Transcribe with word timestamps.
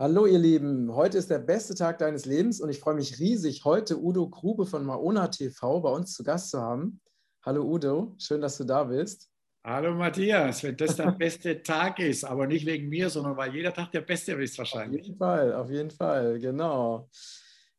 Hallo 0.00 0.24
ihr 0.24 0.38
Lieben, 0.38 0.94
heute 0.94 1.18
ist 1.18 1.28
der 1.28 1.40
beste 1.40 1.74
Tag 1.74 1.98
deines 1.98 2.24
Lebens 2.24 2.62
und 2.62 2.70
ich 2.70 2.80
freue 2.80 2.94
mich 2.94 3.18
riesig, 3.18 3.66
heute 3.66 4.00
Udo 4.02 4.30
Grube 4.30 4.64
von 4.64 4.82
Maona 4.82 5.28
TV 5.28 5.78
bei 5.80 5.90
uns 5.90 6.14
zu 6.14 6.24
Gast 6.24 6.48
zu 6.48 6.58
haben. 6.58 7.02
Hallo 7.44 7.64
Udo, 7.64 8.14
schön, 8.16 8.40
dass 8.40 8.56
du 8.56 8.64
da 8.64 8.84
bist. 8.84 9.28
Hallo 9.62 9.94
Matthias, 9.94 10.62
wenn 10.62 10.74
das 10.78 10.96
der 10.96 11.12
beste 11.12 11.62
Tag 11.62 11.98
ist, 11.98 12.24
aber 12.24 12.46
nicht 12.46 12.64
wegen 12.64 12.88
mir, 12.88 13.10
sondern 13.10 13.36
weil 13.36 13.54
jeder 13.54 13.74
Tag 13.74 13.92
der 13.92 14.00
beste 14.00 14.32
ist 14.42 14.56
wahrscheinlich. 14.56 15.02
Auf 15.02 15.06
jeden 15.06 15.18
Fall, 15.18 15.52
auf 15.52 15.70
jeden 15.70 15.90
Fall, 15.90 16.38
genau. 16.38 17.10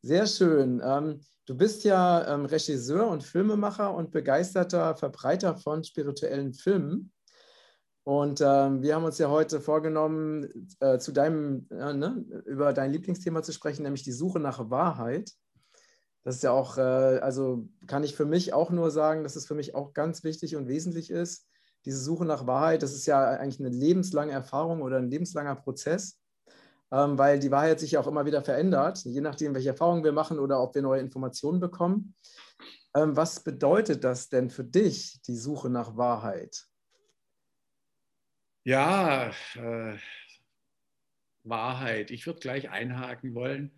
Sehr 0.04 0.28
schön. 0.28 0.80
Ähm, 0.86 1.22
du 1.48 1.58
bist 1.58 1.84
ja 1.86 2.36
ähm, 2.36 2.46
Regisseur 2.46 3.08
und 3.08 3.24
Filmemacher 3.24 3.96
und 3.96 4.12
begeisterter 4.12 4.96
Verbreiter 4.96 5.58
von 5.58 5.84
spirituellen 5.84 6.54
Filmen. 6.54 7.12
Und 8.04 8.42
ähm, 8.42 8.82
wir 8.82 8.96
haben 8.96 9.04
uns 9.04 9.20
ja 9.20 9.30
heute 9.30 9.62
vorgenommen, 9.62 10.68
äh, 10.80 10.98
zu 10.98 11.12
deinem, 11.12 11.68
äh, 11.70 11.94
ne, 11.94 12.26
über 12.46 12.74
dein 12.74 12.92
Lieblingsthema 12.92 13.44
zu 13.44 13.54
sprechen, 13.54 13.84
nämlich 13.84 14.04
die 14.04 14.12
Suche 14.12 14.40
nach 14.40 14.72
Wahrheit. 14.72 15.32
Das 16.24 16.36
ist 16.36 16.44
ja 16.44 16.52
auch, 16.52 16.78
äh, 16.78 16.82
also 16.82 17.68
kann 17.86 18.04
ich 18.04 18.16
für 18.16 18.26
mich 18.26 18.54
auch 18.54 18.72
nur 18.72 18.90
sagen, 18.90 19.24
dass 19.24 19.36
es 19.36 19.46
für 19.46 19.56
mich 19.56 19.76
auch 19.76 19.94
ganz 19.94 20.24
wichtig 20.24 20.56
und 20.56 20.68
wesentlich 20.68 21.12
ist, 21.12 21.48
diese 21.86 22.00
Suche 22.00 22.26
nach 22.26 22.46
Wahrheit, 22.48 22.84
das 22.84 22.94
ist 22.94 23.06
ja 23.06 23.24
eigentlich 23.24 23.60
eine 23.60 23.76
lebenslange 23.76 24.32
Erfahrung 24.32 24.82
oder 24.82 24.98
ein 24.98 25.10
lebenslanger 25.10 25.56
Prozess, 25.56 26.20
ähm, 26.92 27.18
weil 27.18 27.40
die 27.40 27.52
Wahrheit 27.52 27.80
sich 27.80 27.92
ja 27.92 28.00
auch 28.00 28.08
immer 28.08 28.26
wieder 28.26 28.44
verändert, 28.44 29.04
je 29.04 29.22
nachdem, 29.22 29.54
welche 29.54 29.70
Erfahrungen 29.70 30.04
wir 30.04 30.12
machen 30.12 30.40
oder 30.40 30.62
ob 30.62 30.76
wir 30.76 30.82
neue 30.82 31.02
Informationen 31.02 31.60
bekommen. 31.60 32.16
Ähm, 32.96 33.16
was 33.16 33.40
bedeutet 33.40 34.04
das 34.04 34.30
denn 34.30 34.50
für 34.50 34.64
dich, 34.64 35.22
die 35.24 35.38
Suche 35.38 35.70
nach 35.70 35.98
Wahrheit? 35.98 36.68
Ja, 38.64 39.32
äh, 39.56 39.98
Wahrheit. 41.44 42.12
Ich 42.12 42.26
würde 42.28 42.40
gleich 42.40 42.70
einhaken 42.70 43.34
wollen. 43.34 43.72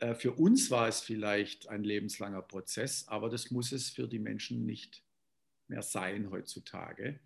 Äh, 0.00 0.14
für 0.14 0.32
uns 0.32 0.70
war 0.70 0.88
es 0.88 1.00
vielleicht 1.00 1.68
ein 1.68 1.84
lebenslanger 1.84 2.42
Prozess, 2.42 3.06
aber 3.08 3.28
das 3.30 3.50
muss 3.50 3.72
es 3.72 3.90
für 3.90 4.08
die 4.08 4.18
Menschen 4.18 4.66
nicht 4.66 5.02
mehr 5.68 5.82
sein 5.82 6.30
heutzutage. 6.30 7.20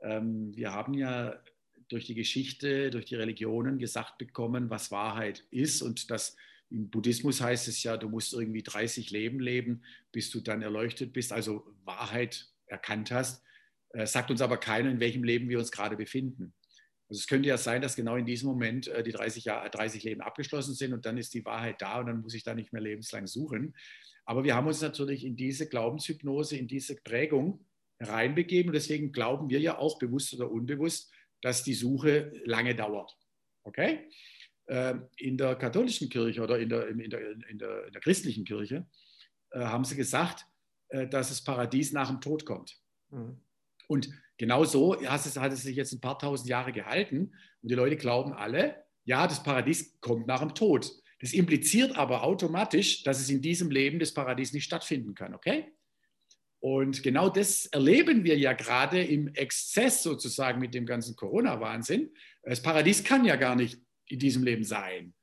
Ähm, 0.00 0.56
wir 0.56 0.72
haben 0.72 0.94
ja 0.94 1.42
durch 1.88 2.06
die 2.06 2.14
Geschichte, 2.14 2.90
durch 2.90 3.06
die 3.06 3.16
Religionen 3.16 3.78
gesagt 3.78 4.18
bekommen, 4.18 4.70
was 4.70 4.90
Wahrheit 4.90 5.44
ist 5.50 5.82
und 5.82 6.10
das 6.10 6.36
im 6.70 6.88
Buddhismus 6.88 7.40
heißt 7.40 7.66
es 7.68 7.82
ja, 7.82 7.96
du 7.96 8.08
musst 8.08 8.32
irgendwie 8.32 8.62
30 8.62 9.10
Leben 9.10 9.40
leben, 9.40 9.82
bis 10.12 10.30
du 10.30 10.40
dann 10.40 10.62
erleuchtet 10.62 11.12
bist, 11.12 11.32
also 11.32 11.66
Wahrheit 11.84 12.48
erkannt 12.66 13.10
hast. 13.10 13.42
Äh, 13.92 14.06
sagt 14.06 14.30
uns 14.30 14.40
aber 14.40 14.56
keiner, 14.56 14.90
in 14.90 15.00
welchem 15.00 15.24
Leben 15.24 15.48
wir 15.48 15.58
uns 15.58 15.70
gerade 15.70 15.96
befinden. 15.96 16.54
Also 17.08 17.20
es 17.20 17.26
könnte 17.26 17.48
ja 17.48 17.58
sein, 17.58 17.82
dass 17.82 17.96
genau 17.96 18.14
in 18.16 18.24
diesem 18.24 18.48
Moment 18.48 18.86
äh, 18.86 19.02
die 19.02 19.10
30, 19.10 19.44
Jahre, 19.44 19.68
30 19.68 20.04
Leben 20.04 20.20
abgeschlossen 20.20 20.74
sind 20.74 20.92
und 20.92 21.06
dann 21.06 21.18
ist 21.18 21.34
die 21.34 21.44
Wahrheit 21.44 21.82
da 21.82 21.98
und 21.98 22.06
dann 22.06 22.20
muss 22.20 22.34
ich 22.34 22.44
da 22.44 22.54
nicht 22.54 22.72
mehr 22.72 22.82
lebenslang 22.82 23.26
suchen. 23.26 23.74
Aber 24.24 24.44
wir 24.44 24.54
haben 24.54 24.68
uns 24.68 24.80
natürlich 24.80 25.24
in 25.24 25.34
diese 25.34 25.68
Glaubenshypnose, 25.68 26.56
in 26.56 26.68
diese 26.68 26.94
Prägung 26.94 27.66
reinbegeben. 27.98 28.70
Und 28.70 28.74
deswegen 28.74 29.10
glauben 29.10 29.50
wir 29.50 29.58
ja 29.58 29.76
auch 29.78 29.98
bewusst 29.98 30.32
oder 30.34 30.50
unbewusst, 30.50 31.10
dass 31.42 31.64
die 31.64 31.74
Suche 31.74 32.32
lange 32.44 32.76
dauert. 32.76 33.18
Okay? 33.64 34.08
Ähm, 34.68 35.08
in 35.16 35.36
der 35.36 35.56
katholischen 35.56 36.08
Kirche 36.08 36.42
oder 36.42 36.60
in 36.60 36.68
der, 36.68 36.86
in 36.88 37.10
der, 37.10 37.30
in 37.48 37.58
der, 37.58 37.86
in 37.86 37.92
der 37.92 38.00
christlichen 38.00 38.44
Kirche 38.44 38.86
äh, 39.50 39.58
haben 39.58 39.84
sie 39.84 39.96
gesagt, 39.96 40.46
dass 40.92 41.28
das 41.28 41.44
Paradies 41.44 41.92
nach 41.92 42.08
dem 42.08 42.20
Tod 42.20 42.44
kommt. 42.44 42.76
Mhm. 43.10 43.40
Und 43.90 44.08
genau 44.38 44.64
so 44.64 45.02
hat 45.04 45.26
es, 45.26 45.36
hat 45.36 45.52
es 45.52 45.64
sich 45.64 45.74
jetzt 45.74 45.92
ein 45.92 46.00
paar 46.00 46.16
tausend 46.16 46.48
Jahre 46.48 46.72
gehalten. 46.72 47.34
Und 47.60 47.70
die 47.70 47.74
Leute 47.74 47.96
glauben 47.96 48.32
alle, 48.32 48.84
ja, 49.04 49.26
das 49.26 49.42
Paradies 49.42 49.98
kommt 50.00 50.28
nach 50.28 50.38
dem 50.38 50.54
Tod. 50.54 50.92
Das 51.18 51.32
impliziert 51.32 51.96
aber 51.96 52.22
automatisch, 52.22 53.02
dass 53.02 53.20
es 53.20 53.28
in 53.28 53.42
diesem 53.42 53.68
Leben 53.68 53.98
das 53.98 54.14
Paradies 54.14 54.52
nicht 54.52 54.62
stattfinden 54.62 55.16
kann, 55.16 55.34
okay? 55.34 55.72
Und 56.60 57.02
genau 57.02 57.30
das 57.30 57.66
erleben 57.66 58.22
wir 58.22 58.38
ja 58.38 58.52
gerade 58.52 59.02
im 59.02 59.34
Exzess 59.34 60.04
sozusagen 60.04 60.60
mit 60.60 60.72
dem 60.72 60.86
ganzen 60.86 61.16
Corona-Wahnsinn. 61.16 62.14
Das 62.44 62.62
Paradies 62.62 63.02
kann 63.02 63.24
ja 63.24 63.34
gar 63.34 63.56
nicht 63.56 63.80
in 64.06 64.20
diesem 64.20 64.44
Leben 64.44 64.62
sein. 64.62 65.14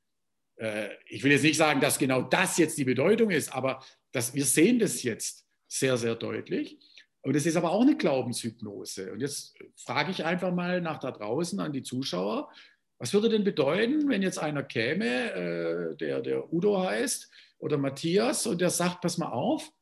Äh, 0.56 0.90
ich 1.06 1.22
will 1.22 1.32
jetzt 1.32 1.44
nicht 1.44 1.56
sagen, 1.56 1.80
dass 1.80 1.98
genau 1.98 2.20
das 2.20 2.58
jetzt 2.58 2.76
die 2.76 2.84
Bedeutung 2.84 3.30
ist, 3.30 3.48
aber 3.50 3.82
dass 4.12 4.34
wir 4.34 4.44
sehen 4.44 4.78
das 4.78 5.02
jetzt 5.04 5.46
sehr, 5.68 5.96
sehr 5.96 6.16
deutlich. 6.16 6.78
Und 7.22 7.34
es 7.34 7.46
ist 7.46 7.56
aber 7.56 7.72
auch 7.72 7.82
eine 7.82 7.96
Glaubenshypnose. 7.96 9.12
Und 9.12 9.20
jetzt 9.20 9.56
frage 9.76 10.10
ich 10.10 10.24
einfach 10.24 10.52
mal 10.52 10.80
nach 10.80 10.98
da 10.98 11.10
draußen 11.10 11.58
an 11.60 11.72
die 11.72 11.82
Zuschauer, 11.82 12.50
was 12.98 13.12
würde 13.12 13.28
denn 13.28 13.44
bedeuten, 13.44 14.08
wenn 14.08 14.22
jetzt 14.22 14.38
einer 14.38 14.62
käme, 14.62 15.32
äh, 15.32 15.96
der, 15.96 16.20
der 16.20 16.52
Udo 16.52 16.82
heißt 16.82 17.30
oder 17.58 17.78
Matthias, 17.78 18.46
und 18.46 18.60
der 18.60 18.70
sagt, 18.70 19.00
pass 19.00 19.18
mal 19.18 19.30
auf, 19.30 19.72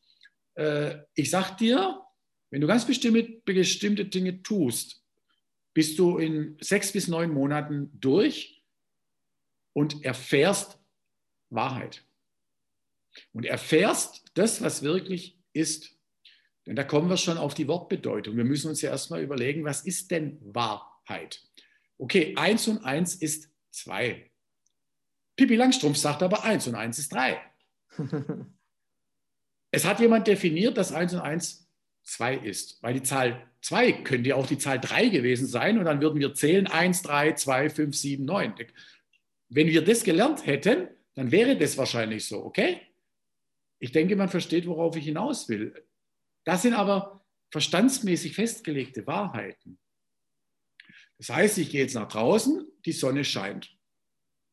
äh, 0.55 0.97
ich 1.15 1.31
sag 1.31 1.57
dir, 1.57 2.03
wenn 2.51 2.61
du 2.61 2.67
ganz 2.67 2.87
bestimmte, 2.87 3.23
bestimmte 3.45 4.05
Dinge 4.05 4.43
tust, 4.43 5.03
bist 5.73 5.99
du 5.99 6.19
in 6.19 6.57
sechs 6.61 6.93
bis 6.93 7.09
neun 7.09 7.31
Monaten 7.31 7.91
durch 7.95 8.65
und 9.73 10.05
erfährst 10.05 10.79
Wahrheit. 11.51 12.03
Und 13.33 13.45
erfährst 13.47 14.25
das, 14.35 14.63
was 14.63 14.83
wirklich 14.83 15.39
ist. 15.53 15.96
Denn 16.67 16.77
da 16.77 16.83
kommen 16.83 17.09
wir 17.09 17.17
schon 17.17 17.39
auf 17.39 17.55
die 17.55 17.69
Wortbedeutung. 17.69 18.37
Wir 18.37 18.45
müssen 18.45 18.69
uns 18.69 18.83
ja 18.83 18.91
erstmal 18.91 19.23
überlegen, 19.23 19.65
was 19.65 19.83
ist 19.83 20.11
denn 20.11 20.39
Wahrheit? 20.43 21.43
Okay, 21.97 22.35
1 22.37 22.69
und 22.69 22.85
1 22.85 23.17
ist 23.17 23.51
2. 23.71 24.31
Pippi 25.37 25.55
Langstrumpf 25.55 25.97
sagt 25.97 26.23
aber 26.23 26.45
1 26.45 26.67
und 26.67 26.75
1 26.75 26.99
ist 26.99 27.13
3. 27.15 27.41
es 29.71 29.85
hat 29.85 30.01
jemand 30.01 30.27
definiert, 30.27 30.77
dass 30.77 30.93
1 30.93 31.15
und 31.15 31.21
1 31.21 31.69
2 32.03 32.37
ist, 32.37 32.83
weil 32.83 32.95
die 32.95 33.03
Zahl 33.03 33.49
2 33.63 33.93
könnte 33.93 34.31
ja 34.31 34.35
auch 34.37 34.47
die 34.47 34.59
Zahl 34.59 34.81
3 34.81 35.09
gewesen 35.09 35.47
sein 35.47 35.79
und 35.79 35.85
dann 35.85 36.01
würden 36.01 36.21
wir 36.21 36.35
zählen 36.35 36.67
1, 36.67 37.03
3, 37.03 37.33
2, 37.33 37.71
5, 37.71 37.97
7, 37.97 38.25
9. 38.25 38.55
Wenn 39.49 39.69
wir 39.69 39.85
das 39.85 40.05
gelernt 40.05 40.47
hätten, 40.47 40.89
dann 41.15 41.31
wäre 41.31 41.57
das 41.57 41.77
wahrscheinlich 41.77 42.27
so, 42.27 42.45
okay? 42.45 42.81
Ich 43.79 43.93
denke, 43.93 44.17
man 44.17 44.29
versteht, 44.29 44.67
worauf 44.67 44.97
ich 44.97 45.05
hinaus 45.05 45.49
will. 45.49 45.86
Das 46.47 46.63
sind 46.63 46.75
aber 46.75 47.27
verstandsmäßig 47.51 48.35
festgelegte 48.35 49.07
Wahrheiten. 49.07 49.79
Das 51.19 51.29
heißt, 51.29 51.59
ich 51.59 51.71
gehe 51.71 51.83
jetzt 51.83 51.95
nach 51.95 52.09
draußen, 52.09 52.67
die 52.85 52.93
Sonne 52.93 53.25
scheint. 53.25 53.77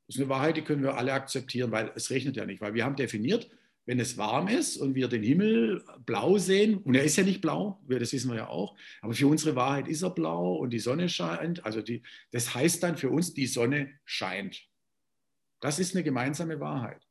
Das 0.08 0.16
ist 0.16 0.22
eine 0.22 0.30
Wahrheit, 0.30 0.58
die 0.58 0.64
können 0.64 0.82
wir 0.82 0.98
alle 0.98 1.14
akzeptieren, 1.14 1.72
weil 1.72 1.92
es 1.96 2.10
regnet 2.10 2.36
ja 2.36 2.46
nicht, 2.46 2.62
weil 2.62 2.74
wir 2.74 2.84
haben 2.84 2.96
definiert, 2.96 3.50
wenn 3.86 4.00
es 4.00 4.18
warm 4.18 4.48
ist 4.48 4.78
und 4.78 4.96
wir 4.96 5.08
den 5.08 5.24
Himmel 5.24 5.84
blau 6.06 6.38
sehen, 6.38 6.78
und 6.80 6.96
er 6.96 7.04
ist 7.04 7.16
ja 7.16 7.24
nicht 7.24 7.42
blau, 7.42 7.80
das 7.88 8.12
wissen 8.12 8.32
wir 8.32 8.38
ja 8.38 8.48
auch, 8.48 8.76
aber 9.02 9.14
für 9.14 9.28
unsere 9.28 9.56
Wahrheit 9.56 9.88
ist 9.88 10.02
er 10.02 10.10
blau 10.10 10.56
und 10.56 10.72
die 10.72 10.80
Sonne 10.80 11.10
scheint, 11.10 11.64
also 11.66 11.82
die, 11.82 12.02
das 12.32 12.56
heißt 12.56 12.82
dann 12.82 12.98
für 12.98 13.10
uns, 13.10 13.34
die 13.34 13.48
Sonne 13.48 13.92
scheint. 14.06 14.68
Das 15.60 15.80
ist 15.80 15.96
eine 15.96 16.04
gemeinsame 16.04 16.60
Wahrheit. 16.60 17.06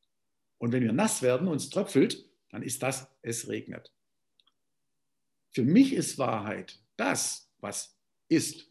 Und 0.58 0.72
wenn 0.72 0.82
wir 0.82 0.92
nass 0.92 1.22
werden 1.22 1.46
und 1.46 1.56
es 1.56 1.70
tröpfelt, 1.70 2.24
dann 2.50 2.62
ist 2.62 2.82
das, 2.82 3.06
es 3.22 3.48
regnet. 3.48 3.92
Für 5.52 5.62
mich 5.62 5.92
ist 5.92 6.18
Wahrheit 6.18 6.80
das, 6.96 7.50
was 7.60 7.96
ist. 8.28 8.66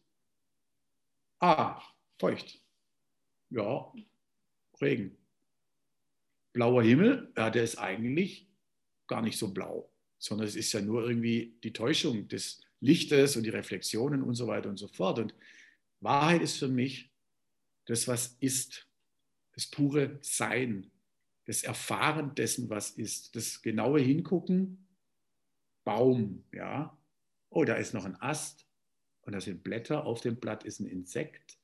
Ah, 1.39 1.81
feucht. 2.19 2.59
Ja, 3.49 3.91
Regen. 4.81 5.17
Blauer 6.53 6.83
Himmel, 6.83 7.31
ja, 7.37 7.49
der 7.49 7.63
ist 7.63 7.77
eigentlich 7.77 8.47
gar 9.07 9.21
nicht 9.21 9.37
so 9.37 9.53
blau, 9.53 9.89
sondern 10.17 10.47
es 10.47 10.55
ist 10.55 10.73
ja 10.73 10.81
nur 10.81 11.07
irgendwie 11.07 11.55
die 11.63 11.71
Täuschung 11.71 12.27
des 12.27 12.61
Lichtes 12.79 13.35
und 13.35 13.43
die 13.43 13.49
Reflexionen 13.49 14.23
und 14.23 14.35
so 14.35 14.47
weiter 14.47 14.69
und 14.69 14.77
so 14.77 14.87
fort. 14.87 15.19
Und 15.19 15.33
Wahrheit 15.99 16.41
ist 16.41 16.57
für 16.57 16.67
mich 16.67 17.11
das, 17.85 18.07
was 18.07 18.37
ist, 18.39 18.87
das 19.53 19.67
pure 19.67 20.17
Sein, 20.21 20.91
das 21.45 21.63
Erfahren 21.63 22.35
dessen, 22.35 22.69
was 22.69 22.91
ist, 22.91 23.35
das 23.35 23.61
genaue 23.61 24.01
Hingucken, 24.01 24.87
Baum, 25.83 26.43
ja. 26.51 26.97
Oh, 27.49 27.65
da 27.65 27.75
ist 27.75 27.93
noch 27.93 28.05
ein 28.05 28.19
Ast, 28.21 28.65
und 29.23 29.33
da 29.33 29.41
sind 29.41 29.63
Blätter, 29.63 30.05
auf 30.05 30.21
dem 30.21 30.37
Blatt 30.37 30.63
ist 30.63 30.79
ein 30.79 30.87
Insekt. 30.87 31.57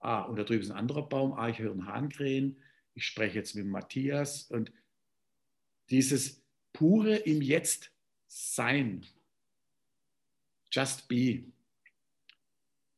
Ah, 0.00 0.22
und 0.22 0.36
da 0.36 0.44
drüben 0.44 0.62
ist 0.62 0.70
ein 0.70 0.76
anderer 0.76 1.08
Baum, 1.08 1.34
ah, 1.34 1.48
ich 1.48 1.58
höre 1.58 1.72
einen 1.72 1.86
Hahnkrähen. 1.86 2.58
Ich 2.94 3.06
spreche 3.06 3.36
jetzt 3.36 3.54
mit 3.54 3.66
Matthias 3.66 4.44
und 4.50 4.72
dieses 5.90 6.42
pure 6.72 7.16
im 7.16 7.42
Jetzt 7.42 7.92
Sein, 8.28 9.06
just 10.70 11.06
be, 11.06 11.44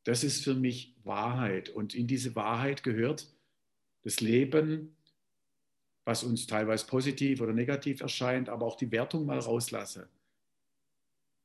das 0.05 0.25
ist 0.25 0.43
für 0.43 0.55
mich 0.55 0.95
Wahrheit. 1.05 1.69
Und 1.69 1.95
in 1.95 2.07
diese 2.07 2.35
Wahrheit 2.35 2.83
gehört 2.83 3.29
das 4.05 4.21
Leben, 4.21 4.97
was 6.05 6.25
uns 6.25 6.47
teilweise 6.47 6.87
positiv 6.87 7.41
oder 7.41 7.53
negativ 7.53 8.01
erscheint, 8.01 8.49
aber 8.49 8.65
auch 8.65 8.77
die 8.77 8.91
Wertung 8.91 9.27
mal 9.27 9.39
rauslasse. 9.39 10.09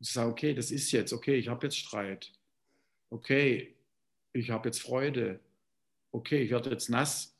Zu 0.03 0.13
sagen, 0.13 0.31
okay, 0.31 0.53
das 0.53 0.71
ist 0.71 0.91
jetzt, 0.91 1.13
okay, 1.13 1.35
ich 1.35 1.47
habe 1.47 1.65
jetzt 1.65 1.77
Streit 1.77 2.31
okay, 3.13 3.75
ich 4.33 4.49
habe 4.49 4.67
jetzt 4.67 4.81
Freude, 4.81 5.39
okay, 6.11 6.41
ich 6.41 6.49
werde 6.49 6.71
jetzt 6.71 6.89
nass, 6.89 7.37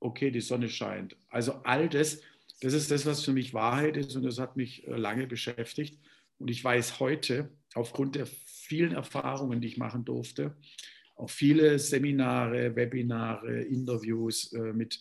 okay, 0.00 0.30
die 0.32 0.40
Sonne 0.40 0.68
scheint. 0.68 1.16
Also 1.30 1.52
all 1.62 1.88
das, 1.88 2.20
das 2.60 2.72
ist 2.72 2.90
das, 2.90 3.06
was 3.06 3.24
für 3.24 3.32
mich 3.32 3.54
Wahrheit 3.54 3.96
ist 3.96 4.16
und 4.16 4.24
das 4.24 4.38
hat 4.38 4.56
mich 4.56 4.86
äh, 4.86 4.96
lange 4.96 5.26
beschäftigt. 5.26 5.98
Und 6.38 6.50
ich 6.50 6.62
weiß 6.62 6.98
heute, 6.98 7.50
aufgrund 7.74 8.16
der 8.16 8.26
vielen 8.26 8.92
Erfahrungen, 8.92 9.60
die 9.60 9.68
ich 9.68 9.76
machen 9.76 10.04
durfte, 10.04 10.56
auch 11.14 11.30
viele 11.30 11.78
Seminare, 11.78 12.74
Webinare, 12.74 13.62
Interviews 13.62 14.52
äh, 14.52 14.72
mit 14.72 15.00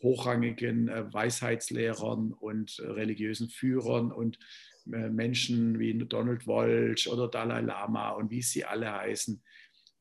hochrangigen 0.00 0.88
äh, 0.88 1.12
Weisheitslehrern 1.12 2.32
und 2.32 2.78
religiösen 2.80 3.48
Führern 3.48 4.12
und 4.12 4.38
Menschen 4.86 5.78
wie 5.78 5.94
Donald 5.94 6.46
Walsh 6.46 7.08
oder 7.08 7.28
Dalai 7.28 7.60
Lama 7.60 8.10
und 8.10 8.30
wie 8.30 8.42
sie 8.42 8.64
alle 8.64 8.92
heißen. 8.92 9.42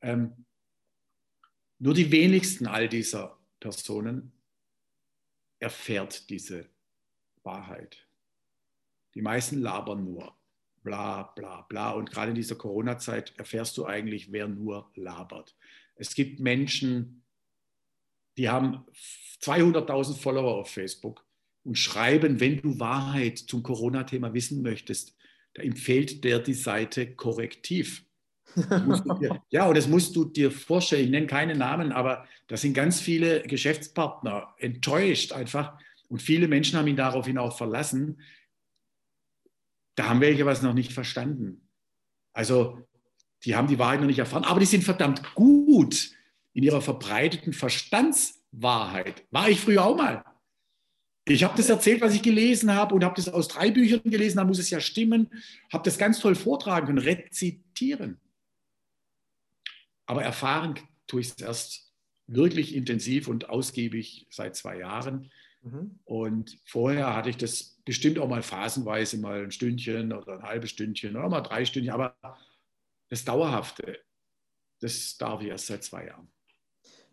Ähm, 0.01 0.45
nur 1.79 1.93
die 1.93 2.11
wenigsten 2.11 2.67
all 2.67 2.87
dieser 2.87 3.37
Personen 3.59 4.31
erfährt 5.59 6.29
diese 6.29 6.69
Wahrheit. 7.43 8.07
Die 9.15 9.21
meisten 9.21 9.59
labern 9.59 10.03
nur. 10.03 10.35
Bla, 10.83 11.23
bla, 11.23 11.61
bla. 11.63 11.91
Und 11.91 12.11
gerade 12.11 12.29
in 12.29 12.35
dieser 12.35 12.55
Corona-Zeit 12.55 13.33
erfährst 13.38 13.75
du 13.77 13.85
eigentlich, 13.85 14.31
wer 14.31 14.47
nur 14.47 14.91
labert. 14.93 15.55
Es 15.95 16.13
gibt 16.13 16.39
Menschen, 16.39 17.23
die 18.38 18.49
haben 18.49 18.85
200.000 19.41 20.17
Follower 20.17 20.55
auf 20.55 20.69
Facebook 20.69 21.25
und 21.65 21.77
schreiben, 21.77 22.39
wenn 22.39 22.62
du 22.62 22.79
Wahrheit 22.79 23.39
zum 23.39 23.63
Corona-Thema 23.63 24.33
wissen 24.33 24.62
möchtest, 24.62 25.15
da 25.56 25.63
empfiehlt 25.63 26.23
der 26.23 26.39
die 26.39 26.53
Seite 26.53 27.15
Korrektiv. 27.15 28.06
Dir, 28.56 29.41
ja, 29.50 29.65
und 29.65 29.75
das 29.75 29.88
musst 29.88 30.15
du 30.15 30.23
dir 30.23 30.51
vorstellen. 30.51 31.06
Ich 31.06 31.09
nenne 31.09 31.27
keine 31.27 31.56
Namen, 31.56 31.91
aber 31.91 32.25
da 32.47 32.56
sind 32.56 32.73
ganz 32.73 33.01
viele 33.01 33.41
Geschäftspartner 33.41 34.53
enttäuscht 34.59 35.33
einfach. 35.33 35.77
Und 36.07 36.21
viele 36.21 36.47
Menschen 36.47 36.77
haben 36.77 36.88
ihn 36.88 36.95
daraufhin 36.95 37.38
auch 37.38 37.57
verlassen. 37.57 38.21
Da 39.95 40.07
haben 40.07 40.21
welche 40.21 40.45
was 40.45 40.62
noch 40.62 40.73
nicht 40.73 40.94
verstanden. 40.94 41.67
Also, 42.31 42.88
die 43.44 43.56
haben 43.56 43.67
die 43.67 43.79
Wahrheit 43.79 44.01
noch 44.01 44.07
nicht 44.07 44.19
erfahren, 44.19 44.44
aber 44.44 44.59
die 44.59 44.65
sind 44.65 44.83
verdammt 44.83 45.33
gut 45.35 46.12
in 46.53 46.63
ihrer 46.63 46.81
verbreiteten 46.81 47.53
Verstandswahrheit. 47.53 49.25
War 49.31 49.50
ich 49.50 49.59
früher 49.59 49.83
auch 49.83 49.97
mal. 49.97 50.23
Ich 51.27 51.44
habe 51.44 51.57
das 51.57 51.69
erzählt, 51.69 52.01
was 52.01 52.13
ich 52.13 52.22
gelesen 52.22 52.74
habe 52.74 52.94
und 52.94 53.04
habe 53.04 53.16
das 53.16 53.30
aus 53.30 53.48
drei 53.48 53.72
Büchern 53.72 54.01
gelesen, 54.04 54.38
da 54.38 54.44
muss 54.44 54.60
es 54.60 54.69
ja 54.69 54.80
stimmen, 54.80 55.27
habe 55.74 55.83
das 55.83 55.98
ganz 55.98 56.19
toll 56.19 56.36
vortragen 56.36 56.86
können, 56.86 57.00
rezitieren. 57.00 58.19
Aber 60.06 60.24
erfahren 60.24 60.80
tue 61.07 61.22
ich 61.22 61.30
es 61.30 61.42
erst 61.42 61.92
wirklich 62.27 62.75
intensiv 62.75 63.27
und 63.27 63.50
ausgiebig 63.50 64.27
seit 64.30 64.56
zwei 64.56 64.77
Jahren. 64.77 65.31
Mhm. 65.63 66.00
Und 66.06 66.60
vorher 66.63 67.16
hatte 67.16 67.31
ich 67.31 67.38
das 67.38 67.81
bestimmt 67.86 68.19
auch 68.19 68.30
mal 68.30 68.44
phasenweise, 68.44 69.18
mal 69.18 69.44
ein 69.44 69.51
Stündchen 69.51 70.13
oder 70.13 70.39
ein 70.39 70.44
halbes 70.44 70.69
Stündchen 70.69 71.16
oder 71.16 71.30
mal 71.30 71.42
drei 71.42 71.66
Stündchen. 71.66 71.94
Aber 71.94 72.16
das 73.10 73.25
Dauerhafte, 73.25 74.00
das 74.80 75.18
darf 75.18 75.42
ich 75.42 75.48
erst 75.48 75.68
seit 75.68 75.83
zwei 75.83 76.06
Jahren. 76.06 76.27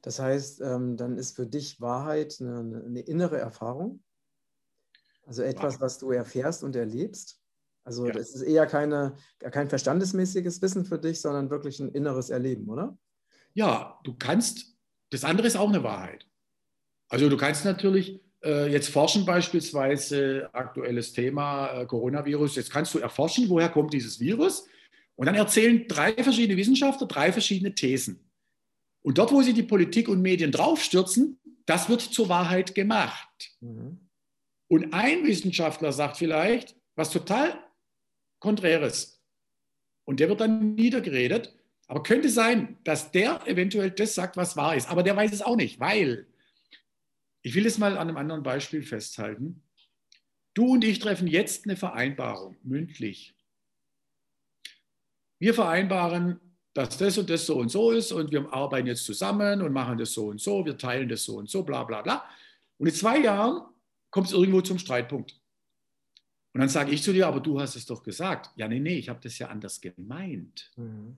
Das 0.02 0.18
heißt, 0.18 0.60
ähm, 0.60 0.96
dann 0.96 1.16
ist 1.16 1.36
für 1.36 1.46
dich 1.46 1.80
Wahrheit 1.80 2.36
eine, 2.40 2.82
eine 2.84 3.00
innere 3.00 3.38
Erfahrung, 3.38 4.02
also 5.24 5.42
etwas, 5.42 5.80
was 5.80 5.98
du 5.98 6.10
erfährst 6.10 6.64
und 6.64 6.74
erlebst. 6.74 7.40
Also 7.84 8.06
ja. 8.06 8.12
das 8.12 8.34
ist 8.34 8.42
eher 8.42 8.66
keine, 8.66 9.14
kein 9.38 9.68
verstandesmäßiges 9.68 10.60
Wissen 10.60 10.84
für 10.84 10.98
dich, 10.98 11.20
sondern 11.20 11.50
wirklich 11.50 11.80
ein 11.80 11.90
inneres 11.90 12.30
Erleben, 12.30 12.68
oder? 12.68 12.96
Ja, 13.54 14.00
du 14.04 14.14
kannst, 14.18 14.76
das 15.10 15.24
andere 15.24 15.46
ist 15.46 15.56
auch 15.56 15.68
eine 15.68 15.82
Wahrheit. 15.82 16.26
Also 17.08 17.28
du 17.28 17.36
kannst 17.36 17.64
natürlich 17.64 18.20
äh, 18.42 18.70
jetzt 18.72 18.88
forschen 18.88 19.24
beispielsweise, 19.24 20.48
aktuelles 20.52 21.12
Thema 21.12 21.72
äh, 21.72 21.86
Coronavirus, 21.86 22.56
jetzt 22.56 22.70
kannst 22.70 22.94
du 22.94 22.98
erforschen, 22.98 23.48
woher 23.48 23.68
kommt 23.68 23.92
dieses 23.92 24.18
Virus 24.18 24.66
und 25.14 25.26
dann 25.26 25.34
erzählen 25.34 25.86
drei 25.86 26.14
verschiedene 26.14 26.56
Wissenschaftler 26.56 27.06
drei 27.06 27.32
verschiedene 27.32 27.74
Thesen. 27.74 28.31
Und 29.02 29.18
dort, 29.18 29.32
wo 29.32 29.42
sie 29.42 29.52
die 29.52 29.62
Politik 29.62 30.08
und 30.08 30.22
Medien 30.22 30.52
draufstürzen, 30.52 31.40
das 31.66 31.88
wird 31.88 32.00
zur 32.00 32.28
Wahrheit 32.28 32.74
gemacht. 32.74 33.56
Mhm. 33.60 34.08
Und 34.68 34.94
ein 34.94 35.26
Wissenschaftler 35.26 35.92
sagt 35.92 36.16
vielleicht, 36.16 36.76
was 36.94 37.10
total 37.10 37.58
Konträres. 38.38 39.22
Und 40.04 40.20
der 40.20 40.28
wird 40.28 40.40
dann 40.40 40.74
niedergeredet. 40.74 41.54
Aber 41.88 42.02
könnte 42.02 42.30
sein, 42.30 42.78
dass 42.84 43.12
der 43.12 43.46
eventuell 43.46 43.90
das 43.90 44.14
sagt, 44.14 44.36
was 44.36 44.56
wahr 44.56 44.74
ist. 44.76 44.88
Aber 44.88 45.02
der 45.02 45.16
weiß 45.16 45.32
es 45.32 45.42
auch 45.42 45.56
nicht, 45.56 45.78
weil, 45.78 46.26
ich 47.42 47.54
will 47.54 47.66
es 47.66 47.76
mal 47.76 47.98
an 47.98 48.08
einem 48.08 48.16
anderen 48.16 48.42
Beispiel 48.42 48.82
festhalten. 48.82 49.62
Du 50.54 50.72
und 50.72 50.84
ich 50.84 51.00
treffen 51.00 51.26
jetzt 51.26 51.66
eine 51.66 51.76
Vereinbarung, 51.76 52.56
mündlich. 52.62 53.34
Wir 55.38 55.54
vereinbaren, 55.54 56.40
dass 56.74 56.96
das 56.96 57.18
und 57.18 57.28
das 57.28 57.46
so 57.46 57.56
und 57.56 57.70
so 57.70 57.90
ist 57.90 58.12
und 58.12 58.30
wir 58.30 58.52
arbeiten 58.52 58.86
jetzt 58.86 59.04
zusammen 59.04 59.60
und 59.60 59.72
machen 59.72 59.98
das 59.98 60.12
so 60.12 60.28
und 60.28 60.40
so, 60.40 60.64
wir 60.64 60.78
teilen 60.78 61.08
das 61.08 61.24
so 61.24 61.36
und 61.36 61.50
so, 61.50 61.62
bla 61.62 61.84
bla 61.84 62.02
bla. 62.02 62.24
Und 62.78 62.86
in 62.86 62.94
zwei 62.94 63.18
Jahren 63.18 63.62
kommt 64.10 64.28
es 64.28 64.32
irgendwo 64.32 64.60
zum 64.60 64.78
Streitpunkt. 64.78 65.38
Und 66.54 66.60
dann 66.60 66.68
sage 66.68 66.92
ich 66.92 67.02
zu 67.02 67.12
dir, 67.12 67.26
aber 67.26 67.40
du 67.40 67.60
hast 67.60 67.76
es 67.76 67.86
doch 67.86 68.02
gesagt. 68.02 68.50
Ja, 68.56 68.68
nee, 68.68 68.80
nee, 68.80 68.98
ich 68.98 69.08
habe 69.08 69.20
das 69.22 69.38
ja 69.38 69.48
anders 69.48 69.80
gemeint. 69.80 70.70
Mhm. 70.76 71.16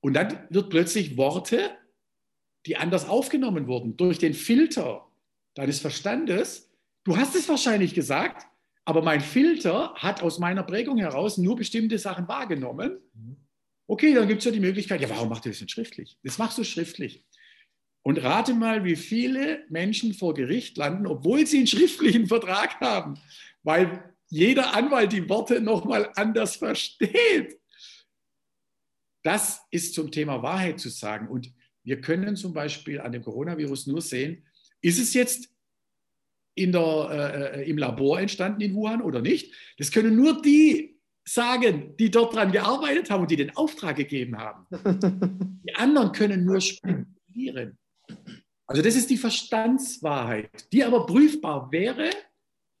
Und 0.00 0.14
dann 0.14 0.46
wird 0.50 0.68
plötzlich 0.70 1.16
Worte, 1.16 1.70
die 2.66 2.76
anders 2.76 3.08
aufgenommen 3.08 3.66
wurden, 3.66 3.96
durch 3.96 4.18
den 4.18 4.34
Filter 4.34 5.06
deines 5.54 5.80
Verstandes. 5.80 6.70
Du 7.04 7.16
hast 7.16 7.34
es 7.34 7.48
wahrscheinlich 7.48 7.94
gesagt, 7.94 8.46
aber 8.84 9.02
mein 9.02 9.20
Filter 9.20 9.94
hat 9.94 10.22
aus 10.22 10.38
meiner 10.38 10.62
Prägung 10.62 10.98
heraus 10.98 11.38
nur 11.38 11.56
bestimmte 11.56 11.98
Sachen 11.98 12.28
wahrgenommen. 12.28 12.98
Mhm. 13.14 13.36
Okay, 13.86 14.14
dann 14.14 14.28
gibt 14.28 14.40
es 14.40 14.44
ja 14.44 14.50
die 14.50 14.60
Möglichkeit, 14.60 15.00
ja, 15.00 15.10
warum 15.10 15.28
macht 15.28 15.44
ihr 15.46 15.52
das 15.52 15.60
nicht 15.60 15.72
schriftlich? 15.72 16.18
Das 16.22 16.38
machst 16.38 16.58
du 16.58 16.64
schriftlich. 16.64 17.24
Und 18.02 18.22
rate 18.22 18.54
mal, 18.54 18.84
wie 18.84 18.96
viele 18.96 19.64
Menschen 19.68 20.14
vor 20.14 20.34
Gericht 20.34 20.76
landen, 20.76 21.06
obwohl 21.06 21.46
sie 21.46 21.58
einen 21.58 21.66
schriftlichen 21.66 22.26
Vertrag 22.26 22.80
haben, 22.80 23.18
weil 23.62 24.12
jeder 24.28 24.74
Anwalt 24.74 25.12
die 25.12 25.28
Worte 25.28 25.60
nochmal 25.60 26.10
anders 26.16 26.56
versteht. 26.56 27.60
Das 29.22 29.62
ist 29.70 29.94
zum 29.94 30.10
Thema 30.10 30.42
Wahrheit 30.42 30.80
zu 30.80 30.88
sagen. 30.88 31.28
Und 31.28 31.52
wir 31.84 32.00
können 32.00 32.36
zum 32.36 32.52
Beispiel 32.52 33.00
an 33.00 33.12
dem 33.12 33.22
Coronavirus 33.22 33.86
nur 33.86 34.00
sehen, 34.00 34.44
ist 34.80 34.98
es 34.98 35.14
jetzt 35.14 35.50
der, 36.56 37.52
äh, 37.54 37.70
im 37.70 37.78
Labor 37.78 38.20
entstanden 38.20 38.60
in 38.60 38.74
Wuhan 38.74 39.00
oder 39.00 39.20
nicht? 39.20 39.54
Das 39.78 39.90
können 39.90 40.16
nur 40.16 40.42
die 40.42 40.91
sagen, 41.32 41.96
die 41.96 42.10
dort 42.10 42.34
dran 42.34 42.52
gearbeitet 42.52 43.10
haben 43.10 43.22
und 43.22 43.30
die 43.30 43.36
den 43.36 43.56
Auftrag 43.56 43.96
gegeben 43.96 44.36
haben. 44.38 44.66
Die 45.64 45.74
anderen 45.76 46.12
können 46.12 46.44
nur 46.44 46.60
spekulieren. 46.60 47.78
Also 48.66 48.82
das 48.82 48.96
ist 48.96 49.10
die 49.10 49.16
Verstandswahrheit, 49.16 50.72
die 50.72 50.82
aber 50.82 51.06
prüfbar 51.06 51.70
wäre. 51.70 52.10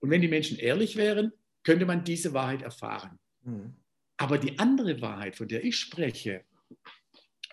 Und 0.00 0.10
wenn 0.10 0.20
die 0.20 0.28
Menschen 0.28 0.58
ehrlich 0.58 0.96
wären, 0.96 1.32
könnte 1.62 1.86
man 1.86 2.02
diese 2.02 2.32
Wahrheit 2.32 2.62
erfahren. 2.62 3.18
Mhm. 3.42 3.74
Aber 4.16 4.38
die 4.38 4.58
andere 4.58 5.00
Wahrheit, 5.00 5.36
von 5.36 5.48
der 5.48 5.64
ich 5.64 5.76
spreche, 5.76 6.44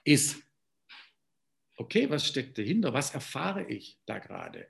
ist, 0.03 0.41
okay, 1.77 2.09
was 2.09 2.27
steckt 2.27 2.57
dahinter? 2.57 2.93
Was 2.93 3.13
erfahre 3.13 3.65
ich 3.65 3.99
da 4.05 4.19
gerade? 4.19 4.67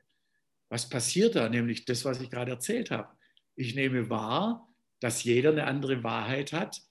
Was 0.69 0.89
passiert 0.89 1.35
da? 1.35 1.47
Nämlich 1.47 1.85
das, 1.85 2.05
was 2.05 2.21
ich 2.21 2.29
gerade 2.29 2.51
erzählt 2.51 2.91
habe. 2.91 3.15
Ich 3.55 3.75
nehme 3.75 4.09
wahr, 4.09 4.68
dass 4.99 5.23
jeder 5.23 5.51
eine 5.51 5.65
andere 5.65 6.03
Wahrheit 6.03 6.53
hat, 6.53 6.81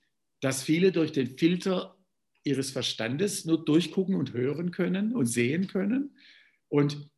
dass 0.40 0.62
viele 0.62 0.92
durch 0.92 1.12
den 1.12 1.38
Filter 1.38 1.96
ihres 2.44 2.70
Verstandes 2.70 3.44
nur 3.44 3.64
durchgucken 3.64 4.14
und 4.14 4.32
hören 4.32 4.70
können 4.70 5.14
und 5.14 5.26
sehen 5.26 5.66
können. 5.66 6.16
Und 6.68 7.10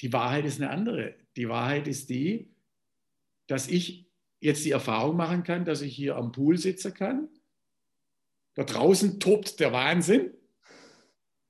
die 0.00 0.12
Wahrheit 0.12 0.44
ist 0.44 0.60
eine 0.60 0.70
andere. 0.70 1.14
Die 1.36 1.48
Wahrheit 1.48 1.86
ist 1.86 2.10
die, 2.10 2.52
dass 3.46 3.68
ich 3.68 4.10
jetzt 4.40 4.64
die 4.64 4.70
Erfahrung 4.70 5.16
machen 5.16 5.42
kann, 5.42 5.64
dass 5.64 5.82
ich 5.82 5.94
hier 5.94 6.16
am 6.16 6.32
Pool 6.32 6.58
sitzen 6.58 6.94
kann. 6.94 7.28
Da 8.54 8.64
draußen 8.64 9.20
tobt 9.20 9.60
der 9.60 9.72
Wahnsinn. 9.72 10.32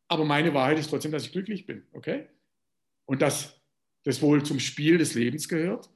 Aber 0.08 0.24
meine 0.24 0.54
Wahrheit 0.54 0.78
ist 0.78 0.90
trotzdem, 0.90 1.12
dass 1.12 1.26
ich 1.26 1.32
glücklich 1.32 1.66
bin. 1.66 1.86
Okay? 1.92 2.28
Und 3.06 3.22
dass 3.22 3.60
das 4.04 4.20
wohl 4.22 4.44
zum 4.44 4.60
Spiel 4.60 4.98
des 4.98 5.14
Lebens 5.14 5.48
gehört. 5.48 5.90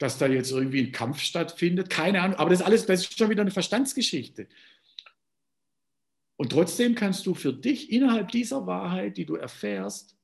Dass 0.00 0.18
da 0.18 0.26
jetzt 0.26 0.50
irgendwie 0.50 0.80
ein 0.80 0.90
Kampf 0.90 1.20
stattfindet. 1.20 1.88
Keine 1.88 2.20
Ahnung. 2.20 2.36
Aber 2.38 2.50
das, 2.50 2.62
alles, 2.62 2.86
das 2.86 3.02
ist 3.02 3.16
schon 3.16 3.30
wieder 3.30 3.42
eine 3.42 3.52
Verstandsgeschichte. 3.52 4.48
Und 6.36 6.50
trotzdem 6.50 6.94
kannst 6.94 7.26
du 7.26 7.34
für 7.34 7.52
dich 7.52 7.92
innerhalb 7.92 8.32
dieser 8.32 8.66
Wahrheit, 8.66 9.18
die 9.18 9.26
du 9.26 9.36
erfährst, 9.36 10.16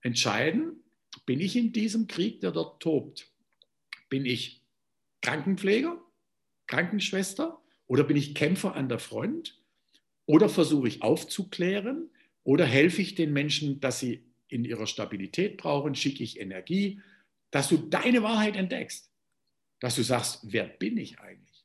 entscheiden, 0.00 0.82
bin 1.24 1.40
ich 1.40 1.56
in 1.56 1.72
diesem 1.72 2.08
Krieg, 2.08 2.40
der 2.40 2.50
dort 2.50 2.82
tobt? 2.82 3.30
Bin 4.08 4.26
ich 4.26 4.62
Krankenpfleger, 5.22 6.00
Krankenschwester 6.66 7.62
oder 7.86 8.04
bin 8.04 8.16
ich 8.16 8.34
Kämpfer 8.34 8.74
an 8.74 8.88
der 8.88 8.98
Front? 8.98 9.56
Oder 10.26 10.48
versuche 10.48 10.88
ich 10.88 11.02
aufzuklären 11.02 12.10
oder 12.42 12.64
helfe 12.64 13.02
ich 13.02 13.14
den 13.14 13.32
Menschen, 13.32 13.78
dass 13.80 14.00
sie 14.00 14.24
in 14.48 14.64
ihrer 14.64 14.86
Stabilität 14.86 15.56
brauchen, 15.56 15.94
schicke 15.94 16.22
ich 16.24 16.40
Energie, 16.40 17.00
dass 17.50 17.68
du 17.68 17.76
deine 17.76 18.22
Wahrheit 18.22 18.56
entdeckst. 18.56 19.10
Dass 19.80 19.94
du 19.94 20.02
sagst, 20.02 20.40
wer 20.44 20.64
bin 20.64 20.96
ich 20.96 21.18
eigentlich? 21.18 21.64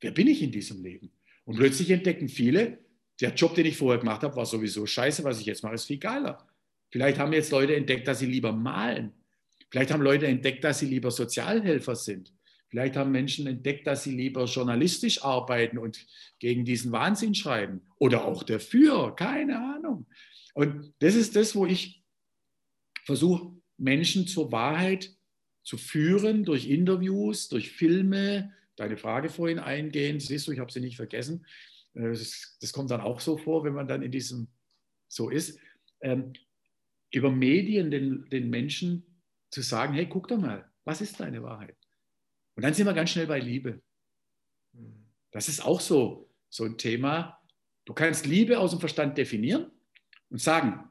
Wer 0.00 0.12
bin 0.12 0.28
ich 0.28 0.42
in 0.42 0.52
diesem 0.52 0.82
Leben? 0.82 1.10
Und 1.44 1.56
plötzlich 1.56 1.90
entdecken 1.90 2.28
viele, 2.28 2.78
der 3.20 3.34
Job, 3.34 3.54
den 3.54 3.66
ich 3.66 3.76
vorher 3.76 3.98
gemacht 3.98 4.22
habe, 4.22 4.36
war 4.36 4.46
sowieso 4.46 4.86
scheiße, 4.86 5.24
was 5.24 5.40
ich 5.40 5.46
jetzt 5.46 5.62
mache, 5.62 5.74
ist 5.74 5.86
viel 5.86 5.98
geiler. 5.98 6.46
Vielleicht 6.90 7.18
haben 7.18 7.32
jetzt 7.32 7.50
Leute 7.50 7.74
entdeckt, 7.74 8.06
dass 8.06 8.18
sie 8.18 8.26
lieber 8.26 8.52
malen. 8.52 9.12
Vielleicht 9.70 9.90
haben 9.90 10.02
Leute 10.02 10.26
entdeckt, 10.26 10.64
dass 10.64 10.78
sie 10.78 10.86
lieber 10.86 11.10
Sozialhelfer 11.10 11.96
sind. 11.96 12.32
Vielleicht 12.68 12.96
haben 12.96 13.12
Menschen 13.12 13.46
entdeckt, 13.46 13.86
dass 13.86 14.04
sie 14.04 14.14
lieber 14.14 14.44
journalistisch 14.44 15.22
arbeiten 15.22 15.78
und 15.78 16.04
gegen 16.38 16.64
diesen 16.64 16.92
Wahnsinn 16.92 17.34
schreiben. 17.34 17.82
Oder 17.98 18.24
auch 18.24 18.42
dafür, 18.42 19.14
keine 19.14 19.58
Ahnung. 19.58 20.06
Und 20.54 20.92
das 20.98 21.14
ist 21.14 21.36
das, 21.36 21.54
wo 21.54 21.66
ich 21.66 22.02
versuche, 23.04 23.55
Menschen 23.78 24.26
zur 24.26 24.52
Wahrheit 24.52 25.14
zu 25.62 25.76
führen 25.76 26.44
durch 26.44 26.68
Interviews, 26.68 27.48
durch 27.48 27.72
Filme. 27.72 28.52
Deine 28.76 28.96
Frage 28.96 29.28
vorhin 29.28 29.58
eingehen, 29.58 30.20
siehst 30.20 30.46
du, 30.46 30.52
ich 30.52 30.60
habe 30.60 30.70
sie 30.70 30.80
nicht 30.80 30.96
vergessen. 30.96 31.46
Äh, 31.94 32.10
das, 32.10 32.56
das, 32.60 32.72
kommt 32.72 32.90
dann 32.90 33.00
auch 33.00 33.20
so 33.20 33.36
vor, 33.36 33.64
wenn 33.64 33.74
man 33.74 33.88
dann 33.88 34.02
in 34.02 34.10
diesem 34.10 34.48
so 35.08 35.30
ist. 35.30 35.58
Ähm, 36.00 36.32
über 37.10 37.30
Medien 37.30 37.90
den, 37.90 38.28
den 38.30 38.50
Menschen 38.50 39.22
zu 39.50 39.62
sagen, 39.62 39.94
hey, 39.94 40.06
guck 40.08 40.28
doch 40.28 40.38
mal, 40.38 40.70
was 40.84 41.00
ist 41.00 41.18
deine 41.20 41.42
Wahrheit? 41.42 41.76
Und 42.54 42.62
dann 42.62 42.74
sind 42.74 42.86
wir 42.86 42.94
ganz 42.94 43.10
schnell 43.10 43.26
bei 43.26 43.38
Liebe. 43.38 43.82
Das 45.30 45.48
ist 45.48 45.64
auch 45.64 45.80
so, 45.80 46.30
so 46.48 46.64
ein 46.64 46.78
Thema. 46.78 47.38
Du 47.84 47.94
kannst 47.94 48.26
Liebe 48.26 48.58
aus 48.58 48.70
dem 48.70 48.80
Verstand 48.80 49.16
definieren 49.16 49.70
und 50.30 50.40
sagen, 50.40 50.85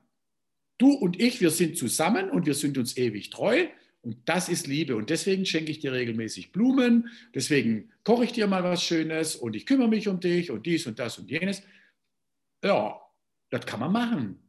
du 0.78 0.92
und 0.92 1.20
ich, 1.20 1.42
wir 1.42 1.52
sind 1.52 1.78
zusammen 1.78 2.30
und 2.30 2.46
wir 2.46 2.54
sind 2.54 2.78
uns 2.78 2.98
ewig 2.98 3.30
treu 3.30 3.68
und 4.02 4.18
das 4.26 4.50
ist 4.50 4.68
Liebe. 4.68 4.96
Und 4.96 5.10
deswegen 5.10 5.46
schenke 5.46 5.72
ich 5.72 5.80
dir 5.80 5.92
regelmäßig 5.92 6.52
Blumen, 6.52 7.10
deswegen 7.34 7.92
koche 8.04 8.26
ich 8.26 8.34
dir 8.34 8.48
mal 8.48 8.64
was 8.64 8.84
Schönes 8.84 9.36
und 9.36 9.56
ich 9.56 9.66
kümmere 9.66 9.88
mich 9.88 10.08
um 10.08 10.20
dich 10.20 10.52
und 10.52 10.66
dies 10.66 10.86
und 10.86 11.00
das 11.00 11.18
und 11.18 11.30
jenes. 11.30 11.64
Ja, 12.64 13.02
das 13.50 13.66
kann 13.66 13.80
man 13.80 13.92
machen. 13.92 14.40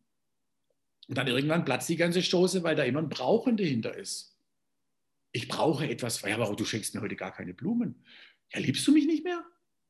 Und 1.08 1.16
dann 1.16 1.26
irgendwann 1.26 1.64
platzt 1.64 1.88
die 1.88 1.96
ganze 1.96 2.22
Stoße, 2.22 2.62
weil 2.62 2.76
da 2.76 2.82
immer 2.82 3.00
ein 3.00 3.08
Brauchen 3.08 3.56
dahinter 3.56 3.96
ist. 3.96 4.36
Ich 5.32 5.48
brauche 5.48 5.88
etwas. 5.88 6.22
Ja, 6.22 6.36
aber 6.36 6.54
du 6.56 6.64
schenkst 6.64 6.94
mir 6.94 7.00
heute 7.00 7.16
gar 7.16 7.32
keine 7.32 7.54
Blumen. 7.54 8.04
Ja, 8.52 8.60
liebst 8.60 8.86
du 8.86 8.92
mich 8.92 9.06
nicht 9.06 9.24
mehr? 9.24 9.44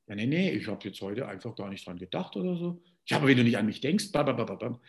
Ja, 0.09 0.15
nee, 0.15 0.27
nee, 0.27 0.53
ich 0.53 0.67
habe 0.69 0.87
jetzt 0.87 1.01
heute 1.01 1.27
einfach 1.27 1.55
gar 1.57 1.69
nicht 1.71 1.87
dran 1.87 1.99
gedacht 1.99 2.37
oder 2.37 2.57
so. 2.57 2.83
Ja, 3.07 3.17
aber 3.19 3.29
wenn 3.29 3.37
du 3.37 3.45
nicht 3.45 3.57
an 3.57 3.67
mich 3.67 3.81
denkst, 3.81 4.13
blablabla. 4.13 4.81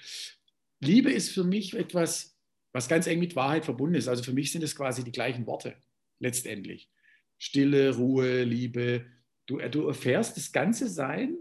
Liebe 0.80 1.12
ist 1.12 1.32
für 1.32 1.44
mich 1.44 1.74
etwas, 1.74 2.38
was 2.72 2.88
ganz 2.88 3.08
eng 3.08 3.20
mit 3.20 3.36
Wahrheit 3.36 3.66
verbunden 3.66 3.96
ist. 3.96 4.08
Also 4.08 4.24
für 4.24 4.34
mich 4.34 4.52
sind 4.52 4.64
es 4.64 4.76
quasi 4.76 5.04
die 5.04 5.12
gleichen 5.12 5.46
Worte 5.48 5.76
letztendlich. 6.20 6.90
Stille, 7.38 7.96
Ruhe, 7.96 8.44
Liebe. 8.44 9.06
Du, 9.46 9.58
du 9.58 9.88
erfährst 9.88 10.38
das 10.38 10.52
ganze 10.52 10.88
Sein 10.88 11.38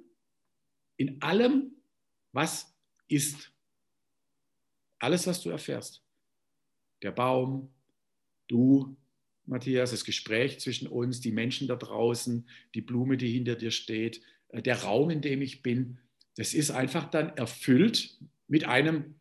in 0.97 1.21
allem, 1.23 1.73
was 2.33 2.75
ist. 3.09 3.53
Alles, 4.99 5.27
was 5.27 5.43
du 5.43 5.51
erfährst. 5.51 6.03
Der 7.03 7.13
Baum, 7.13 7.71
du, 8.49 8.97
Matthias, 9.45 9.91
das 9.91 10.05
Gespräch 10.05 10.59
zwischen 10.61 10.89
uns, 10.89 11.21
die 11.21 11.33
Menschen 11.33 11.69
da 11.69 11.77
draußen, 11.77 12.49
die 12.75 12.81
Blume, 12.81 13.17
die 13.17 13.31
hinter 13.31 13.55
dir 13.55 13.71
steht, 13.71 14.23
äh, 14.49 14.63
der 14.63 14.83
Raum, 14.83 15.11
in 15.11 15.21
dem 15.21 15.43
ich 15.43 15.63
bin, 15.63 15.99
das 16.37 16.55
ist 16.55 16.71
einfach 16.71 17.11
dann 17.11 17.31
erfüllt 17.37 18.19
mit 18.49 18.65
einem, 18.65 19.17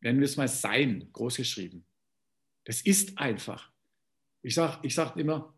nennen 0.00 0.20
wir 0.20 0.26
es 0.26 0.36
mal 0.36 0.48
Sein, 0.48 1.08
großgeschrieben. 1.12 1.84
Das 2.64 2.82
ist 2.82 3.18
einfach. 3.18 3.70
Ich 4.42 4.54
sage 4.54 4.86
ich 4.86 4.94
sag 4.94 5.16
immer, 5.16 5.54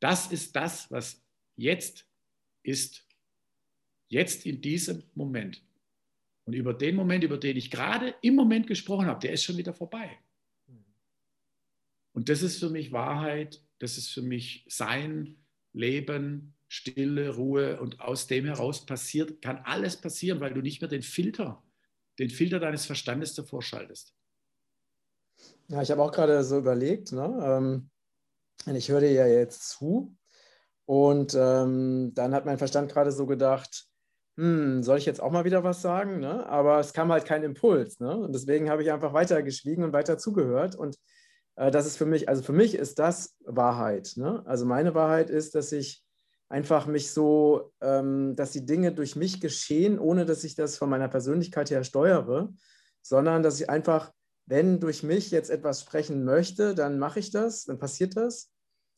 das 0.00 0.30
ist 0.30 0.54
das, 0.54 0.90
was 0.90 1.22
jetzt 1.56 2.06
ist. 2.62 3.06
Jetzt 4.08 4.46
in 4.46 4.60
diesem 4.60 5.02
Moment. 5.14 5.62
Und 6.44 6.52
über 6.52 6.74
den 6.74 6.94
Moment, 6.94 7.24
über 7.24 7.38
den 7.38 7.56
ich 7.56 7.70
gerade 7.70 8.14
im 8.20 8.34
Moment 8.34 8.66
gesprochen 8.66 9.06
habe, 9.06 9.20
der 9.20 9.32
ist 9.32 9.44
schon 9.44 9.56
wieder 9.56 9.72
vorbei. 9.72 10.18
Und 12.12 12.28
das 12.28 12.42
ist 12.42 12.60
für 12.60 12.70
mich 12.70 12.92
Wahrheit, 12.92 13.60
das 13.78 13.98
ist 13.98 14.10
für 14.10 14.22
mich 14.22 14.64
Sein, 14.68 15.36
Leben, 15.72 16.54
Stille, 16.68 17.34
Ruhe. 17.34 17.80
Und 17.80 18.00
aus 18.00 18.26
dem 18.26 18.44
heraus 18.44 18.86
passiert, 18.86 19.40
kann 19.42 19.58
alles 19.58 20.00
passieren, 20.00 20.40
weil 20.40 20.54
du 20.54 20.60
nicht 20.60 20.80
mehr 20.80 20.88
den 20.88 21.02
Filter, 21.02 21.63
den 22.18 22.30
Filter 22.30 22.60
deines 22.60 22.86
Verstandes 22.86 23.34
davor 23.34 23.62
schaltest. 23.62 24.14
Ja, 25.68 25.82
ich 25.82 25.90
habe 25.90 26.02
auch 26.02 26.12
gerade 26.12 26.44
so 26.44 26.58
überlegt, 26.58 27.12
ne? 27.12 27.90
Ähm, 28.66 28.76
ich 28.76 28.88
höre 28.88 29.00
dir 29.00 29.12
ja 29.12 29.26
jetzt 29.26 29.68
zu 29.68 30.16
und 30.86 31.34
ähm, 31.34 32.12
dann 32.14 32.34
hat 32.34 32.44
mein 32.44 32.58
Verstand 32.58 32.92
gerade 32.92 33.12
so 33.12 33.26
gedacht, 33.26 33.88
hm, 34.36 34.82
soll 34.82 34.98
ich 34.98 35.06
jetzt 35.06 35.20
auch 35.20 35.30
mal 35.30 35.44
wieder 35.44 35.64
was 35.64 35.80
sagen? 35.80 36.20
Ne? 36.20 36.46
Aber 36.46 36.80
es 36.80 36.92
kam 36.92 37.12
halt 37.12 37.24
kein 37.24 37.42
Impuls. 37.44 38.00
Ne? 38.00 38.16
Und 38.16 38.34
deswegen 38.34 38.68
habe 38.68 38.82
ich 38.82 38.90
einfach 38.90 39.12
weiter 39.12 39.42
geschwiegen 39.42 39.84
und 39.84 39.92
weiter 39.92 40.18
zugehört. 40.18 40.74
Und 40.74 40.98
äh, 41.56 41.70
das 41.70 41.86
ist 41.86 41.96
für 41.96 42.06
mich, 42.06 42.28
also 42.28 42.42
für 42.42 42.52
mich 42.52 42.74
ist 42.74 42.98
das 42.98 43.36
Wahrheit. 43.44 44.14
Ne? 44.16 44.42
Also 44.46 44.66
meine 44.66 44.94
Wahrheit 44.94 45.30
ist, 45.30 45.54
dass 45.54 45.72
ich 45.72 46.03
einfach 46.48 46.86
mich 46.86 47.10
so, 47.12 47.72
ähm, 47.80 48.36
dass 48.36 48.52
die 48.52 48.66
Dinge 48.66 48.92
durch 48.92 49.16
mich 49.16 49.40
geschehen, 49.40 49.98
ohne 49.98 50.24
dass 50.24 50.44
ich 50.44 50.54
das 50.54 50.76
von 50.76 50.90
meiner 50.90 51.08
Persönlichkeit 51.08 51.70
her 51.70 51.84
steuere, 51.84 52.52
sondern 53.02 53.42
dass 53.42 53.60
ich 53.60 53.70
einfach, 53.70 54.12
wenn 54.46 54.80
durch 54.80 55.02
mich 55.02 55.30
jetzt 55.30 55.50
etwas 55.50 55.82
sprechen 55.82 56.24
möchte, 56.24 56.74
dann 56.74 56.98
mache 56.98 57.20
ich 57.20 57.30
das, 57.30 57.64
dann 57.64 57.78
passiert 57.78 58.16
das. 58.16 58.50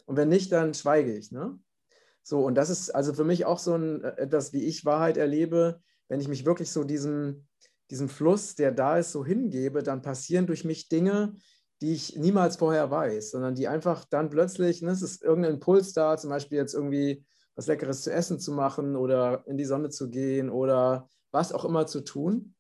Und 0.07 0.17
wenn 0.17 0.29
nicht, 0.29 0.53
dann 0.53 0.75
schweige 0.75 1.13
ich. 1.13 1.33
Ne? 1.33 1.59
So, 2.23 2.45
und 2.45 2.57
das 2.57 2.71
ist 2.71 2.91
also 2.91 3.15
für 3.15 3.25
mich 3.25 3.45
auch 3.45 3.59
so 3.59 3.75
ein, 3.75 4.03
äh, 4.03 4.17
etwas, 4.19 4.53
wie 4.53 4.65
ich 4.65 4.85
Wahrheit 4.85 5.17
erlebe, 5.17 5.81
wenn 6.09 6.21
ich 6.21 6.29
mich 6.29 6.45
wirklich 6.45 6.71
so 6.71 6.85
diesem, 6.85 7.47
diesem 7.91 8.09
Fluss, 8.09 8.55
der 8.55 8.73
da 8.73 8.99
ist, 8.99 9.13
so 9.13 9.25
hingebe, 9.25 9.83
dann 9.83 10.03
passieren 10.03 10.47
durch 10.47 10.65
mich 10.65 10.89
Dinge, 10.89 11.35
die 11.81 11.93
ich 11.93 12.17
niemals 12.17 12.57
vorher 12.57 12.91
weiß, 12.91 13.31
sondern 13.31 13.55
die 13.55 13.69
einfach 13.69 14.05
dann 14.05 14.31
plötzlich, 14.31 14.83
ne, 14.83 14.91
es 14.91 15.03
ist 15.03 15.23
irgendein 15.23 15.55
Impuls 15.55 15.93
da, 15.93 16.17
zum 16.17 16.31
Beispiel 16.31 16.59
jetzt 16.59 16.75
irgendwie 16.75 17.25
was 17.57 17.67
Leckeres 17.67 18.03
zu 18.03 18.13
essen 18.13 18.39
zu 18.39 18.53
machen 18.53 18.97
oder 18.97 19.45
in 19.47 19.57
die 19.57 19.65
Sonne 19.65 19.89
zu 19.89 20.09
gehen 20.11 20.51
oder 20.51 21.09
was 21.33 21.53
auch 21.53 21.65
immer 21.65 21.87
zu 21.87 22.03
tun. 22.03 22.55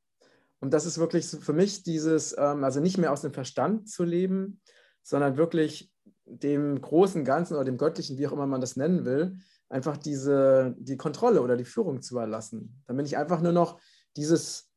Und 0.60 0.72
das 0.72 0.86
ist 0.86 0.98
wirklich 0.98 1.26
für 1.26 1.52
mich 1.52 1.82
dieses, 1.82 2.34
ähm, 2.36 2.64
also 2.64 2.80
nicht 2.80 2.98
mehr 2.98 3.12
aus 3.12 3.20
dem 3.20 3.32
Verstand 3.32 3.88
zu 3.88 4.04
leben, 4.04 4.60
sondern 5.02 5.36
wirklich 5.36 5.92
dem 6.24 6.80
großen 6.80 7.24
Ganzen 7.24 7.54
oder 7.54 7.64
dem 7.64 7.76
Göttlichen, 7.76 8.18
wie 8.18 8.26
auch 8.26 8.32
immer 8.32 8.46
man 8.46 8.60
das 8.60 8.76
nennen 8.76 9.04
will, 9.04 9.38
einfach 9.68 9.96
diese, 9.96 10.74
die 10.78 10.96
Kontrolle 10.96 11.42
oder 11.42 11.56
die 11.56 11.64
Führung 11.64 12.02
zu 12.02 12.18
erlassen. 12.18 12.82
Dann 12.86 12.96
bin 12.96 13.06
ich 13.06 13.16
einfach 13.16 13.40
nur 13.40 13.52
noch 13.52 13.78
dieses, 14.16 14.70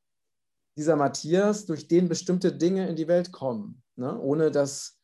dieser 0.77 0.95
Matthias, 0.95 1.65
durch 1.65 1.87
den 1.87 2.09
bestimmte 2.09 2.53
Dinge 2.53 2.87
in 2.87 2.95
die 2.95 3.07
Welt 3.07 3.31
kommen, 3.31 3.81
ne? 3.95 4.19
ohne 4.19 4.51
dass 4.51 4.97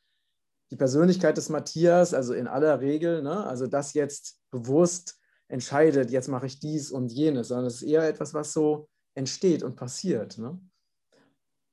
die 0.72 0.76
Persönlichkeit 0.76 1.38
des 1.38 1.50
Matthias, 1.50 2.14
also 2.14 2.34
in 2.34 2.48
aller 2.48 2.80
Regel, 2.82 3.22
ne? 3.22 3.46
also 3.46 3.68
das 3.68 3.94
jetzt 3.94 4.40
bewusst 4.56 5.20
entscheidet, 5.48 6.12
jetzt 6.12 6.28
mache 6.28 6.46
ich 6.46 6.60
dies 6.60 6.92
und 6.92 7.12
jenes, 7.12 7.50
sondern 7.50 7.68
es 7.68 7.82
ist 7.82 7.90
eher 7.90 8.08
etwas, 8.08 8.34
was 8.34 8.54
so 8.54 8.88
entsteht 9.14 9.64
und 9.64 9.76
passiert. 9.76 10.38
Ne? 10.38 10.60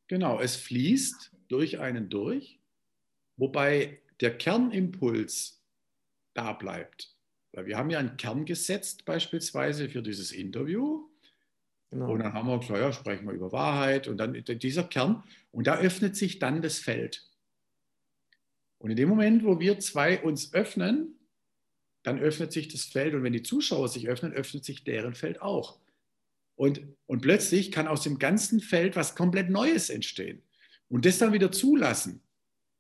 Genau, 0.08 0.40
es 0.40 0.56
fließt 0.56 1.32
durch 1.48 1.78
einen 1.78 2.08
durch, 2.08 2.60
wobei 3.36 4.00
der 4.20 4.36
Kernimpuls 4.36 5.62
da 6.34 6.52
bleibt. 6.52 7.16
Weil 7.52 7.66
wir 7.66 7.76
haben 7.76 7.90
ja 7.90 7.98
einen 7.98 8.16
Kern 8.16 8.44
gesetzt, 8.44 9.04
beispielsweise 9.04 9.88
für 9.88 10.02
dieses 10.02 10.32
Interview. 10.32 11.08
Genau. 11.90 12.12
Und 12.12 12.20
dann 12.20 12.32
haben 12.32 12.48
wir 12.48 12.58
gesagt, 12.58 12.78
ja, 12.78 12.92
sprechen 12.92 13.26
wir 13.26 13.34
über 13.34 13.52
Wahrheit 13.52 14.08
und 14.08 14.16
dann 14.16 14.32
dieser 14.32 14.84
Kern. 14.84 15.22
Und 15.50 15.66
da 15.66 15.76
öffnet 15.76 16.16
sich 16.16 16.38
dann 16.38 16.62
das 16.62 16.78
Feld. 16.78 17.28
Und 18.78 18.90
in 18.90 18.96
dem 18.96 19.08
Moment, 19.08 19.44
wo 19.44 19.60
wir 19.60 19.78
zwei 19.78 20.22
uns 20.22 20.54
öffnen, 20.54 21.18
dann 22.02 22.18
öffnet 22.18 22.52
sich 22.52 22.68
das 22.68 22.84
Feld. 22.84 23.14
Und 23.14 23.22
wenn 23.22 23.32
die 23.32 23.42
Zuschauer 23.42 23.88
sich 23.88 24.08
öffnen, 24.08 24.32
öffnet 24.32 24.64
sich 24.64 24.84
deren 24.84 25.14
Feld 25.14 25.40
auch. 25.40 25.78
Und, 26.56 26.82
und 27.06 27.22
plötzlich 27.22 27.72
kann 27.72 27.86
aus 27.88 28.02
dem 28.02 28.18
ganzen 28.18 28.60
Feld 28.60 28.96
was 28.96 29.14
komplett 29.14 29.50
Neues 29.50 29.90
entstehen. 29.90 30.42
Und 30.88 31.06
das 31.06 31.18
dann 31.18 31.32
wieder 31.32 31.50
zulassen. 31.50 32.22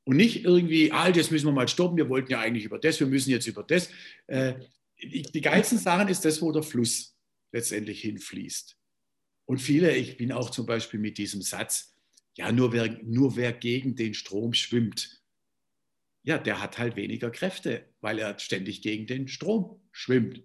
Und 0.04 0.16
nicht 0.16 0.44
irgendwie, 0.44 0.92
ah, 0.92 1.10
das 1.12 1.30
müssen 1.30 1.46
wir 1.46 1.52
mal 1.52 1.68
stoppen, 1.68 1.96
wir 1.96 2.08
wollten 2.08 2.32
ja 2.32 2.40
eigentlich 2.40 2.64
über 2.64 2.78
das, 2.78 2.98
wir 2.98 3.06
müssen 3.06 3.30
jetzt 3.30 3.46
über 3.46 3.62
das. 3.62 3.88
Äh, 4.26 4.54
die, 5.00 5.40
geilsten 5.40 5.78
Sachen 5.78 6.08
ist 6.08 6.24
das, 6.24 6.42
wo 6.42 6.52
der 6.52 6.62
Fluss 6.62 7.16
letztendlich 7.52 8.00
hinfließt. 8.02 8.76
Und 9.46 9.58
viele, 9.58 9.96
ich 9.96 10.16
bin 10.16 10.32
auch 10.32 10.50
zum 10.50 10.66
Beispiel 10.66 11.00
mit 11.00 11.18
diesem 11.18 11.42
Satz, 11.42 11.96
ja, 12.36 12.50
nur 12.50 12.72
wer, 12.72 12.98
nur 13.02 13.36
wer 13.36 13.52
gegen 13.52 13.94
den 13.94 14.14
Strom 14.14 14.54
schwimmt, 14.54 15.21
ja, 16.24 16.38
der 16.38 16.60
hat 16.60 16.78
halt 16.78 16.96
weniger 16.96 17.30
Kräfte, 17.30 17.86
weil 18.00 18.18
er 18.18 18.38
ständig 18.38 18.82
gegen 18.82 19.06
den 19.06 19.28
Strom 19.28 19.80
schwimmt. 19.90 20.42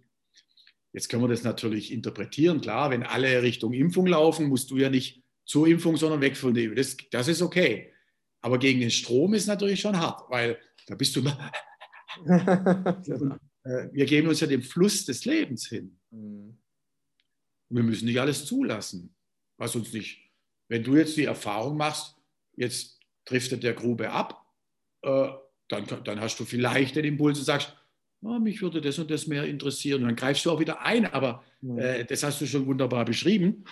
Jetzt 0.94 1.10
können 1.10 1.24
wir 1.24 1.28
das 1.28 1.44
natürlich 1.44 1.92
interpretieren. 1.92 2.62
Klar, 2.62 2.90
wenn 2.90 3.04
alle 3.04 3.44
Richtung 3.44 3.74
Impfung 3.74 4.08
laufen, 4.08 4.48
musst 4.48 4.72
du 4.72 4.78
ja 4.78 4.90
nicht 4.90 5.24
zur 5.46 5.68
Impfung, 5.68 5.98
sondern 5.98 6.22
weg 6.22 6.36
von 6.36 6.54
der 6.54 6.64
Impfung. 6.64 6.78
Das, 6.78 6.98
das 7.12 7.28
ist 7.28 7.42
okay. 7.42 7.94
Aber 8.42 8.58
gegen 8.58 8.80
den 8.80 8.92
Strom 8.92 9.34
ist 9.34 9.48
natürlich 9.48 9.80
schon 9.80 9.98
hart, 9.98 10.30
weil 10.30 10.60
da 10.88 10.96
bist 10.96 11.16
du. 11.16 11.24
genau. 11.24 11.38
Wir 13.92 14.06
geben 14.06 14.30
uns 14.30 14.40
ja 14.40 14.48
dem 14.48 14.62
Fluss 14.62 15.04
des 15.06 15.26
Lebens 15.26 15.68
hin. 15.68 16.00
Mhm. 16.12 16.58
Wir 17.70 17.84
müssen 17.84 18.06
nicht 18.06 18.20
alles 18.20 18.46
zulassen, 18.46 19.14
was 19.58 19.76
uns 19.76 19.92
nicht. 19.92 20.20
Wenn 20.70 20.84
du 20.84 20.96
jetzt 20.96 21.18
die 21.18 21.26
Erfahrung 21.26 21.76
machst, 21.76 22.16
jetzt 22.56 23.00
driftet 23.26 23.64
der 23.64 23.74
Grube 23.74 24.10
ab, 24.10 24.46
äh, 25.02 25.30
dann, 25.68 25.86
dann 26.04 26.22
hast 26.22 26.40
du 26.40 26.46
vielleicht 26.46 26.96
den 26.96 27.06
Impuls 27.06 27.40
und 27.40 27.46
sagst, 27.46 27.76
oh, 28.22 28.40
mich 28.40 28.62
würde 28.62 28.82
das 28.82 29.00
und 29.00 29.12
das 29.12 29.28
mehr 29.28 29.46
interessieren. 29.46 30.02
Und 30.02 30.10
dann 30.10 30.16
greifst 30.16 30.46
du 30.46 30.52
auch 30.52 30.60
wieder 30.60 30.82
ein, 30.82 31.06
aber 31.06 31.44
äh, 31.78 32.06
das 32.06 32.24
hast 32.24 32.42
du 32.42 32.48
schon 32.48 32.66
wunderbar 32.66 33.06
beschrieben. 33.06 33.66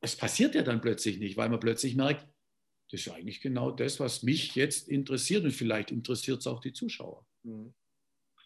Es 0.00 0.16
passiert 0.16 0.54
ja 0.54 0.62
dann 0.62 0.80
plötzlich 0.80 1.18
nicht, 1.18 1.36
weil 1.36 1.48
man 1.48 1.60
plötzlich 1.60 1.94
merkt, 1.94 2.26
das 2.90 3.06
ist 3.06 3.12
eigentlich 3.12 3.40
genau 3.40 3.70
das, 3.70 4.00
was 4.00 4.22
mich 4.22 4.54
jetzt 4.54 4.88
interessiert 4.88 5.44
und 5.44 5.52
vielleicht 5.52 5.90
interessiert 5.90 6.40
es 6.40 6.46
auch 6.46 6.60
die 6.60 6.72
Zuschauer. 6.72 7.26
Mhm. 7.42 7.72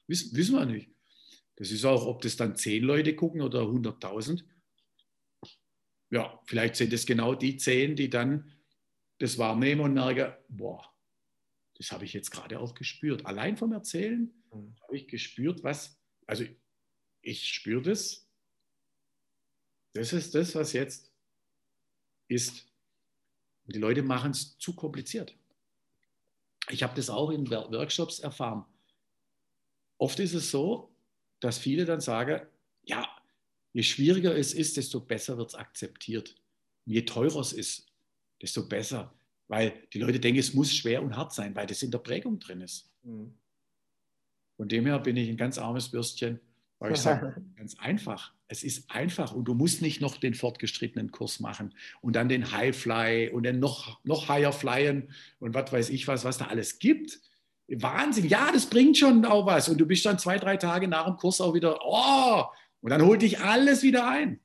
Wissen, 0.06 0.36
wissen 0.36 0.54
wir 0.54 0.66
nicht. 0.66 0.90
Das 1.56 1.70
ist 1.70 1.84
auch, 1.84 2.06
ob 2.06 2.20
das 2.20 2.36
dann 2.36 2.54
zehn 2.54 2.84
Leute 2.84 3.16
gucken 3.16 3.40
oder 3.40 3.62
100.000. 3.62 4.44
Ja, 6.10 6.40
vielleicht 6.44 6.76
sind 6.76 6.92
es 6.92 7.06
genau 7.06 7.34
die 7.34 7.56
zehn, 7.56 7.96
die 7.96 8.08
dann 8.08 8.52
das 9.18 9.38
wahrnehmen 9.38 9.80
und 9.80 9.94
merken, 9.94 10.34
boah, 10.48 10.95
das 11.78 11.92
habe 11.92 12.04
ich 12.04 12.12
jetzt 12.12 12.30
gerade 12.30 12.58
auch 12.58 12.74
gespürt. 12.74 13.26
Allein 13.26 13.56
vom 13.56 13.72
Erzählen 13.72 14.32
mhm. 14.52 14.74
habe 14.82 14.96
ich 14.96 15.08
gespürt, 15.08 15.62
was, 15.62 15.98
also 16.26 16.44
ich 17.22 17.48
spüre 17.48 17.82
das. 17.82 18.26
Das 19.92 20.12
ist 20.12 20.34
das, 20.34 20.54
was 20.54 20.72
jetzt 20.72 21.12
ist. 22.28 22.66
Und 23.66 23.74
die 23.74 23.80
Leute 23.80 24.02
machen 24.02 24.30
es 24.30 24.58
zu 24.58 24.74
kompliziert. 24.74 25.36
Ich 26.70 26.82
habe 26.82 26.94
das 26.96 27.10
auch 27.10 27.30
in 27.30 27.48
Workshops 27.50 28.18
erfahren. 28.20 28.64
Oft 29.98 30.18
ist 30.20 30.34
es 30.34 30.50
so, 30.50 30.94
dass 31.40 31.58
viele 31.58 31.84
dann 31.84 32.00
sagen, 32.00 32.46
ja, 32.82 33.08
je 33.72 33.82
schwieriger 33.82 34.36
es 34.36 34.52
ist, 34.52 34.76
desto 34.76 35.00
besser 35.00 35.38
wird 35.38 35.50
es 35.50 35.54
akzeptiert. 35.54 36.34
Je 36.84 37.02
teurer 37.02 37.40
es 37.40 37.52
ist, 37.52 37.92
desto 38.40 38.68
besser. 38.68 39.15
Weil 39.48 39.74
die 39.92 40.00
Leute 40.00 40.18
denken, 40.18 40.40
es 40.40 40.54
muss 40.54 40.74
schwer 40.74 41.02
und 41.02 41.16
hart 41.16 41.32
sein, 41.32 41.54
weil 41.54 41.66
das 41.66 41.82
in 41.82 41.90
der 41.90 41.98
Prägung 41.98 42.38
drin 42.38 42.60
ist. 42.60 42.90
Mhm. 43.02 43.34
Von 44.56 44.68
dem 44.68 44.86
her 44.86 44.98
bin 44.98 45.16
ich 45.16 45.28
ein 45.28 45.36
ganz 45.36 45.58
armes 45.58 45.90
Bürstchen, 45.90 46.40
weil 46.78 46.92
ich 46.92 46.98
sage, 46.98 47.42
ganz 47.56 47.78
einfach. 47.78 48.32
Es 48.48 48.62
ist 48.62 48.90
einfach 48.90 49.32
und 49.32 49.44
du 49.44 49.54
musst 49.54 49.82
nicht 49.82 50.00
noch 50.00 50.16
den 50.16 50.34
fortgeschrittenen 50.34 51.10
Kurs 51.10 51.40
machen 51.40 51.74
und 52.00 52.16
dann 52.16 52.28
den 52.28 52.52
Highfly 52.52 53.30
und 53.30 53.44
dann 53.44 53.58
noch, 53.58 54.02
noch 54.04 54.28
higher 54.28 54.52
flyen 54.52 55.10
und 55.40 55.54
was 55.54 55.72
weiß 55.72 55.90
ich 55.90 56.06
was, 56.06 56.24
was 56.24 56.38
da 56.38 56.46
alles 56.46 56.78
gibt. 56.78 57.20
Wahnsinn, 57.68 58.28
ja, 58.28 58.50
das 58.52 58.66
bringt 58.66 58.96
schon 58.96 59.24
auch 59.24 59.46
was. 59.46 59.68
Und 59.68 59.78
du 59.78 59.86
bist 59.86 60.06
dann 60.06 60.18
zwei, 60.18 60.38
drei 60.38 60.56
Tage 60.56 60.86
nach 60.86 61.06
dem 61.06 61.16
Kurs 61.16 61.40
auch 61.40 61.54
wieder, 61.54 61.80
oh, 61.84 62.44
und 62.80 62.90
dann 62.90 63.02
holt 63.02 63.22
dich 63.22 63.40
alles 63.40 63.82
wieder 63.82 64.08
ein. 64.08 64.38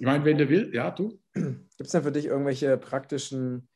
Ich 0.00 0.06
meine, 0.06 0.24
wenn 0.24 0.38
du 0.38 0.48
willst, 0.48 0.74
ja, 0.74 0.90
du. 0.90 1.20
Gibt 1.34 1.66
es 1.78 1.90
denn 1.92 2.02
für 2.02 2.12
dich 2.12 2.26
irgendwelche 2.26 2.76
praktischen, 2.76 3.68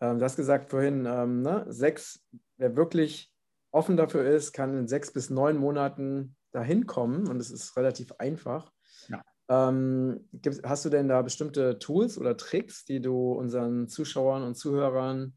ähm, 0.00 0.18
du 0.18 0.24
hast 0.24 0.36
gesagt 0.36 0.70
vorhin, 0.70 1.06
ähm, 1.06 1.42
ne, 1.42 1.66
sechs, 1.68 2.24
wer 2.56 2.76
wirklich 2.76 3.32
offen 3.70 3.96
dafür 3.96 4.24
ist, 4.24 4.52
kann 4.52 4.76
in 4.76 4.88
sechs 4.88 5.12
bis 5.12 5.30
neun 5.30 5.56
Monaten 5.56 6.36
dahin 6.52 6.86
kommen 6.86 7.28
und 7.28 7.40
es 7.40 7.50
ist 7.50 7.76
relativ 7.76 8.12
einfach. 8.18 8.72
Ja. 9.08 9.22
Ähm, 9.50 10.28
hast 10.64 10.84
du 10.84 10.88
denn 10.88 11.08
da 11.08 11.22
bestimmte 11.22 11.78
Tools 11.78 12.18
oder 12.18 12.36
Tricks, 12.36 12.84
die 12.84 13.00
du 13.00 13.32
unseren 13.32 13.88
Zuschauern 13.88 14.42
und 14.42 14.56
Zuhörern 14.56 15.36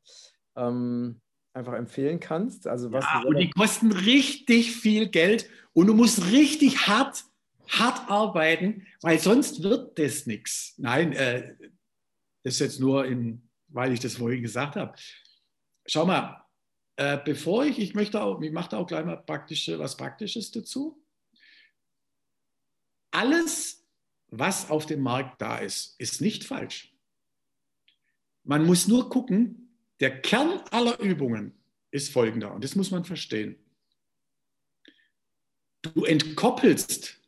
ähm, 0.55 1.21
einfach 1.53 1.73
empfehlen 1.73 2.19
kannst? 2.19 2.67
Also 2.67 2.91
was 2.91 3.05
ja, 3.05 3.23
und 3.25 3.37
die 3.37 3.49
kosten 3.49 3.91
richtig 3.91 4.75
viel 4.75 5.09
Geld 5.09 5.49
und 5.73 5.87
du 5.87 5.93
musst 5.93 6.31
richtig 6.31 6.87
hart, 6.87 7.23
hart 7.71 8.09
arbeiten, 8.09 8.85
weil 9.01 9.19
sonst 9.19 9.63
wird 9.63 9.97
das 9.97 10.25
nichts. 10.25 10.73
Nein, 10.77 11.13
äh, 11.13 11.55
das 12.43 12.55
ist 12.55 12.59
jetzt 12.59 12.79
nur, 12.79 13.05
in, 13.05 13.49
weil 13.69 13.93
ich 13.93 13.99
das 13.99 14.15
vorhin 14.15 14.41
gesagt 14.41 14.75
habe. 14.75 14.93
Schau 15.85 16.05
mal, 16.05 16.43
äh, 16.97 17.17
bevor 17.23 17.65
ich, 17.65 17.79
ich 17.79 17.93
möchte 17.93 18.21
auch, 18.21 18.41
ich 18.41 18.51
mache 18.51 18.69
da 18.69 18.77
auch 18.77 18.87
gleich 18.87 19.05
mal 19.05 19.17
praktische, 19.17 19.79
was 19.79 19.97
Praktisches 19.97 20.51
dazu. 20.51 21.01
Alles, 23.11 23.85
was 24.27 24.69
auf 24.69 24.85
dem 24.85 25.01
Markt 25.01 25.41
da 25.41 25.57
ist, 25.57 25.99
ist 25.99 26.21
nicht 26.21 26.43
falsch. 26.43 26.93
Man 28.43 28.65
muss 28.65 28.87
nur 28.87 29.09
gucken, 29.09 29.77
der 29.99 30.21
Kern 30.21 30.61
aller 30.71 30.99
Übungen 30.99 31.53
ist 31.91 32.11
folgender, 32.11 32.53
und 32.53 32.63
das 32.63 32.75
muss 32.75 32.91
man 32.91 33.05
verstehen. 33.05 33.57
Du 35.81 36.05
entkoppelst 36.05 37.20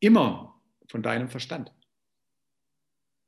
immer 0.00 0.60
von 0.88 1.02
deinem 1.02 1.28
Verstand. 1.28 1.72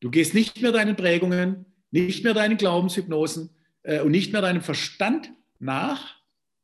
Du 0.01 0.11
gehst 0.11 0.35
nicht 0.35 0.61
mehr 0.61 0.73
deinen 0.73 0.97
Prägungen, 0.97 1.67
nicht 1.91 2.25
mehr 2.25 2.35
deinen 2.35 2.57
Glaubenshypnosen 2.57 3.51
äh, 3.83 4.01
und 4.01 4.13
nicht 4.13 4.33
mehr 4.33 4.43
deinem 4.43 4.63
Verstand 4.63 5.33
nach, 5.59 6.17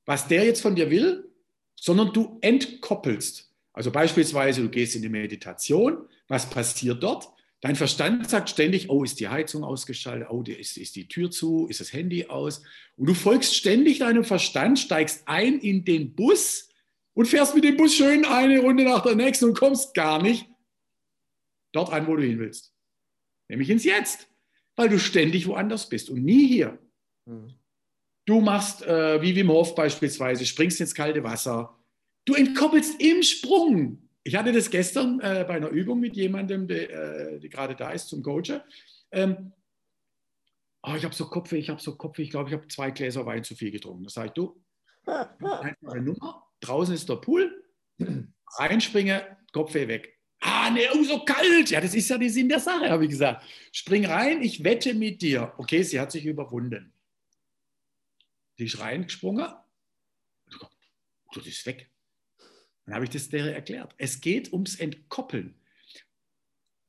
was 0.07 0.29
der 0.29 0.45
jetzt 0.45 0.61
von 0.61 0.77
dir 0.77 0.91
will, 0.91 1.29
sondern 1.75 2.13
du 2.13 2.39
entkoppelst. 2.41 3.51
Also 3.73 3.91
beispielsweise, 3.91 4.63
du 4.63 4.69
gehst 4.69 4.95
in 4.95 5.03
die 5.03 5.09
Meditation, 5.09 6.09
was 6.29 6.49
passiert 6.49 7.03
dort? 7.03 7.29
Dein 7.61 7.77
Verstand 7.77 8.29
sagt 8.29 8.51
ständig, 8.51 8.91
oh, 8.91 9.03
ist 9.05 9.19
die 9.21 9.29
Heizung 9.29 9.65
ausgeschaltet, 9.65 10.29
oh, 10.31 10.43
ist, 10.43 10.77
ist 10.77 10.97
die 10.97 11.09
Tür 11.09 11.31
zu, 11.31 11.67
ist 11.67 11.81
das 11.81 11.93
Handy 11.93 12.27
aus. 12.27 12.63
Und 12.97 13.07
du 13.07 13.15
folgst 13.15 13.57
ständig 13.57 14.01
deinem 14.01 14.23
Verstand, 14.23 14.79
steigst 14.79 15.27
ein 15.27 15.59
in 15.59 15.85
den 15.85 16.15
Bus 16.15 16.69
und 17.15 17.27
fährst 17.27 17.55
mit 17.55 17.65
dem 17.65 17.77
Bus 17.77 17.95
schön 17.95 18.25
eine 18.25 18.61
Runde 18.61 18.85
nach 18.85 19.03
der 19.03 19.15
nächsten 19.15 19.47
und 19.47 19.59
kommst 19.59 19.95
gar 19.95 20.23
nicht 20.23 20.47
dort 21.73 21.93
an, 21.93 22.07
wo 22.07 22.17
du 22.17 22.23
hin 22.23 22.39
willst. 22.39 22.75
Nämlich 23.49 23.71
ins 23.71 23.85
Jetzt, 23.85 24.29
weil 24.77 24.89
du 24.89 24.99
ständig 24.99 25.47
woanders 25.47 25.89
bist 25.89 26.11
und 26.11 26.25
nie 26.25 26.47
hier. 26.47 26.79
Mhm. 27.27 27.55
Du 28.27 28.41
machst, 28.41 28.83
äh, 28.83 29.21
wie 29.21 29.37
Wim 29.37 29.51
Hof 29.51 29.75
beispielsweise, 29.75 30.47
springst 30.47 30.81
ins 30.81 30.95
kalte 30.95 31.23
Wasser. 31.25 31.79
Du 32.25 32.35
entkoppelst 32.35 33.01
im 33.01 33.23
Sprung 33.23 34.05
ich 34.27 34.35
hatte 34.35 34.53
das 34.53 34.71
gestern 34.71 35.21
äh, 35.21 35.45
bei 35.47 35.55
einer 35.55 35.69
Übung 35.69 36.01
mit 36.01 36.17
jemandem, 36.17 36.67
der 36.67 37.35
äh, 37.35 37.49
gerade 37.49 37.77
da 37.77 37.91
ist 37.91 38.09
zum 38.09 38.23
Coachen. 38.23 38.63
Ähm, 39.13 39.53
oh, 40.83 40.95
ich 40.97 41.05
habe 41.05 41.15
so 41.15 41.27
Kopf, 41.27 41.53
ich 41.53 41.69
habe 41.69 41.81
so 41.81 41.95
Kopf, 41.95 42.19
ich 42.19 42.31
glaube, 42.31 42.49
ich 42.49 42.55
habe 42.55 42.67
zwei 42.69 42.91
Gläser 42.91 43.27
Wein 43.27 43.45
zu 43.45 43.55
viel 43.55 43.71
getrunken. 43.71 44.05
Da 44.05 44.11
sage 44.11 44.29
ich, 44.29 44.33
du, 44.33 44.65
einfache 45.07 46.01
Nummer, 46.01 46.47
draußen 46.61 46.95
ist 46.95 47.09
der 47.09 47.17
Pool, 47.17 47.65
reinspringe, 48.59 49.37
Kopfweh 49.53 49.89
weg. 49.89 50.19
Ah, 50.41 50.71
ne, 50.71 50.83
oh, 50.93 51.03
so 51.03 51.25
kalt. 51.25 51.71
Ja, 51.71 51.81
das 51.81 51.95
ist 51.95 52.09
ja 52.11 52.19
der 52.19 52.29
Sinn 52.29 52.49
der 52.49 52.61
Sache, 52.61 52.91
habe 52.91 53.05
ich 53.05 53.11
gesagt. 53.11 53.45
Spring 53.73 54.05
rein, 54.05 54.43
ich 54.43 54.63
wette 54.63 54.93
mit 54.93 55.23
dir. 55.23 55.55
Okay, 55.57 55.83
sie 55.83 55.99
hat 55.99 56.13
sich 56.13 56.27
überwunden. 56.27 56.93
Die 58.59 58.67
ist 58.67 58.79
reingesprungen. 58.79 59.47
Das 61.35 61.47
ist 61.47 61.65
weg. 61.67 61.89
Dann 62.85 62.95
habe 62.95 63.05
ich 63.05 63.11
das 63.11 63.29
der 63.29 63.55
erklärt. 63.55 63.95
Es 63.97 64.21
geht 64.21 64.53
ums 64.53 64.77
Entkoppeln. 64.77 65.55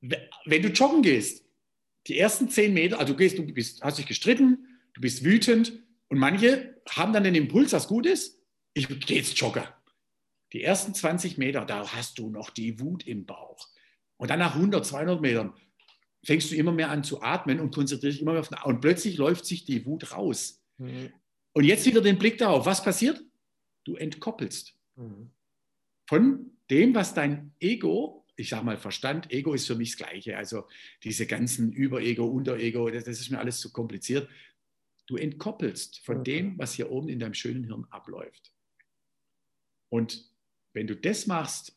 Wenn 0.02 0.62
du 0.62 0.70
joggen 0.70 1.02
gehst, 1.02 1.46
die 2.08 2.20
ersten 2.20 2.50
zehn 2.50 2.74
Meter, 2.74 3.00
also 3.00 3.14
du 3.14 3.18
gehst, 3.18 3.38
du 3.38 3.46
bist, 3.46 3.82
hast 3.82 3.98
dich 3.98 4.06
gestritten, 4.06 4.80
du 4.94 5.02
bist 5.02 5.24
wütend 5.24 5.82
und 6.10 6.20
manche 6.20 6.76
haben 6.90 7.14
dann 7.14 7.24
den 7.24 7.36
Impuls, 7.36 7.72
was 7.72 7.88
gut 7.88 8.06
ist, 8.06 8.35
ich 8.76 8.88
gehe 8.88 9.18
jetzt 9.18 9.40
joggen. 9.40 9.64
Die 10.54 10.64
ersten 10.64 10.94
20 10.94 11.40
Meter, 11.40 11.66
da 11.66 11.92
hast 11.92 12.20
du 12.20 12.30
noch 12.30 12.52
die 12.52 12.80
Wut 12.80 13.08
im 13.08 13.26
Bauch. 13.26 13.68
Und 14.18 14.30
dann 14.30 14.40
nach 14.40 14.54
100, 14.54 14.86
200 14.86 15.20
Metern 15.20 15.54
fängst 16.24 16.52
du 16.52 16.56
immer 16.56 16.72
mehr 16.72 16.92
an 16.92 17.04
zu 17.04 17.24
atmen 17.24 17.60
und 17.60 17.74
konzentrierst 17.74 18.18
dich 18.18 18.22
immer 18.22 18.34
mehr 18.34 18.42
auf 18.42 18.50
den 18.50 18.60
Und 18.64 18.82
plötzlich 18.82 19.18
läuft 19.18 19.46
sich 19.46 19.66
die 19.66 19.86
Wut 19.88 20.12
raus. 20.12 20.62
Mhm. 20.78 21.12
Und 21.54 21.64
jetzt 21.64 21.88
wieder 21.88 22.02
den 22.02 22.20
Blick 22.20 22.38
darauf, 22.38 22.68
was 22.68 22.84
passiert? 22.84 23.20
Du 23.84 23.96
entkoppelst. 23.96 24.76
Mhm 24.96 25.32
von 26.08 26.52
dem, 26.70 26.96
was 26.96 27.14
dein 27.14 27.54
Ego, 27.60 28.26
ich 28.36 28.50
sage 28.50 28.66
mal 28.66 28.78
Verstand, 28.78 29.32
Ego 29.32 29.54
ist 29.54 29.68
für 29.68 29.76
mich 29.76 29.92
das 29.92 29.98
Gleiche, 29.98 30.38
also 30.38 30.68
diese 31.04 31.26
ganzen 31.26 31.72
Überego, 31.72 32.26
Unterego, 32.26 32.90
das, 32.90 33.06
das 33.06 33.20
ist 33.20 33.30
mir 33.30 33.40
alles 33.40 33.60
zu 33.60 33.72
kompliziert. 33.72 34.30
Du 35.08 35.18
entkoppelst 35.18 36.00
von 36.00 36.24
dem, 36.24 36.58
was 36.58 36.74
hier 36.74 36.92
oben 36.92 37.10
in 37.10 37.20
deinem 37.20 37.36
schönen 37.36 37.64
Hirn 37.64 37.86
abläuft. 37.92 38.52
Und 39.90 40.30
wenn 40.74 40.88
du 40.88 40.96
das 40.96 41.28
machst, 41.28 41.76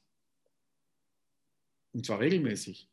und 1.93 2.05
zwar 2.05 2.21
regelmäßig, 2.21 2.89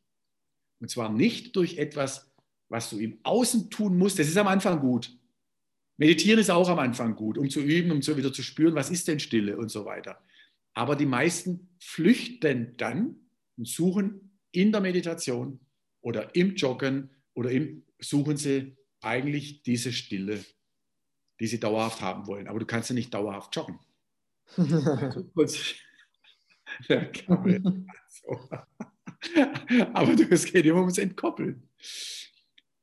und 0.80 0.90
zwar 0.90 1.10
nicht 1.10 1.56
durch 1.56 1.78
etwas, 1.78 2.30
was 2.68 2.90
du 2.90 2.98
im 2.98 3.18
Außen 3.22 3.70
tun 3.70 3.96
musst, 3.96 4.18
das 4.18 4.28
ist 4.28 4.36
am 4.36 4.48
Anfang 4.48 4.80
gut. 4.80 5.16
Meditieren 5.96 6.38
ist 6.38 6.50
auch 6.50 6.68
am 6.68 6.78
Anfang 6.78 7.16
gut, 7.16 7.38
um 7.38 7.48
zu 7.48 7.60
üben, 7.60 7.90
um 7.90 8.02
so 8.02 8.16
wieder 8.16 8.32
zu 8.32 8.42
spüren, 8.42 8.74
was 8.74 8.90
ist 8.90 9.08
denn 9.08 9.20
Stille 9.20 9.56
und 9.56 9.70
so 9.70 9.84
weiter. 9.84 10.22
Aber 10.74 10.94
die 10.94 11.06
meisten 11.06 11.70
flüchten 11.78 12.76
dann 12.76 13.16
und 13.56 13.66
suchen 13.66 14.38
in 14.52 14.72
der 14.72 14.82
Meditation 14.82 15.58
oder 16.02 16.34
im 16.34 16.54
Joggen 16.54 17.10
oder 17.34 17.50
suchen 17.98 18.36
sie 18.36 18.76
eigentlich 19.00 19.62
diese 19.62 19.92
Stille, 19.92 20.44
die 21.40 21.46
sie 21.46 21.60
dauerhaft 21.60 22.02
haben 22.02 22.26
wollen. 22.26 22.46
Aber 22.46 22.58
du 22.58 22.66
kannst 22.66 22.90
ja 22.90 22.94
nicht 22.94 23.14
dauerhaft 23.14 23.54
joggen. 23.56 23.78
Aber 29.94 30.14
es 30.30 30.44
geht 30.44 30.66
immer 30.66 30.80
ums 30.80 30.98
Entkoppeln. 30.98 31.68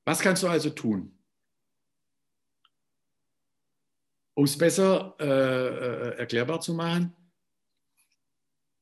Was 0.05 0.19
kannst 0.19 0.43
du 0.43 0.47
also 0.47 0.69
tun? 0.69 1.17
Um 4.35 4.45
es 4.45 4.57
besser 4.57 5.15
äh, 5.19 5.25
äh, 5.25 6.17
erklärbar 6.17 6.59
zu 6.59 6.73
machen, 6.73 7.15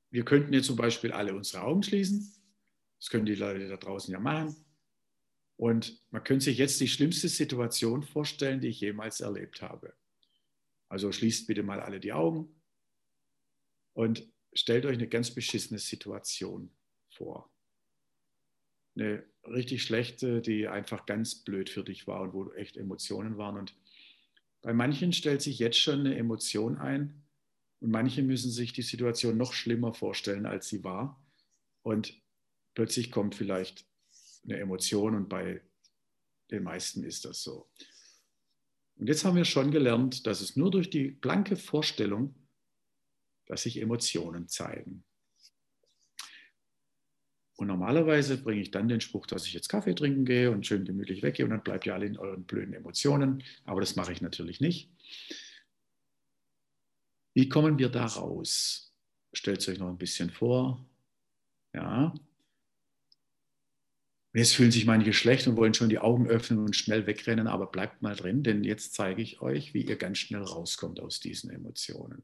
wir 0.09 0.25
könnten 0.25 0.53
jetzt 0.53 0.67
zum 0.67 0.75
Beispiel 0.75 1.11
alle 1.11 1.35
unsere 1.35 1.63
Augen 1.63 1.83
schließen. 1.83 2.33
Das 2.99 3.09
können 3.09 3.25
die 3.25 3.35
Leute 3.35 3.67
da 3.67 3.77
draußen 3.77 4.11
ja 4.11 4.19
machen. 4.19 4.55
Und 5.57 6.01
man 6.09 6.23
könnte 6.23 6.45
sich 6.45 6.57
jetzt 6.57 6.79
die 6.79 6.87
schlimmste 6.87 7.29
Situation 7.29 8.03
vorstellen, 8.03 8.61
die 8.61 8.69
ich 8.69 8.81
jemals 8.81 9.21
erlebt 9.21 9.61
habe. 9.61 9.93
Also 10.89 11.11
schließt 11.11 11.47
bitte 11.47 11.63
mal 11.63 11.79
alle 11.79 11.99
die 11.99 12.13
Augen 12.13 12.60
und 13.93 14.27
stellt 14.53 14.85
euch 14.85 14.97
eine 14.97 15.07
ganz 15.07 15.31
beschissene 15.31 15.79
Situation 15.79 16.71
vor. 17.09 17.49
Eine 18.95 19.23
richtig 19.45 19.83
schlechte, 19.83 20.41
die 20.41 20.67
einfach 20.67 21.05
ganz 21.05 21.35
blöd 21.35 21.69
für 21.69 21.83
dich 21.83 22.07
war 22.07 22.21
und 22.21 22.33
wo 22.33 22.51
echt 22.53 22.77
Emotionen 22.77 23.37
waren. 23.37 23.57
Und 23.57 23.75
bei 24.61 24.73
manchen 24.73 25.13
stellt 25.13 25.41
sich 25.41 25.59
jetzt 25.59 25.79
schon 25.79 26.01
eine 26.01 26.15
Emotion 26.15 26.77
ein 26.77 27.23
und 27.79 27.89
manche 27.89 28.21
müssen 28.21 28.51
sich 28.51 28.73
die 28.73 28.81
Situation 28.81 29.37
noch 29.37 29.53
schlimmer 29.53 29.93
vorstellen, 29.93 30.45
als 30.45 30.67
sie 30.67 30.83
war. 30.83 31.23
Und 31.83 32.21
plötzlich 32.75 33.11
kommt 33.11 33.35
vielleicht 33.35 33.85
eine 34.43 34.57
Emotion 34.57 35.15
und 35.15 35.29
bei 35.29 35.61
den 36.51 36.63
meisten 36.63 37.03
ist 37.03 37.25
das 37.25 37.41
so. 37.41 37.69
Und 38.97 39.07
jetzt 39.07 39.25
haben 39.25 39.35
wir 39.35 39.45
schon 39.45 39.71
gelernt, 39.71 40.27
dass 40.27 40.41
es 40.41 40.55
nur 40.55 40.69
durch 40.69 40.89
die 40.89 41.09
blanke 41.09 41.55
Vorstellung, 41.55 42.35
dass 43.51 43.63
sich 43.63 43.81
Emotionen 43.81 44.47
zeigen. 44.47 45.03
Und 47.57 47.67
normalerweise 47.67 48.37
bringe 48.37 48.61
ich 48.61 48.71
dann 48.71 48.87
den 48.87 49.01
Spruch, 49.01 49.27
dass 49.27 49.45
ich 49.45 49.51
jetzt 49.51 49.67
Kaffee 49.67 49.93
trinken 49.93 50.23
gehe 50.23 50.49
und 50.49 50.65
schön 50.65 50.85
gemütlich 50.85 51.21
weggehe 51.21 51.45
und 51.45 51.51
dann 51.51 51.61
bleibt 51.61 51.85
ihr 51.85 51.93
alle 51.93 52.05
in 52.05 52.17
euren 52.17 52.45
blöden 52.45 52.73
Emotionen. 52.73 53.43
Aber 53.65 53.81
das 53.81 53.97
mache 53.97 54.13
ich 54.13 54.21
natürlich 54.21 54.61
nicht. 54.61 54.89
Wie 57.33 57.49
kommen 57.49 57.77
wir 57.77 57.89
da 57.89 58.05
raus? 58.05 58.95
Stellt 59.33 59.59
es 59.59 59.67
euch 59.67 59.79
noch 59.79 59.89
ein 59.89 59.97
bisschen 59.97 60.29
vor. 60.29 60.85
Ja. 61.73 62.13
Jetzt 64.33 64.55
fühlen 64.55 64.71
sich 64.71 64.85
manche 64.85 65.11
schlecht 65.11 65.45
und 65.45 65.57
wollen 65.57 65.73
schon 65.73 65.89
die 65.89 65.99
Augen 65.99 66.27
öffnen 66.27 66.59
und 66.59 66.73
schnell 66.73 67.05
wegrennen, 67.05 67.47
aber 67.47 67.67
bleibt 67.67 68.01
mal 68.01 68.15
drin, 68.15 68.43
denn 68.43 68.63
jetzt 68.63 68.93
zeige 68.93 69.21
ich 69.21 69.41
euch, 69.41 69.73
wie 69.73 69.81
ihr 69.81 69.97
ganz 69.97 70.19
schnell 70.19 70.43
rauskommt 70.43 71.01
aus 71.01 71.19
diesen 71.19 71.49
Emotionen. 71.49 72.23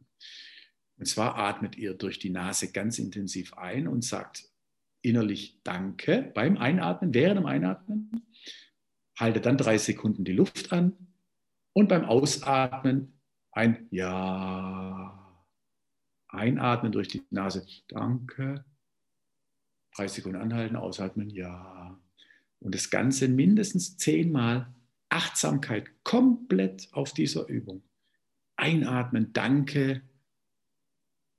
Und 0.97 1.05
zwar 1.05 1.37
atmet 1.37 1.77
ihr 1.77 1.93
durch 1.93 2.19
die 2.19 2.29
Nase 2.29 2.71
ganz 2.71 2.99
intensiv 2.99 3.53
ein 3.53 3.87
und 3.87 4.03
sagt 4.03 4.49
innerlich 5.01 5.61
Danke 5.63 6.31
beim 6.33 6.57
Einatmen, 6.57 7.13
während 7.13 7.39
dem 7.39 7.45
Einatmen. 7.45 8.27
Haltet 9.17 9.45
dann 9.45 9.57
drei 9.57 9.77
Sekunden 9.77 10.25
die 10.25 10.33
Luft 10.33 10.71
an 10.71 10.93
und 11.73 11.87
beim 11.87 12.05
Ausatmen 12.05 13.13
ein 13.51 13.87
Ja. 13.91 15.23
Einatmen 16.29 16.91
durch 16.91 17.07
die 17.07 17.23
Nase. 17.29 17.65
Danke. 17.87 18.65
Drei 19.95 20.07
Sekunden 20.07 20.39
anhalten, 20.39 20.75
ausatmen. 20.75 21.29
Ja. 21.29 21.99
Und 22.59 22.75
das 22.75 22.89
Ganze 22.89 23.27
mindestens 23.27 23.97
zehnmal. 23.97 24.73
Achtsamkeit 25.09 26.03
komplett 26.03 26.89
auf 26.91 27.13
dieser 27.13 27.47
Übung. 27.47 27.81
Einatmen. 28.57 29.31
Danke. 29.33 30.01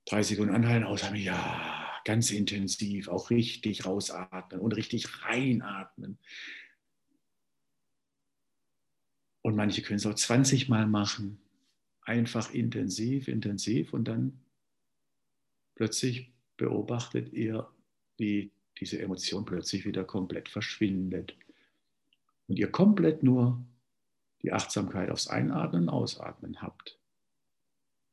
Drei 0.09 0.23
Sekunden 0.23 0.53
anhalten, 0.53 0.85
ausatmen. 0.85 1.21
Ja 1.21 1.79
ganz 2.03 2.31
intensiv, 2.31 3.07
auch 3.07 3.29
richtig 3.29 3.85
rausatmen 3.85 4.59
und 4.59 4.75
richtig 4.75 5.23
reinatmen. 5.25 6.17
Und 9.41 9.55
manche 9.55 9.81
können 9.81 9.97
es 9.97 10.05
auch 10.05 10.15
20 10.15 10.69
Mal 10.69 10.87
machen. 10.87 11.39
Einfach 12.01 12.53
intensiv, 12.53 13.27
intensiv 13.27 13.93
und 13.93 14.05
dann 14.05 14.39
plötzlich 15.75 16.31
beobachtet 16.57 17.31
ihr, 17.31 17.69
wie 18.17 18.51
diese 18.79 18.99
Emotion 18.99 19.45
plötzlich 19.45 19.85
wieder 19.85 20.03
komplett 20.03 20.49
verschwindet. 20.49 21.35
Und 22.47 22.57
ihr 22.57 22.71
komplett 22.71 23.21
nur 23.23 23.63
die 24.41 24.51
Achtsamkeit 24.51 25.11
aufs 25.11 25.27
Einatmen 25.27 25.83
und 25.83 25.89
Ausatmen 25.89 26.61
habt. 26.61 26.98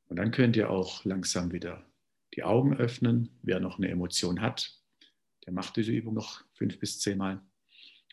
Und 0.08 0.16
dann 0.16 0.30
könnt 0.30 0.56
ihr 0.56 0.70
auch 0.70 1.04
langsam 1.04 1.52
wieder 1.52 1.84
die 2.34 2.44
Augen 2.44 2.76
öffnen. 2.76 3.30
Wer 3.42 3.60
noch 3.60 3.78
eine 3.78 3.88
Emotion 3.88 4.40
hat, 4.40 4.78
der 5.44 5.52
macht 5.52 5.76
diese 5.76 5.92
Übung 5.92 6.14
noch 6.14 6.44
fünf 6.54 6.78
bis 6.78 7.00
zehn 7.00 7.18
Mal 7.18 7.40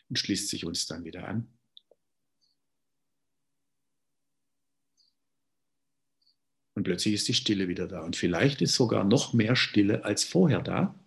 und 0.08 0.18
schließt 0.18 0.48
sich 0.48 0.64
uns 0.64 0.86
dann 0.86 1.04
wieder 1.04 1.28
an. 1.28 1.48
Und 6.74 6.82
plötzlich 6.84 7.14
ist 7.14 7.28
die 7.28 7.34
Stille 7.34 7.68
wieder 7.68 7.86
da. 7.86 8.00
Und 8.00 8.16
vielleicht 8.16 8.60
ist 8.60 8.74
sogar 8.74 9.04
noch 9.04 9.32
mehr 9.32 9.54
Stille 9.54 10.04
als 10.04 10.24
vorher 10.24 10.60
da, 10.60 10.98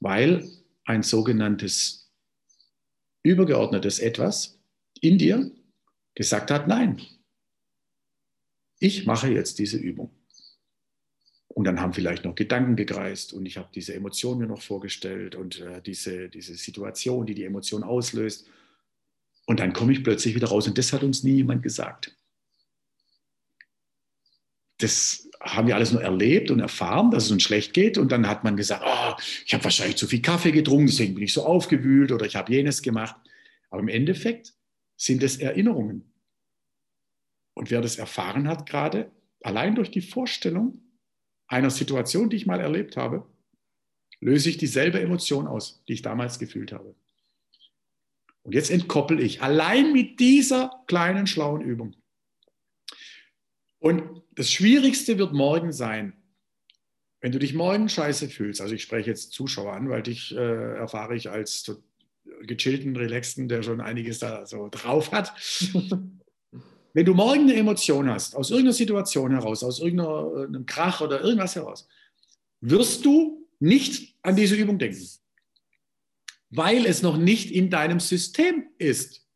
weil 0.00 0.50
ein 0.84 1.02
sogenanntes 1.02 2.10
übergeordnetes 3.22 3.98
Etwas 3.98 4.58
in 5.00 5.18
dir 5.18 5.50
gesagt 6.14 6.50
hat, 6.50 6.68
nein, 6.68 7.02
ich 8.78 9.06
mache 9.06 9.28
jetzt 9.28 9.58
diese 9.58 9.76
Übung. 9.76 10.10
Und 11.48 11.64
dann 11.64 11.80
haben 11.80 11.94
vielleicht 11.94 12.24
noch 12.24 12.34
Gedanken 12.34 12.76
gekreist 12.76 13.32
und 13.32 13.46
ich 13.46 13.56
habe 13.56 13.70
diese 13.74 13.94
Emotion 13.94 14.38
mir 14.38 14.46
noch 14.46 14.60
vorgestellt 14.60 15.34
und 15.34 15.60
äh, 15.60 15.80
diese, 15.80 16.28
diese 16.28 16.54
Situation, 16.54 17.24
die 17.24 17.34
die 17.34 17.44
Emotion 17.44 17.82
auslöst. 17.82 18.46
Und 19.46 19.60
dann 19.60 19.72
komme 19.72 19.92
ich 19.92 20.04
plötzlich 20.04 20.34
wieder 20.34 20.48
raus 20.48 20.66
und 20.66 20.76
das 20.76 20.92
hat 20.92 21.02
uns 21.02 21.22
nie 21.22 21.36
jemand 21.36 21.62
gesagt. 21.62 22.14
Das 24.78 25.30
haben 25.40 25.68
wir 25.68 25.76
alles 25.76 25.92
nur 25.92 26.02
erlebt 26.02 26.50
und 26.50 26.60
erfahren, 26.60 27.10
dass 27.10 27.24
es 27.24 27.30
uns 27.30 27.42
schlecht 27.42 27.72
geht. 27.72 27.96
Und 27.96 28.12
dann 28.12 28.28
hat 28.28 28.44
man 28.44 28.58
gesagt, 28.58 28.82
oh, 28.84 29.14
ich 29.46 29.54
habe 29.54 29.64
wahrscheinlich 29.64 29.96
zu 29.96 30.06
viel 30.06 30.20
Kaffee 30.20 30.52
getrunken, 30.52 30.88
deswegen 30.88 31.14
bin 31.14 31.24
ich 31.24 31.32
so 31.32 31.46
aufgewühlt 31.46 32.12
oder 32.12 32.26
ich 32.26 32.36
habe 32.36 32.52
jenes 32.52 32.82
gemacht. 32.82 33.16
Aber 33.70 33.80
im 33.80 33.88
Endeffekt 33.88 34.52
sind 34.96 35.22
es 35.22 35.38
Erinnerungen. 35.38 36.12
Und 37.56 37.70
wer 37.70 37.80
das 37.80 37.96
erfahren 37.96 38.48
hat 38.48 38.68
gerade, 38.68 39.10
allein 39.42 39.74
durch 39.74 39.90
die 39.90 40.02
Vorstellung, 40.02 40.82
einer 41.46 41.70
Situation, 41.70 42.28
die 42.28 42.36
ich 42.36 42.44
mal 42.44 42.60
erlebt 42.60 42.98
habe, 42.98 43.26
löse 44.20 44.50
ich 44.50 44.58
dieselbe 44.58 45.00
Emotion 45.00 45.46
aus, 45.46 45.82
die 45.88 45.94
ich 45.94 46.02
damals 46.02 46.38
gefühlt 46.38 46.70
habe. 46.72 46.94
Und 48.42 48.54
jetzt 48.54 48.70
entkoppel 48.70 49.20
ich 49.20 49.40
allein 49.40 49.94
mit 49.94 50.20
dieser 50.20 50.70
kleinen 50.86 51.26
schlauen 51.26 51.62
Übung. 51.62 51.96
Und 53.78 54.22
das 54.32 54.50
Schwierigste 54.50 55.16
wird 55.16 55.32
morgen 55.32 55.72
sein, 55.72 56.12
wenn 57.20 57.32
du 57.32 57.38
dich 57.38 57.54
morgen 57.54 57.88
scheiße 57.88 58.28
fühlst. 58.28 58.60
Also 58.60 58.74
ich 58.74 58.82
spreche 58.82 59.08
jetzt 59.08 59.32
Zuschauer 59.32 59.72
an, 59.72 59.88
weil 59.88 60.02
dich 60.02 60.36
äh, 60.36 60.76
erfahre 60.76 61.16
ich 61.16 61.30
als 61.30 61.74
gechillten, 62.42 62.96
relaxten, 62.96 63.48
der 63.48 63.62
schon 63.62 63.80
einiges 63.80 64.18
da 64.18 64.44
so 64.44 64.68
drauf 64.68 65.10
hat. 65.10 65.32
Wenn 66.96 67.04
du 67.04 67.12
morgen 67.12 67.42
eine 67.42 67.52
Emotion 67.52 68.08
hast, 68.08 68.34
aus 68.34 68.48
irgendeiner 68.48 68.72
Situation 68.72 69.30
heraus, 69.32 69.62
aus 69.62 69.80
irgendeinem 69.80 70.64
Krach 70.64 71.02
oder 71.02 71.20
irgendwas 71.20 71.54
heraus, 71.54 71.86
wirst 72.62 73.04
du 73.04 73.46
nicht 73.60 74.16
an 74.22 74.34
diese 74.34 74.56
Übung 74.56 74.78
denken, 74.78 75.06
weil 76.48 76.86
es 76.86 77.02
noch 77.02 77.18
nicht 77.18 77.50
in 77.50 77.68
deinem 77.68 78.00
System 78.00 78.70
ist. 78.78 79.26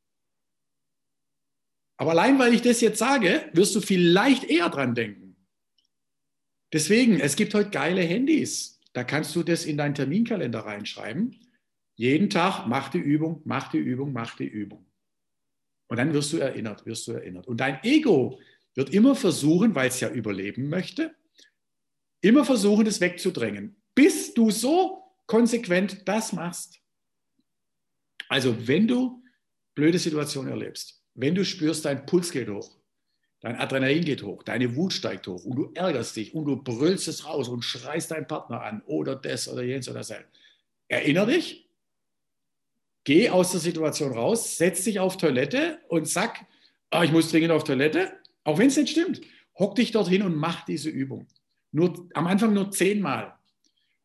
Aber 1.99 2.13
allein 2.13 2.39
weil 2.39 2.55
ich 2.55 2.63
das 2.63 2.81
jetzt 2.81 2.99
sage, 2.99 3.51
wirst 3.53 3.75
du 3.75 3.83
vielleicht 3.83 4.45
eher 4.45 4.71
dran 4.71 4.95
denken. 4.95 5.37
Deswegen, 6.73 7.21
es 7.21 7.37
gibt 7.37 7.53
heute 7.53 7.69
geile 7.69 8.01
Handys. 8.01 8.81
Da 8.95 9.05
kannst 9.05 9.37
du 9.37 9.43
das 9.43 9.67
in 9.67 9.77
deinen 9.77 9.95
Terminkalender 9.95 10.61
reinschreiben. 10.61 11.37
Jeden 11.97 12.31
Tag 12.31 12.67
mach 12.67 12.89
die 12.89 12.97
Übung, 12.97 13.43
mach 13.45 13.71
die 13.71 13.77
Übung, 13.77 14.15
mach 14.15 14.35
die 14.39 14.49
Übung. 14.49 14.90
Und 15.91 15.97
dann 15.97 16.15
wirst 16.15 16.33
du 16.33 16.39
erinnert, 16.39 16.87
wirst 16.87 17.09
du 17.09 17.13
erinnert. 17.13 17.49
Und 17.49 17.59
dein 17.59 17.83
Ego 17.83 18.39
wird 18.77 18.95
immer 18.95 19.17
versuchen, 19.17 19.75
weil 19.75 19.89
es 19.89 19.99
ja 19.99 20.09
überleben 20.09 20.69
möchte, 20.69 21.17
immer 22.21 22.45
versuchen, 22.45 22.87
es 22.87 23.01
wegzudrängen, 23.01 23.75
bis 23.97 24.33
du 24.33 24.53
so 24.53 25.03
konsequent 25.27 26.07
das 26.07 26.33
machst. 26.33 26.79
Also 28.29 28.69
wenn 28.69 28.87
du 28.87 29.21
blöde 29.75 29.99
Situationen 29.99 30.53
erlebst, 30.53 31.03
wenn 31.15 31.35
du 31.35 31.45
spürst, 31.45 31.85
dein 31.85 32.07
Puls 32.07 32.31
geht 32.31 32.49
hoch, 32.49 32.79
dein 33.41 33.57
Adrenalin 33.57 34.05
geht 34.05 34.23
hoch, 34.23 34.45
deine 34.45 34.77
Wut 34.77 34.93
steigt 34.93 35.27
hoch 35.27 35.45
und 35.45 35.57
du 35.57 35.73
ärgerst 35.75 36.15
dich 36.15 36.33
und 36.37 36.45
du 36.45 36.63
brüllst 36.63 37.09
es 37.09 37.27
raus 37.27 37.49
und 37.49 37.65
schreist 37.65 38.13
deinen 38.13 38.29
Partner 38.29 38.63
an 38.63 38.81
oder 38.87 39.17
das 39.17 39.49
oder 39.49 39.65
jenes 39.65 39.89
oder 39.89 39.99
das. 39.99 40.15
Erinner 40.87 41.27
dich, 41.27 41.69
geh 43.05 43.31
aus 43.31 43.53
der 43.53 43.61
Situation 43.61 44.13
raus, 44.13 44.57
setz 44.57 44.85
dich 44.85 44.99
auf 44.99 45.17
Toilette 45.17 45.81
und 45.89 46.09
sag, 46.09 46.47
ah, 46.91 47.05
ich 47.05 47.13
muss 47.13 47.31
dringend 47.31 47.53
auf 47.53 47.65
Toilette, 47.65 48.13
auch 48.45 48.59
wenn 48.59 48.69
es 48.69 48.77
nicht 48.77 48.91
stimmt. 48.91 49.21
Hock 49.59 49.75
dich 49.75 49.93
dorthin 49.93 50.23
und 50.23 50.37
mach 50.37 50.65
diese 50.65 50.91
Übung. 50.91 51.27
Nur, 51.73 52.09
am 52.15 52.27
Anfang 52.27 52.53
nur 52.53 52.71
zehnmal. 52.71 53.39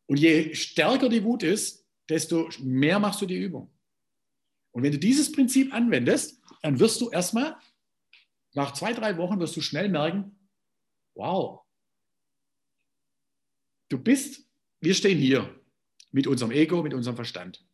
Und 0.06 0.18
je 0.18 0.54
stärker 0.54 1.08
die 1.08 1.24
Wut 1.24 1.42
ist, 1.42 1.84
desto 2.08 2.48
mehr 2.60 2.98
machst 2.98 3.20
du 3.20 3.26
die 3.26 3.38
Übung. 3.38 3.70
Und 4.72 4.82
wenn 4.82 4.92
du 4.92 4.98
dieses 4.98 5.32
Prinzip 5.32 5.72
anwendest, 5.72 6.40
dann 6.62 6.78
wirst 6.78 7.00
du 7.00 7.10
erstmal, 7.10 7.56
nach 8.52 8.72
zwei, 8.72 8.92
drei 8.92 9.16
Wochen 9.16 9.40
wirst 9.40 9.56
du 9.56 9.60
schnell 9.60 9.88
merken, 9.88 10.38
wow, 11.14 11.62
du 13.88 13.98
bist, 13.98 14.46
wir 14.80 14.94
stehen 14.94 15.18
hier 15.18 15.58
mit 16.12 16.26
unserem 16.26 16.52
Ego, 16.52 16.82
mit 16.82 16.94
unserem 16.94 17.16
Verstand. 17.16 17.65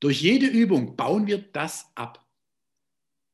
Durch 0.00 0.20
jede 0.20 0.46
Übung 0.46 0.96
bauen 0.96 1.26
wir 1.26 1.38
das 1.38 1.90
ab. 1.94 2.26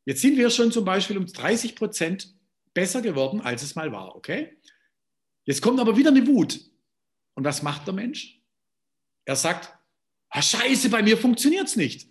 Jetzt 0.05 0.21
sind 0.21 0.37
wir 0.37 0.51
schon 0.51 0.73
zum 0.73 0.85
Beispiel 0.85 1.19
um 1.19 1.27
30 1.27 1.77
Prozent 1.77 2.35
besser 2.75 3.03
geworden, 3.03 3.41
als 3.41 3.63
es 3.63 3.75
mal 3.75 3.93
war, 3.93 4.17
okay? 4.17 4.57
Jetzt 5.45 5.63
kommt 5.63 5.81
aber 5.81 5.97
wieder 5.97 6.11
eine 6.11 6.27
Wut. 6.27 6.61
Und 7.35 7.45
was 7.45 7.63
macht 7.63 7.87
der 7.87 7.95
Mensch? 7.95 8.41
Er 9.25 9.37
sagt, 9.37 9.77
ah, 10.31 10.43
scheiße, 10.43 10.91
bei 10.91 11.03
mir 11.03 11.17
funktioniert 11.17 11.69
es 11.69 11.77
nicht, 11.77 12.09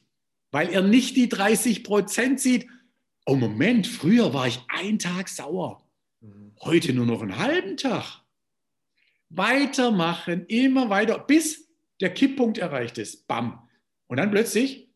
weil 0.51 0.69
er 0.69 0.81
nicht 0.81 1.15
die 1.15 1.29
30 1.29 1.83
Prozent 1.83 2.39
sieht. 2.39 2.67
Oh 3.25 3.35
Moment, 3.35 3.87
früher 3.87 4.33
war 4.33 4.47
ich 4.47 4.59
einen 4.67 4.99
Tag 4.99 5.29
sauer, 5.29 5.87
mhm. 6.21 6.55
heute 6.61 6.93
nur 6.93 7.05
noch 7.05 7.21
einen 7.21 7.37
halben 7.37 7.77
Tag. 7.77 8.21
Weitermachen, 9.29 10.45
immer 10.47 10.89
weiter, 10.89 11.19
bis 11.19 11.69
der 12.01 12.13
Kipppunkt 12.13 12.57
erreicht 12.57 12.97
ist. 12.97 13.27
Bam. 13.27 13.67
Und 14.11 14.17
dann 14.17 14.29
plötzlich 14.29 14.91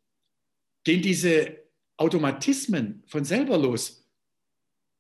gehen 0.84 1.01
diese 1.01 1.63
Automatismen 1.95 3.01
von 3.08 3.23
selber 3.23 3.58
los. 3.58 4.06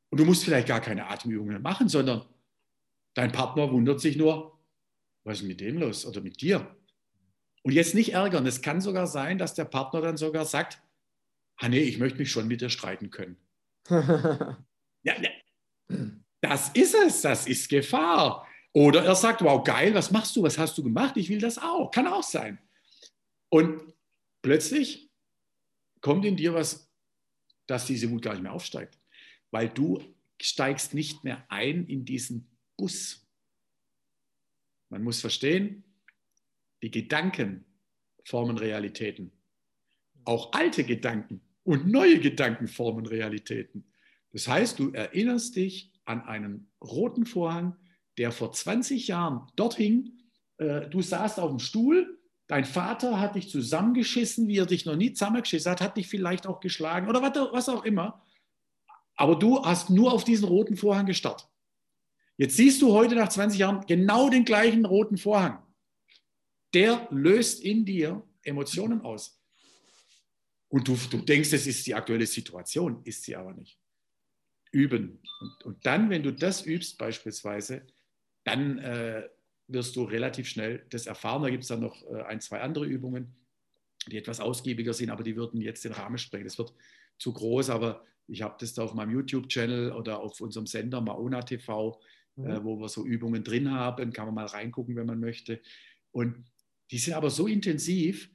Und 0.09 0.21
du 0.21 0.23
musst 0.23 0.45
vielleicht 0.45 0.69
gar 0.69 0.79
keine 0.79 1.07
Atemübungen 1.07 1.61
machen, 1.61 1.89
sondern 1.89 2.25
dein 3.13 3.33
Partner 3.33 3.69
wundert 3.73 3.99
sich 3.99 4.15
nur, 4.15 4.57
was 5.25 5.41
ist 5.41 5.47
mit 5.47 5.59
dem 5.59 5.79
los 5.79 6.05
oder 6.05 6.21
mit 6.21 6.39
dir? 6.39 6.77
Und 7.63 7.73
jetzt 7.73 7.93
nicht 7.93 8.13
ärgern. 8.13 8.45
Es 8.45 8.61
kann 8.61 8.79
sogar 8.79 9.05
sein, 9.05 9.37
dass 9.37 9.53
der 9.53 9.65
Partner 9.65 9.99
dann 9.99 10.15
sogar 10.15 10.45
sagt, 10.45 10.81
ah 11.57 11.67
nee, 11.67 11.81
ich 11.81 11.97
möchte 11.97 12.17
mich 12.17 12.31
schon 12.31 12.47
mit 12.47 12.61
dir 12.61 12.69
streiten 12.69 13.09
können. 13.09 13.35
ja, 13.89 14.55
ja, 15.03 15.29
das 16.39 16.69
ist 16.69 16.95
es, 16.95 17.19
das 17.19 17.47
ist 17.47 17.67
Gefahr. 17.67 18.47
Oder 18.71 19.03
er 19.03 19.15
sagt, 19.15 19.41
wow, 19.41 19.61
geil, 19.61 19.93
was 19.93 20.09
machst 20.09 20.37
du, 20.37 20.43
was 20.43 20.57
hast 20.57 20.77
du 20.77 20.83
gemacht? 20.83 21.17
Ich 21.17 21.27
will 21.27 21.41
das 21.41 21.57
auch. 21.57 21.91
Kann 21.91 22.07
auch 22.07 22.23
sein. 22.23 22.59
Und 23.49 23.93
plötzlich 24.45 25.09
kommt 26.01 26.23
in 26.23 26.37
dir 26.37 26.53
was, 26.53 26.87
dass 27.65 27.87
diese 27.87 28.11
Wut 28.11 28.21
gar 28.21 28.33
nicht 28.33 28.43
mehr 28.43 28.53
aufsteigt. 28.53 28.99
Weil 29.49 29.69
du 29.69 30.03
steigst 30.39 30.93
nicht 30.93 31.23
mehr 31.23 31.43
ein 31.49 31.87
in 31.87 32.05
diesen 32.05 32.47
Bus. 32.77 33.25
Man 34.89 35.01
muss 35.03 35.19
verstehen, 35.19 35.83
die 36.83 36.91
Gedanken 36.91 37.65
formen 38.23 38.59
Realitäten. 38.59 39.31
Auch 40.25 40.53
alte 40.53 40.83
Gedanken 40.83 41.41
und 41.63 41.87
neue 41.87 42.19
Gedanken 42.19 42.67
formen 42.67 43.07
Realitäten. 43.07 43.91
Das 44.31 44.47
heißt, 44.47 44.77
du 44.77 44.91
erinnerst 44.91 45.55
dich 45.55 45.91
an 46.03 46.21
einen 46.21 46.69
roten 46.83 47.25
Vorhang, 47.25 47.77
der 48.19 48.31
vor 48.31 48.51
20 48.51 49.07
Jahren 49.07 49.47
dort 49.55 49.73
hing. 49.73 50.19
Äh, 50.57 50.87
du 50.87 51.01
saßt 51.01 51.39
auf 51.39 51.49
dem 51.49 51.59
Stuhl, 51.59 52.19
dein 52.47 52.65
Vater 52.65 53.19
hat 53.19 53.35
dich 53.35 53.49
zusammengeschissen, 53.49 54.47
wie 54.47 54.57
er 54.57 54.65
dich 54.65 54.85
noch 54.85 54.95
nie 54.95 55.13
zusammengeschissen 55.13 55.71
hat, 55.71 55.81
hat 55.81 55.97
dich 55.97 56.07
vielleicht 56.07 56.47
auch 56.47 56.59
geschlagen 56.59 57.07
oder 57.09 57.21
was 57.21 57.69
auch 57.69 57.85
immer. 57.85 58.23
Aber 59.15 59.35
du 59.35 59.63
hast 59.63 59.89
nur 59.89 60.13
auf 60.13 60.23
diesen 60.23 60.47
roten 60.47 60.75
Vorhang 60.77 61.05
gestarrt. 61.05 61.47
Jetzt 62.37 62.57
siehst 62.57 62.81
du 62.81 62.93
heute 62.93 63.15
nach 63.15 63.29
20 63.29 63.59
Jahren 63.59 63.85
genau 63.85 64.29
den 64.29 64.43
gleichen 64.43 64.85
roten 64.85 65.17
Vorhang 65.17 65.65
der 66.75 67.07
löst 67.09 67.63
in 67.63 67.85
dir 67.85 68.21
Emotionen 68.43 69.01
aus. 69.01 69.41
Und 70.67 70.87
du, 70.87 70.97
du 71.09 71.19
denkst, 71.19 71.53
es 71.53 71.65
ist 71.65 71.87
die 71.87 71.95
aktuelle 71.95 72.27
Situation, 72.27 73.01
ist 73.05 73.23
sie 73.23 73.35
aber 73.35 73.53
nicht. 73.53 73.79
Üben. 74.71 75.21
Und, 75.39 75.63
und 75.63 75.85
dann, 75.85 76.09
wenn 76.09 76.21
du 76.21 76.33
das 76.33 76.65
übst 76.65 76.97
beispielsweise, 76.97 77.87
dann 78.43 78.77
äh, 78.79 79.29
wirst 79.67 79.95
du 79.95 80.03
relativ 80.03 80.47
schnell 80.47 80.85
das 80.89 81.07
erfahren. 81.07 81.43
Da 81.43 81.49
gibt 81.49 81.63
es 81.63 81.69
dann 81.69 81.81
noch 81.81 82.03
äh, 82.03 82.21
ein, 82.23 82.41
zwei 82.41 82.61
andere 82.61 82.85
Übungen, 82.85 83.35
die 84.07 84.17
etwas 84.17 84.39
ausgiebiger 84.39 84.93
sind, 84.93 85.09
aber 85.09 85.23
die 85.23 85.35
würden 85.35 85.61
jetzt 85.61 85.83
den 85.85 85.93
Rahmen 85.93 86.17
sprengen. 86.17 86.45
Das 86.45 86.57
wird 86.57 86.73
zu 87.17 87.33
groß, 87.33 87.69
aber 87.69 88.03
ich 88.27 88.41
habe 88.41 88.55
das 88.59 88.73
da 88.73 88.83
auf 88.83 88.93
meinem 88.93 89.11
YouTube-Channel 89.11 89.91
oder 89.91 90.19
auf 90.19 90.41
unserem 90.41 90.67
Sender 90.67 91.01
Maona 91.01 91.41
TV, 91.41 91.99
äh, 92.37 92.41
mhm. 92.41 92.49
äh, 92.49 92.63
wo 92.63 92.79
wir 92.79 92.89
so 92.89 93.05
Übungen 93.05 93.43
drin 93.43 93.71
haben. 93.71 94.13
Kann 94.13 94.25
man 94.25 94.35
mal 94.35 94.45
reingucken, 94.45 94.95
wenn 94.95 95.07
man 95.07 95.19
möchte. 95.19 95.61
Und 96.11 96.45
die 96.91 96.97
sind 96.97 97.13
aber 97.13 97.29
so 97.29 97.47
intensiv, 97.47 98.29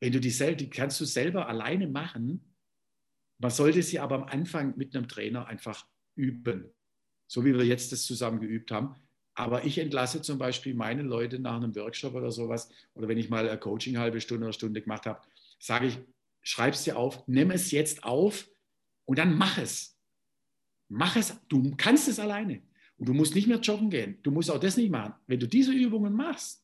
wenn 0.00 0.12
du 0.12 0.20
die, 0.20 0.56
die 0.56 0.70
kannst 0.70 1.00
du 1.00 1.04
selber 1.04 1.48
alleine 1.48 1.86
machen. 1.86 2.54
Man 3.38 3.50
sollte 3.50 3.82
sie 3.82 3.98
aber 3.98 4.16
am 4.16 4.24
Anfang 4.24 4.76
mit 4.76 4.94
einem 4.94 5.08
Trainer 5.08 5.46
einfach 5.46 5.86
üben, 6.14 6.72
so 7.26 7.44
wie 7.44 7.54
wir 7.54 7.64
jetzt 7.64 7.92
das 7.92 8.02
zusammen 8.04 8.40
geübt 8.40 8.70
haben. 8.70 8.96
Aber 9.40 9.64
ich 9.64 9.78
entlasse 9.78 10.20
zum 10.20 10.36
Beispiel 10.36 10.74
meine 10.74 11.00
Leute 11.00 11.38
nach 11.38 11.56
einem 11.56 11.74
Workshop 11.74 12.12
oder 12.12 12.30
sowas, 12.30 12.68
oder 12.92 13.08
wenn 13.08 13.16
ich 13.16 13.30
mal 13.30 13.48
ein 13.48 13.58
Coaching 13.58 13.96
halbe 13.96 14.20
Stunde 14.20 14.44
oder 14.44 14.52
Stunde 14.52 14.82
gemacht 14.82 15.06
habe, 15.06 15.22
sage 15.58 15.86
ich, 15.86 15.98
schreib 16.42 16.74
es 16.74 16.84
dir 16.84 16.98
auf, 16.98 17.26
nimm 17.26 17.50
es 17.50 17.70
jetzt 17.70 18.04
auf 18.04 18.50
und 19.06 19.18
dann 19.18 19.38
mach 19.38 19.56
es. 19.56 19.98
Mach 20.88 21.16
es, 21.16 21.40
du 21.48 21.74
kannst 21.78 22.06
es 22.06 22.20
alleine. 22.20 22.60
Und 22.98 23.08
du 23.08 23.14
musst 23.14 23.34
nicht 23.34 23.46
mehr 23.46 23.60
joggen 23.60 23.88
gehen. 23.88 24.18
Du 24.22 24.30
musst 24.30 24.50
auch 24.50 24.60
das 24.60 24.76
nicht 24.76 24.90
machen. 24.90 25.14
Wenn 25.26 25.40
du 25.40 25.48
diese 25.48 25.72
Übungen 25.72 26.12
machst, 26.12 26.62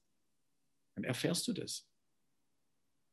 dann 0.96 1.04
erfährst 1.04 1.48
du 1.48 1.54
das. 1.54 1.88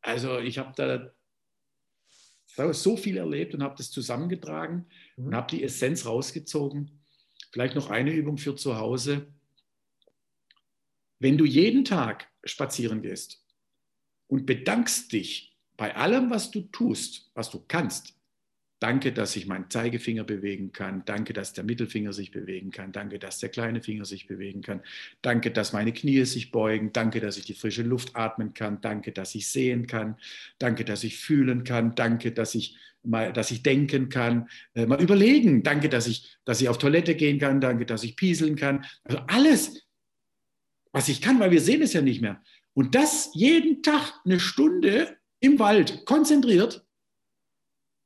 Also 0.02 0.39
ich 0.39 0.58
habe 0.58 0.73
da 0.76 2.73
so 2.73 2.97
viel 2.97 3.15
erlebt 3.15 3.54
und 3.54 3.63
habe 3.63 3.78
das 3.78 3.91
zusammengetragen 3.91 4.88
mhm. 5.15 5.28
und 5.28 5.36
habe 5.36 5.47
die 5.56 5.63
Essenz 5.63 6.06
rausgezogen. 6.06 6.99
Vielleicht 7.54 7.76
noch 7.76 7.89
eine 7.89 8.12
Übung 8.12 8.38
für 8.38 8.58
zu 8.58 8.76
Hause. 8.76 9.34
Wenn 11.23 11.38
du 11.38 11.45
jeden 11.45 11.86
Tag 11.86 12.27
spazieren 12.43 13.01
gehst 13.01 13.43
und 14.27 14.45
bedankst 14.45 15.13
dich 15.13 15.57
bei 15.77 15.95
allem, 15.95 16.29
was 16.29 16.51
du 16.51 16.62
tust, 16.63 17.31
was 17.33 17.49
du 17.49 17.63
kannst, 17.67 18.13
Danke, 18.83 19.13
dass 19.13 19.38
ich 19.38 19.47
meinen 19.47 19.69
Zeigefinger 19.69 20.25
bewegen 20.25 20.73
kann. 20.73 21.05
Danke, 21.05 21.31
dass 21.31 21.53
der 21.53 21.63
Mittelfinger 21.63 22.12
sich 22.12 22.31
bewegen 22.31 22.69
kann. 22.69 22.91
Danke, 22.91 23.17
dass 23.17 23.39
der 23.39 23.47
kleine 23.47 23.81
Finger 23.81 24.03
sich 24.03 24.27
bewegen 24.27 24.62
kann. 24.62 24.81
Danke, 25.21 25.51
dass 25.51 25.71
meine 25.71 25.93
Knie 25.93 26.25
sich 26.25 26.51
beugen. 26.51 26.91
Danke, 26.91 27.21
dass 27.21 27.38
ich 27.38 27.45
die 27.45 27.53
frische 27.53 27.83
Luft 27.83 28.13
atmen 28.17 28.53
kann. 28.53 28.81
Danke, 28.81 29.13
dass 29.13 29.36
ich 29.36 29.47
sehen 29.47 29.88
kann. 29.88 30.17
Danke, 30.59 30.83
dass 30.83 31.05
ich 31.05 31.17
fühlen 31.17 31.63
kann. 31.63 31.95
Danke, 31.95 32.33
dass 32.33 32.55
ich 32.55 32.75
mal, 33.03 33.31
dass 33.31 33.51
ich 33.51 33.63
denken 33.63 34.09
kann. 34.09 34.49
Äh, 34.73 34.86
mal 34.86 35.01
überlegen. 35.01 35.63
Danke, 35.63 35.88
dass 35.88 36.05
ich, 36.05 36.38
dass 36.43 36.59
ich 36.59 36.67
auf 36.67 36.77
Toilette 36.77 37.15
gehen 37.15 37.39
kann. 37.39 37.62
Danke, 37.62 37.86
dass 37.86 38.03
ich 38.03 38.17
pieseln 38.17 38.57
kann. 38.57 38.83
Also 39.05 39.19
alles, 39.27 39.83
was 40.93 41.10
ich 41.10 41.21
kann, 41.21 41.41
weil 41.41 41.51
wir 41.51 41.62
sehen 41.62 41.82
es 41.82 41.91
ja 41.91 42.01
nicht 42.01 42.21
mehr. 42.21 42.41
Und 42.73 42.95
das 42.95 43.32
jeden 43.34 43.84
Tag 43.84 44.13
eine 44.23 44.39
Stunde 44.39 45.17
im 45.41 45.60
Wald 45.60 46.06
konzentriert 46.06 46.86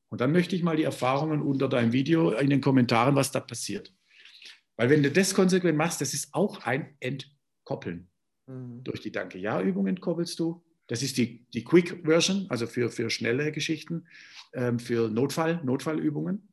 und 0.09 0.21
dann 0.21 0.31
möchte 0.31 0.55
ich 0.55 0.63
mal 0.63 0.77
die 0.77 0.83
Erfahrungen 0.83 1.41
unter 1.41 1.67
deinem 1.67 1.91
Video 1.91 2.31
in 2.31 2.49
den 2.49 2.61
Kommentaren, 2.61 3.15
was 3.15 3.31
da 3.31 3.39
passiert. 3.39 3.93
Weil 4.77 4.89
wenn 4.89 5.03
du 5.03 5.11
das 5.11 5.33
konsequent 5.33 5.77
machst, 5.77 6.01
das 6.01 6.13
ist 6.13 6.33
auch 6.33 6.63
ein 6.63 6.95
Entkoppeln. 6.99 8.09
Mhm. 8.45 8.83
Durch 8.83 9.01
die 9.01 9.11
Danke-Ja-Übung 9.11 9.87
entkoppelst 9.87 10.39
du. 10.39 10.63
Das 10.87 11.03
ist 11.03 11.17
die, 11.17 11.45
die 11.53 11.65
Quick-Version, 11.65 12.45
also 12.49 12.67
für, 12.67 12.89
für 12.89 13.09
schnelle 13.09 13.51
Geschichten, 13.51 14.07
ähm, 14.53 14.79
für 14.79 15.09
Notfall, 15.09 15.61
Notfallübungen. 15.63 16.47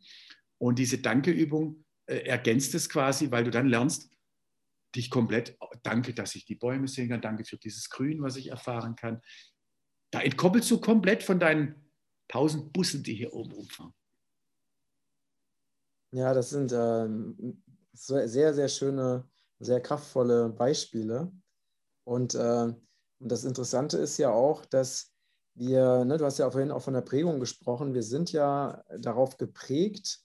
Und 0.58 0.78
diese 0.78 0.98
Danke-Übung 0.98 1.84
äh, 2.06 2.16
ergänzt 2.16 2.74
es 2.74 2.88
quasi, 2.88 3.30
weil 3.30 3.44
du 3.44 3.52
dann 3.52 3.68
lernst, 3.68 4.10
dich 4.94 5.10
komplett, 5.10 5.56
oh, 5.60 5.68
danke, 5.82 6.14
dass 6.14 6.34
ich 6.34 6.44
die 6.44 6.54
Bäume 6.54 6.88
sehen 6.88 7.08
kann, 7.08 7.20
danke 7.20 7.44
für 7.44 7.56
dieses 7.56 7.90
Grün, 7.90 8.22
was 8.22 8.36
ich 8.36 8.48
erfahren 8.48 8.96
kann. 8.96 9.20
Da 10.10 10.20
entkoppelst 10.20 10.70
du 10.70 10.80
komplett 10.80 11.22
von 11.22 11.40
deinen 11.40 11.90
tausend 12.28 12.72
Bussen, 12.72 13.02
die 13.02 13.14
hier 13.14 13.32
oben 13.32 13.52
rumfahren. 13.52 13.92
Ja, 16.12 16.32
das 16.32 16.50
sind 16.50 16.72
äh, 16.72 17.08
sehr, 17.92 18.54
sehr 18.54 18.68
schöne, 18.68 19.28
sehr 19.58 19.80
kraftvolle 19.80 20.48
Beispiele. 20.48 21.32
Und, 22.04 22.34
äh, 22.34 22.72
das 23.20 23.44
Interessante 23.44 23.98
ist 23.98 24.18
ja 24.18 24.30
auch, 24.30 24.64
dass 24.66 25.12
wir, 25.54 26.04
ne, 26.04 26.18
du 26.18 26.24
hast 26.24 26.38
ja 26.38 26.50
vorhin 26.50 26.70
auch 26.70 26.82
von 26.82 26.94
der 26.94 27.00
Prägung 27.00 27.40
gesprochen, 27.40 27.94
wir 27.94 28.02
sind 28.02 28.32
ja 28.32 28.82
darauf 28.98 29.36
geprägt, 29.36 30.20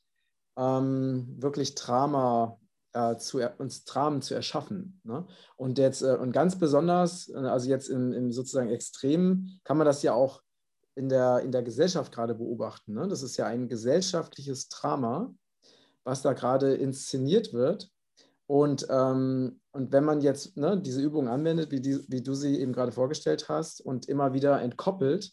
ähm, 0.57 1.35
wirklich 1.41 1.75
Drama 1.75 2.59
äh, 2.93 3.17
zu, 3.17 3.39
uns 3.57 3.83
Dramen 3.85 4.21
zu 4.21 4.33
erschaffen. 4.33 4.99
Ne? 5.03 5.27
Und 5.55 5.77
jetzt, 5.77 6.01
äh, 6.01 6.15
und 6.15 6.31
ganz 6.31 6.57
besonders, 6.57 7.29
äh, 7.29 7.37
also 7.37 7.69
jetzt 7.69 7.89
im, 7.89 8.13
im, 8.13 8.31
sozusagen 8.31 8.69
Extremen, 8.69 9.59
kann 9.63 9.77
man 9.77 9.85
das 9.85 10.03
ja 10.03 10.13
auch 10.13 10.41
in 10.95 11.09
der, 11.09 11.39
in 11.39 11.51
der 11.51 11.63
Gesellschaft 11.63 12.11
gerade 12.11 12.35
beobachten. 12.35 12.93
Ne? 12.93 13.07
Das 13.07 13.23
ist 13.23 13.37
ja 13.37 13.45
ein 13.45 13.67
gesellschaftliches 13.67 14.69
Drama, 14.69 15.33
was 16.03 16.21
da 16.21 16.33
gerade 16.33 16.75
inszeniert 16.75 17.53
wird. 17.53 17.89
Und, 18.47 18.87
ähm, 18.89 19.61
und 19.71 19.91
wenn 19.91 20.03
man 20.03 20.21
jetzt 20.21 20.57
ne, 20.57 20.81
diese 20.81 21.01
Übung 21.01 21.27
anwendet, 21.27 21.69
wie, 21.69 21.81
die, 21.81 21.99
wie 22.07 22.23
du 22.23 22.33
sie 22.33 22.59
eben 22.59 22.73
gerade 22.73 22.91
vorgestellt 22.91 23.47
hast, 23.47 23.79
und 23.79 24.09
immer 24.09 24.33
wieder 24.33 24.59
entkoppelt, 24.59 25.31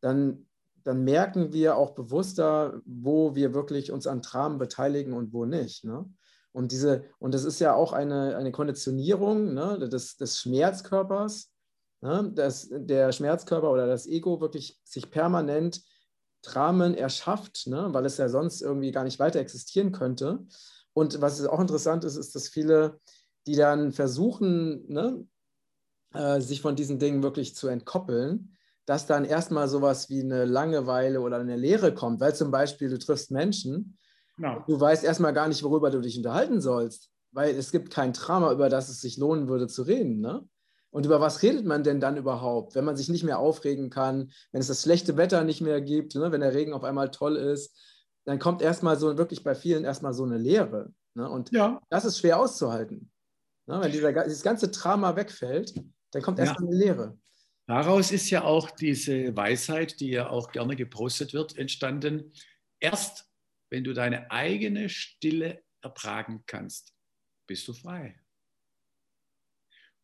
dann, 0.00 0.48
dann 0.82 1.04
merken 1.04 1.52
wir 1.52 1.76
auch 1.76 1.90
bewusster, 1.90 2.82
wo 2.84 3.36
wir 3.36 3.54
wirklich 3.54 3.92
uns 3.92 4.08
an 4.08 4.22
Dramen 4.22 4.58
beteiligen 4.58 5.12
und 5.12 5.32
wo 5.32 5.44
nicht. 5.44 5.84
Ne? 5.84 6.12
Und, 6.52 6.72
diese, 6.72 7.04
und 7.18 7.32
das 7.32 7.44
ist 7.44 7.60
ja 7.60 7.74
auch 7.74 7.92
eine, 7.92 8.36
eine 8.36 8.52
Konditionierung 8.52 9.54
ne, 9.54 9.88
des, 9.88 10.16
des 10.16 10.40
Schmerzkörpers, 10.40 11.52
ne, 12.00 12.32
dass 12.34 12.68
der 12.70 13.12
Schmerzkörper 13.12 13.70
oder 13.70 13.86
das 13.86 14.06
Ego 14.06 14.40
wirklich 14.40 14.80
sich 14.84 15.10
permanent 15.10 15.82
Dramen 16.42 16.94
erschafft, 16.94 17.66
ne, 17.66 17.88
weil 17.92 18.06
es 18.06 18.16
ja 18.16 18.28
sonst 18.28 18.62
irgendwie 18.62 18.90
gar 18.90 19.04
nicht 19.04 19.18
weiter 19.18 19.40
existieren 19.40 19.92
könnte. 19.92 20.44
Und 20.92 21.20
was 21.20 21.44
auch 21.46 21.60
interessant 21.60 22.04
ist, 22.04 22.16
ist, 22.16 22.34
dass 22.34 22.48
viele, 22.48 22.98
die 23.46 23.54
dann 23.54 23.92
versuchen, 23.92 24.86
ne, 24.88 25.26
äh, 26.14 26.40
sich 26.40 26.60
von 26.60 26.74
diesen 26.74 26.98
Dingen 26.98 27.22
wirklich 27.22 27.54
zu 27.54 27.68
entkoppeln, 27.68 28.56
dass 28.86 29.06
dann 29.06 29.24
erstmal 29.24 29.68
sowas 29.68 30.10
wie 30.10 30.20
eine 30.20 30.46
Langeweile 30.46 31.20
oder 31.20 31.38
eine 31.38 31.56
Leere 31.56 31.94
kommt, 31.94 32.20
weil 32.20 32.34
zum 32.34 32.50
Beispiel 32.50 32.88
du 32.88 32.98
triffst 32.98 33.30
Menschen, 33.30 33.98
Genau. 34.40 34.64
Du 34.66 34.80
weißt 34.80 35.04
erstmal 35.04 35.34
gar 35.34 35.48
nicht, 35.48 35.62
worüber 35.62 35.90
du 35.90 36.00
dich 36.00 36.16
unterhalten 36.16 36.62
sollst, 36.62 37.10
weil 37.30 37.54
es 37.54 37.70
gibt 37.72 37.90
kein 37.90 38.14
Drama, 38.14 38.50
über 38.52 38.70
das 38.70 38.88
es 38.88 39.02
sich 39.02 39.18
lohnen 39.18 39.48
würde 39.48 39.66
zu 39.66 39.82
reden. 39.82 40.20
Ne? 40.20 40.48
Und 40.88 41.04
über 41.04 41.20
was 41.20 41.42
redet 41.42 41.66
man 41.66 41.84
denn 41.84 42.00
dann 42.00 42.16
überhaupt, 42.16 42.74
wenn 42.74 42.86
man 42.86 42.96
sich 42.96 43.10
nicht 43.10 43.22
mehr 43.22 43.38
aufregen 43.38 43.90
kann, 43.90 44.32
wenn 44.50 44.62
es 44.62 44.68
das 44.68 44.82
schlechte 44.82 45.18
Wetter 45.18 45.44
nicht 45.44 45.60
mehr 45.60 45.82
gibt, 45.82 46.14
ne? 46.14 46.32
wenn 46.32 46.40
der 46.40 46.54
Regen 46.54 46.72
auf 46.72 46.84
einmal 46.84 47.10
toll 47.10 47.36
ist, 47.36 47.78
dann 48.24 48.38
kommt 48.38 48.62
erstmal 48.62 48.98
so 48.98 49.18
wirklich 49.18 49.44
bei 49.44 49.54
vielen 49.54 49.84
erstmal 49.84 50.14
so 50.14 50.24
eine 50.24 50.38
Leere. 50.38 50.90
Ne? 51.14 51.28
Und 51.28 51.52
ja. 51.52 51.78
das 51.90 52.06
ist 52.06 52.18
schwer 52.18 52.40
auszuhalten. 52.40 53.10
Ne? 53.66 53.78
Wenn 53.82 53.92
dieser, 53.92 54.10
dieses 54.24 54.42
ganze 54.42 54.68
Drama 54.68 55.16
wegfällt, 55.16 55.74
dann 56.12 56.22
kommt 56.22 56.38
erstmal 56.38 56.64
ja. 56.64 56.70
eine 56.70 56.78
Leere. 56.78 57.18
Daraus 57.66 58.10
ist 58.10 58.30
ja 58.30 58.42
auch 58.42 58.70
diese 58.70 59.36
Weisheit, 59.36 60.00
die 60.00 60.12
ja 60.12 60.30
auch 60.30 60.50
gerne 60.50 60.76
gepostet 60.76 61.34
wird, 61.34 61.58
entstanden. 61.58 62.32
Erst 62.80 63.29
wenn 63.70 63.84
du 63.84 63.94
deine 63.94 64.30
eigene 64.30 64.88
Stille 64.88 65.62
ertragen 65.80 66.42
kannst, 66.46 66.94
bist 67.46 67.66
du 67.68 67.72
frei. 67.72 68.20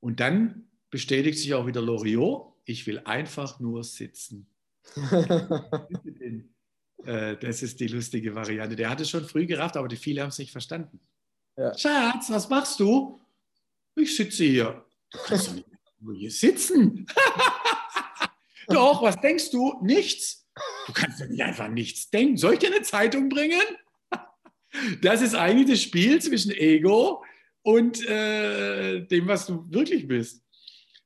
Und 0.00 0.20
dann 0.20 0.70
bestätigt 0.90 1.38
sich 1.38 1.52
auch 1.54 1.66
wieder 1.66 1.82
Loriot, 1.82 2.54
ich 2.64 2.86
will 2.86 3.00
einfach 3.00 3.60
nur 3.60 3.84
sitzen. 3.84 4.48
Äh, 7.04 7.36
das 7.36 7.62
ist 7.62 7.78
die 7.78 7.88
lustige 7.88 8.34
Variante. 8.34 8.74
Der 8.74 8.88
hat 8.88 9.00
es 9.00 9.10
schon 9.10 9.24
früh 9.24 9.46
gerafft, 9.46 9.76
aber 9.76 9.86
die 9.86 9.96
viele 9.96 10.22
haben 10.22 10.30
es 10.30 10.38
nicht 10.38 10.50
verstanden. 10.50 10.98
Ja. 11.56 11.76
Schatz, 11.76 12.30
was 12.30 12.48
machst 12.48 12.80
du? 12.80 13.20
Ich 13.94 14.16
sitze 14.16 14.44
hier. 14.44 14.86
Du 15.10 15.18
kannst 15.18 15.48
doch 15.48 15.54
nicht 15.54 15.68
nur 16.00 16.14
hier 16.14 16.30
sitzen. 16.30 17.06
doch, 18.68 19.02
was 19.02 19.20
denkst 19.20 19.50
du? 19.50 19.78
Nichts. 19.82 20.45
Du 20.86 20.92
kannst 20.92 21.20
ja 21.20 21.26
nicht 21.26 21.42
einfach 21.42 21.68
nichts 21.68 22.10
denken. 22.10 22.36
Soll 22.36 22.54
ich 22.54 22.60
dir 22.60 22.74
eine 22.74 22.82
Zeitung 22.82 23.28
bringen? 23.28 23.62
Das 25.00 25.22
ist 25.22 25.34
eigentlich 25.34 25.70
das 25.70 25.82
Spiel 25.82 26.20
zwischen 26.20 26.50
Ego 26.50 27.24
und 27.62 28.04
äh, 28.06 29.00
dem, 29.06 29.26
was 29.26 29.46
du 29.46 29.64
wirklich 29.70 30.06
bist. 30.06 30.44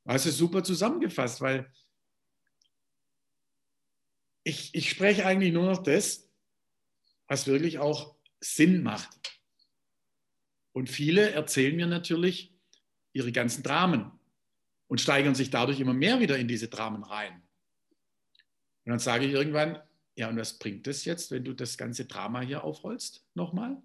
Du 0.05 0.13
hast 0.13 0.27
es 0.27 0.37
super 0.37 0.65
zusammengefasst, 0.65 1.41
weil 1.41 1.71
ich, 4.43 4.75
ich 4.75 4.91
spreche 4.91 5.25
eigentlich 5.25 5.53
nur 5.53 5.67
noch 5.67 5.83
das, 5.85 6.29
was 7.29 7.47
wirklich 7.47 7.79
auch 7.79 8.17
Sinn 8.41 8.83
macht. 8.83 9.41
Und 10.73 10.91
viele 10.91 11.31
erzählen 11.31 11.77
mir 11.77 11.87
natürlich 11.87 12.53
ihre 13.13 13.31
ganzen 13.31 13.63
Dramen 13.63 14.11
und 14.89 15.01
steigern 15.01 15.35
sich 15.35 15.51
dadurch 15.51 15.79
immer 15.79 15.95
mehr 15.95 16.19
wieder 16.19 16.39
in 16.39 16.49
diese 16.49 16.69
Dramen 16.69 17.05
rein. 17.05 17.43
Und 18.85 18.91
dann 18.91 18.99
sage 18.99 19.27
ich 19.27 19.33
irgendwann, 19.33 19.79
ja, 20.17 20.29
und 20.29 20.37
was 20.37 20.59
bringt 20.59 20.87
das 20.87 21.05
jetzt, 21.05 21.31
wenn 21.31 21.45
du 21.45 21.55
das 21.55 21.79
ganze 21.79 22.05
Drama 22.05 22.41
hier 22.41 22.65
aufrollst 22.65 23.25
nochmal? 23.35 23.77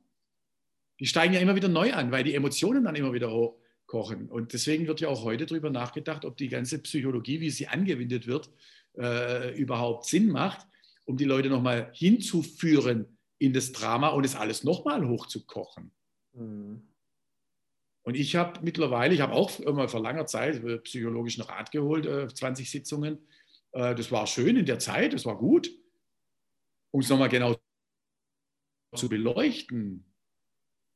Die 1.00 1.06
steigen 1.06 1.34
ja 1.34 1.40
immer 1.40 1.56
wieder 1.56 1.68
neu 1.68 1.94
an, 1.94 2.12
weil 2.12 2.24
die 2.24 2.36
Emotionen 2.36 2.84
dann 2.84 2.96
immer 2.96 3.14
wieder 3.14 3.32
hochkochen. 3.32 4.30
Und 4.30 4.54
deswegen 4.54 4.88
wird 4.88 5.02
ja 5.02 5.10
auch 5.10 5.24
heute 5.24 5.46
darüber 5.46 5.70
nachgedacht, 5.70 6.26
ob 6.26 6.38
die 6.38 6.50
ganze 6.50 6.80
Psychologie, 6.80 7.42
wie 7.42 7.50
sie 7.50 7.68
angewendet 7.68 8.28
wird, 8.28 8.50
äh, 8.98 9.58
überhaupt 9.58 10.06
Sinn 10.06 10.30
macht, 10.30 10.66
um 11.06 11.18
die 11.18 11.26
Leute 11.26 11.50
nochmal 11.50 11.92
hinzuführen 11.94 13.18
in 13.38 13.54
das 13.54 13.72
Drama 13.74 14.10
und 14.10 14.26
es 14.26 14.36
alles 14.36 14.64
nochmal 14.64 15.08
hochzukochen. 15.08 15.92
Mhm. 16.34 16.82
Und 18.04 18.16
ich 18.16 18.36
habe 18.36 18.60
mittlerweile, 18.62 19.14
ich 19.14 19.22
habe 19.22 19.34
auch 19.34 19.60
immer 19.60 19.90
vor 19.90 20.00
langer 20.00 20.28
Zeit 20.28 20.62
psychologischen 20.84 21.44
Rat 21.44 21.72
geholt, 21.72 22.06
äh, 22.06 22.28
20 22.28 22.70
Sitzungen 22.70 23.20
äh, 23.76 23.94
das 23.94 24.12
war 24.12 24.26
schön 24.26 24.56
in 24.56 24.66
der 24.66 24.80
Zeit, 24.80 25.14
das 25.14 25.26
war 25.26 25.38
gut. 25.38 25.70
Um 26.92 27.02
es 27.02 27.10
nochmal 27.10 27.30
genau 27.30 27.58
zu 28.96 29.10
beleuchten, 29.10 30.06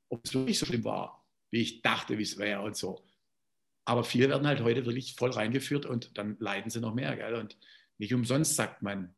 ob 0.08 0.26
es 0.26 0.34
wirklich 0.34 0.58
so 0.58 0.66
schlimm 0.66 0.86
war, 0.86 1.28
wie 1.52 1.62
ich 1.62 1.82
dachte, 1.82 2.18
wie 2.18 2.24
es 2.24 2.38
wäre 2.38 2.62
und 2.62 2.78
so. 2.78 3.06
Aber 3.84 4.04
viele 4.06 4.30
werden 4.30 4.48
halt 4.48 4.62
heute 4.62 4.86
wirklich 4.86 5.16
voll 5.16 5.32
reingeführt 5.32 5.86
und 5.86 6.18
dann 6.18 6.38
leiden 6.40 6.70
sie 6.70 6.80
noch 6.80 6.94
mehr. 6.94 7.18
Gell? 7.18 7.36
Und 7.36 7.58
nicht 7.98 8.14
umsonst 8.14 8.56
sagt 8.56 8.82
man, 8.82 9.14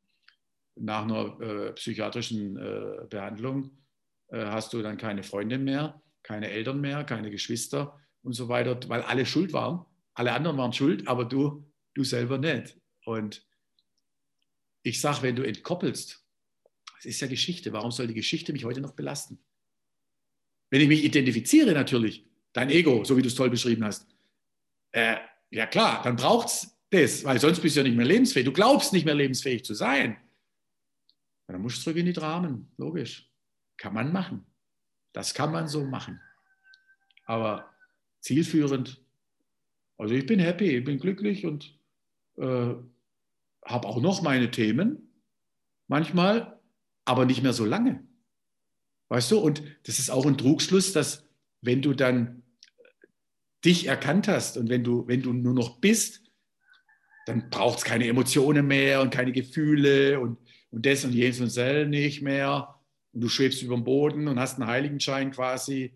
nach 0.76 1.04
einer 1.04 1.40
äh, 1.40 1.74
psychiatrischen 1.74 2.58
äh, 2.58 3.06
Behandlung 3.10 3.78
äh, 4.30 4.46
hast 4.46 4.74
du 4.74 4.82
dann 4.82 4.98
keine 4.98 5.22
Freundin 5.22 5.64
mehr, 5.64 6.02
keine 6.24 6.50
Eltern 6.50 6.82
mehr, 6.82 7.04
keine 7.04 7.30
Geschwister 7.30 8.00
und 8.24 8.34
so 8.34 8.48
weiter, 8.48 8.80
weil 8.88 9.02
alle 9.04 9.26
schuld 9.26 9.54
waren. 9.54 9.86
Alle 10.14 10.34
anderen 10.34 10.58
waren 10.58 10.74
schuld, 10.74 11.08
aber 11.08 11.26
du, 11.26 11.72
du 11.94 12.04
selber 12.04 12.38
nicht. 12.38 12.80
Und 13.06 13.46
ich 14.84 15.00
sage, 15.00 15.22
wenn 15.22 15.36
du 15.36 15.44
entkoppelst, 15.44 16.26
das 16.96 17.06
ist 17.06 17.22
ja 17.22 17.28
Geschichte, 17.28 17.74
warum 17.74 17.92
soll 17.92 18.08
die 18.08 18.14
Geschichte 18.14 18.54
mich 18.54 18.66
heute 18.66 18.82
noch 18.82 18.94
belasten? 18.94 19.40
Wenn 20.70 20.82
ich 20.82 20.88
mich 20.88 21.04
identifiziere 21.04 21.74
natürlich, 21.74 22.26
dein 22.54 22.70
Ego, 22.70 23.04
so 23.04 23.18
wie 23.18 23.22
du 23.22 23.28
es 23.28 23.36
toll 23.36 23.50
beschrieben 23.50 23.84
hast, 23.84 24.08
äh, 24.92 25.18
ja 25.50 25.66
klar, 25.68 26.02
dann 26.04 26.16
braucht 26.16 26.48
es 26.48 26.78
das, 26.90 27.24
weil 27.24 27.40
sonst 27.40 27.62
bist 27.62 27.76
du 27.76 27.82
ja 27.82 27.84
nicht 27.88 27.96
mehr 27.96 28.06
lebensfähig. 28.06 28.46
Du 28.46 28.52
glaubst 28.52 28.94
nicht 28.94 29.06
mehr 29.06 29.16
lebensfähig 29.16 29.64
zu 29.64 29.74
sein. 29.74 30.18
Dann 31.48 31.62
musst 31.62 31.78
du 31.78 31.82
zurück 31.84 31.98
in 31.98 32.06
die 32.06 32.14
Dramen, 32.14 32.72
logisch. 32.78 33.30
Kann 33.78 33.94
man 33.94 34.12
machen. 34.12 34.46
Das 35.14 35.34
kann 35.34 35.52
man 35.52 35.68
so 35.68 35.84
machen. 35.84 36.22
Aber 37.26 37.70
zielführend, 38.20 39.02
also 39.98 40.14
ich 40.14 40.26
bin 40.26 40.40
happy, 40.40 40.78
ich 40.78 40.84
bin 40.84 41.00
glücklich 41.00 41.46
und 41.46 41.78
äh, 42.38 42.74
habe 43.64 43.88
auch 43.88 44.02
noch 44.02 44.22
meine 44.22 44.52
Themen, 44.52 45.14
manchmal, 45.88 46.60
aber 47.06 47.26
nicht 47.26 47.44
mehr 47.44 47.54
so 47.54 47.66
lange. 47.66 48.06
Weißt 49.10 49.32
du, 49.32 49.40
und 49.40 49.64
das 49.84 50.00
ist 50.00 50.10
auch 50.10 50.26
ein 50.26 50.38
Trugschluss, 50.38 50.94
dass 50.94 51.28
wenn 51.62 51.82
du 51.82 51.94
dann 51.94 52.44
dich 53.64 53.88
erkannt 53.88 54.28
hast 54.28 54.58
und 54.58 54.70
wenn 54.70 54.84
du, 54.84 55.08
wenn 55.08 55.22
du 55.22 55.34
nur 55.34 55.54
noch 55.54 55.80
bist, 55.80 56.22
dann 57.26 57.50
braucht 57.50 57.80
es 57.80 57.84
keine 57.84 58.08
Emotionen 58.08 58.66
mehr 58.66 59.02
und 59.02 59.14
keine 59.14 59.32
Gefühle 59.32 60.20
und, 60.20 60.40
und 60.72 60.86
das 60.86 61.06
und 61.06 61.14
jenes 61.14 61.40
und 61.40 61.56
das 61.56 61.88
nicht 61.88 62.22
mehr. 62.22 62.80
Und 63.14 63.22
du 63.22 63.30
schwebst 63.30 63.62
über 63.62 63.76
dem 63.76 63.84
Boden 63.84 64.28
und 64.28 64.40
hast 64.40 64.60
einen 64.60 64.70
Heiligenschein 64.70 65.32
quasi. 65.32 65.94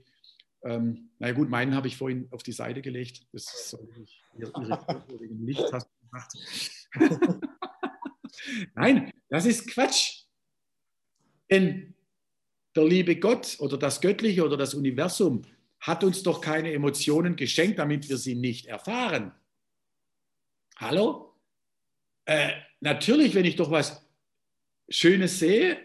Ähm, 0.64 1.10
na 1.20 1.32
gut, 1.32 1.50
meinen 1.50 1.74
habe 1.74 1.88
ich 1.88 1.98
vorhin 1.98 2.28
auf 2.32 2.44
die 2.44 2.52
Seite 2.52 2.82
gelegt. 2.82 3.26
Das 3.32 3.44
ist 3.44 3.70
so, 3.70 3.90
wegen 5.20 5.46
Licht 5.46 5.72
hast 5.72 5.88
du 5.88 6.08
gemacht. 6.08 7.48
Nein, 8.76 9.12
das 9.30 9.46
ist 9.46 9.68
Quatsch. 9.68 10.24
Denn 11.50 11.94
der 12.76 12.86
liebe 12.86 13.16
Gott 13.18 13.58
oder 13.60 13.78
das 13.78 14.02
Göttliche 14.02 14.44
oder 14.44 14.58
das 14.58 14.74
Universum 14.74 15.44
hat 15.80 16.04
uns 16.04 16.24
doch 16.24 16.42
keine 16.42 16.74
Emotionen 16.74 17.36
geschenkt, 17.36 17.80
damit 17.80 18.10
wir 18.10 18.18
sie 18.18 18.36
nicht 18.36 18.66
erfahren. 18.66 19.34
Hallo? 20.78 21.36
Äh, 22.26 22.54
natürlich, 22.80 23.36
wenn 23.36 23.46
ich 23.46 23.56
doch 23.56 23.72
was 23.72 24.06
Schönes 24.90 25.40
sehe, 25.40 25.78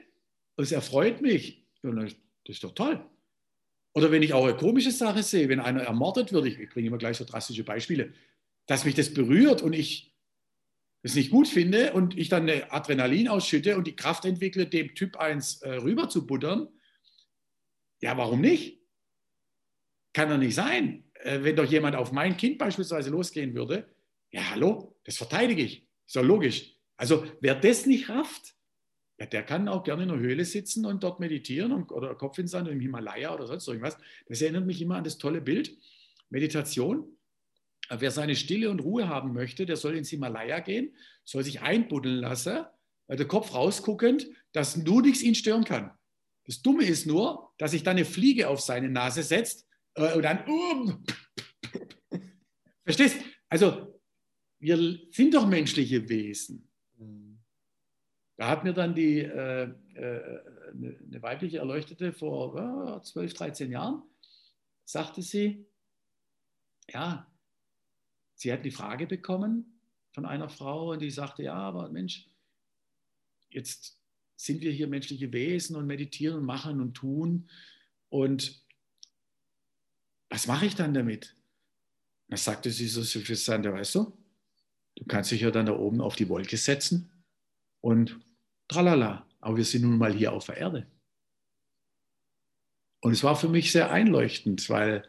es 0.57 0.73
erfreut 0.73 1.21
mich, 1.21 1.67
das 1.83 2.15
ist 2.47 2.65
doch 2.65 2.75
toll. 2.75 3.05
Oder 3.93 4.11
wenn 4.11 4.23
ich 4.23 4.33
auch 4.33 4.45
eine 4.45 4.57
komische 4.57 4.91
Sache 4.91 5.23
sehe, 5.23 5.49
wenn 5.49 5.61
einer 5.61 5.83
ermordet 5.83 6.33
wird, 6.33 6.47
ich 6.47 6.71
bringe 6.71 6.89
immer 6.89 6.99
gleich 6.99 7.17
so 7.17 7.25
drastische 7.25 7.65
Beispiele, 7.65 8.13
dass 8.67 8.85
mich 8.85 8.95
das 8.95 9.13
berührt 9.13 9.63
und 9.63 9.73
ich 9.73 10.10
es 11.03 11.15
nicht 11.15 11.31
gut 11.31 11.49
finde 11.49 11.93
und 11.93 12.17
ich 12.19 12.29
dann 12.29 12.43
eine 12.43 12.73
Adrenalin 12.73 13.29
ausschütte 13.29 13.77
und 13.77 13.87
die 13.87 13.97
Kraft 13.97 14.25
entwickle, 14.25 14.67
dem 14.67 14.95
Typ 14.95 15.17
1 15.17 15.63
äh, 15.63 15.75
rüber 15.77 16.09
zu 16.09 16.27
buttern, 16.27 16.69
ja, 18.03 18.17
warum 18.17 18.41
nicht? 18.41 18.81
kann 20.13 20.29
doch 20.29 20.39
nicht 20.39 20.55
sein. 20.55 21.05
Äh, 21.15 21.43
wenn 21.43 21.57
doch 21.57 21.65
jemand 21.65 21.97
auf 21.97 22.13
mein 22.13 22.37
Kind 22.37 22.59
beispielsweise 22.59 23.11
losgehen 23.11 23.55
würde, 23.55 23.89
ja, 24.31 24.51
hallo, 24.51 24.97
das 25.05 25.17
verteidige 25.17 25.63
ich. 25.63 25.87
Ist 26.07 26.17
doch 26.17 26.23
logisch. 26.23 26.75
Also 26.97 27.25
wer 27.41 27.55
das 27.55 27.87
nicht 27.87 28.09
rafft, 28.09 28.55
ja, 29.19 29.27
der 29.27 29.43
kann 29.43 29.69
auch 29.69 29.83
gerne 29.83 30.05
in 30.05 30.11
einer 30.11 30.21
Höhle 30.21 30.45
sitzen 30.45 30.87
und 30.87 31.03
dort 31.03 31.21
meditieren 31.21 31.73
und, 31.73 31.93
oder 31.93 32.15
Kopf 32.15 32.39
in 32.39 32.49
Sand 32.49 32.69
im 32.69 32.81
Himalaya 32.81 33.35
oder 33.35 33.47
sonst 33.47 33.69
irgendwas. 33.69 33.99
Das 34.27 34.41
erinnert 34.41 34.67
mich 34.67 34.81
immer 34.81 34.97
an 34.97 35.05
das 35.05 35.19
tolle 35.19 35.41
Bild. 35.41 35.77
Meditation. 36.31 37.17
Wer 37.93 38.11
seine 38.13 38.37
Stille 38.37 38.71
und 38.71 38.81
Ruhe 38.81 39.09
haben 39.09 39.33
möchte, 39.33 39.67
der 39.67 39.77
soll 39.77 39.97
ins 39.97 40.11
Himalaya 40.11 40.61
gehen, 40.61 40.95
soll 41.25 41.43
sich 41.43 41.61
einbuddeln 41.61 42.21
lassen, 42.21 42.65
der 43.09 43.27
Kopf 43.27 43.53
rausguckend, 43.53 44.29
dass 44.53 44.77
nur 44.77 45.03
nichts 45.03 45.23
ihn 45.23 45.35
stören 45.35 45.65
kann. 45.65 45.91
Das 46.45 46.63
Dumme 46.63 46.85
ist 46.85 47.07
nur, 47.07 47.53
dass 47.59 47.73
sich 47.73 47.83
dann 47.83 47.97
eine 47.97 48.05
Fliege 48.05 48.49
auf 48.49 48.61
seine 48.61 48.89
Nase 48.89 49.23
setzt 49.23 49.67
äh, 49.95 50.15
und 50.15 50.23
dann. 50.23 50.45
Um. 50.47 51.05
Verstehst? 52.85 53.17
Also, 53.49 54.01
wir 54.59 54.77
sind 55.11 55.35
doch 55.35 55.47
menschliche 55.47 56.09
Wesen. 56.09 56.71
Da 58.37 58.49
hat 58.49 58.65
mir 58.65 58.73
dann 58.73 58.95
die, 58.95 59.19
äh, 59.19 59.65
äh, 59.95 60.41
eine 60.73 61.19
weibliche 61.21 61.59
Erleuchtete 61.59 62.13
vor 62.13 62.97
äh, 62.97 63.03
12, 63.03 63.35
13 63.35 63.71
Jahren, 63.71 64.03
sagte 64.85 65.21
sie, 65.21 65.67
ja, 66.89 67.31
sie 68.41 68.51
hat 68.51 68.65
die 68.65 68.71
Frage 68.71 69.07
bekommen 69.07 69.79
von 70.13 70.25
einer 70.25 70.49
Frau 70.49 70.93
und 70.93 71.03
die 71.03 71.11
sagte, 71.11 71.43
ja, 71.43 71.55
aber 71.55 71.91
Mensch, 71.91 72.27
jetzt 73.51 74.01
sind 74.35 74.63
wir 74.63 74.73
hier 74.73 74.89
menschliche 74.89 75.31
Wesen 75.31 75.77
und 75.77 75.87
meditieren 75.87 76.39
und 76.39 76.47
machen 76.47 76.81
und 76.81 76.95
tun 76.95 77.51
und 78.09 78.65
was 80.31 80.47
mache 80.47 80.65
ich 80.65 80.75
dann 80.75 80.95
damit? 80.95 81.37
Da 82.29 82.39
sagte 82.39 82.71
sie 82.71 82.89
so 82.89 83.03
suffisant, 83.03 83.67
weißt 83.67 83.97
du, 83.97 84.17
du 84.97 85.05
kannst 85.05 85.33
dich 85.33 85.43
ja 85.43 85.51
dann 85.51 85.67
da 85.67 85.77
oben 85.77 86.01
auf 86.01 86.17
die 86.17 86.29
Wolke 86.31 86.57
setzen 86.57 87.11
und 87.83 88.19
tralala, 88.69 89.27
aber 89.41 89.59
wir 89.59 89.65
sind 89.67 89.83
nun 89.83 89.99
mal 89.99 90.15
hier 90.15 90.33
auf 90.33 90.47
der 90.47 90.57
Erde. 90.57 90.87
Und 93.01 93.13
es 93.13 93.23
war 93.23 93.37
für 93.37 93.49
mich 93.49 93.71
sehr 93.71 93.91
einleuchtend, 93.91 94.71
weil 94.71 95.07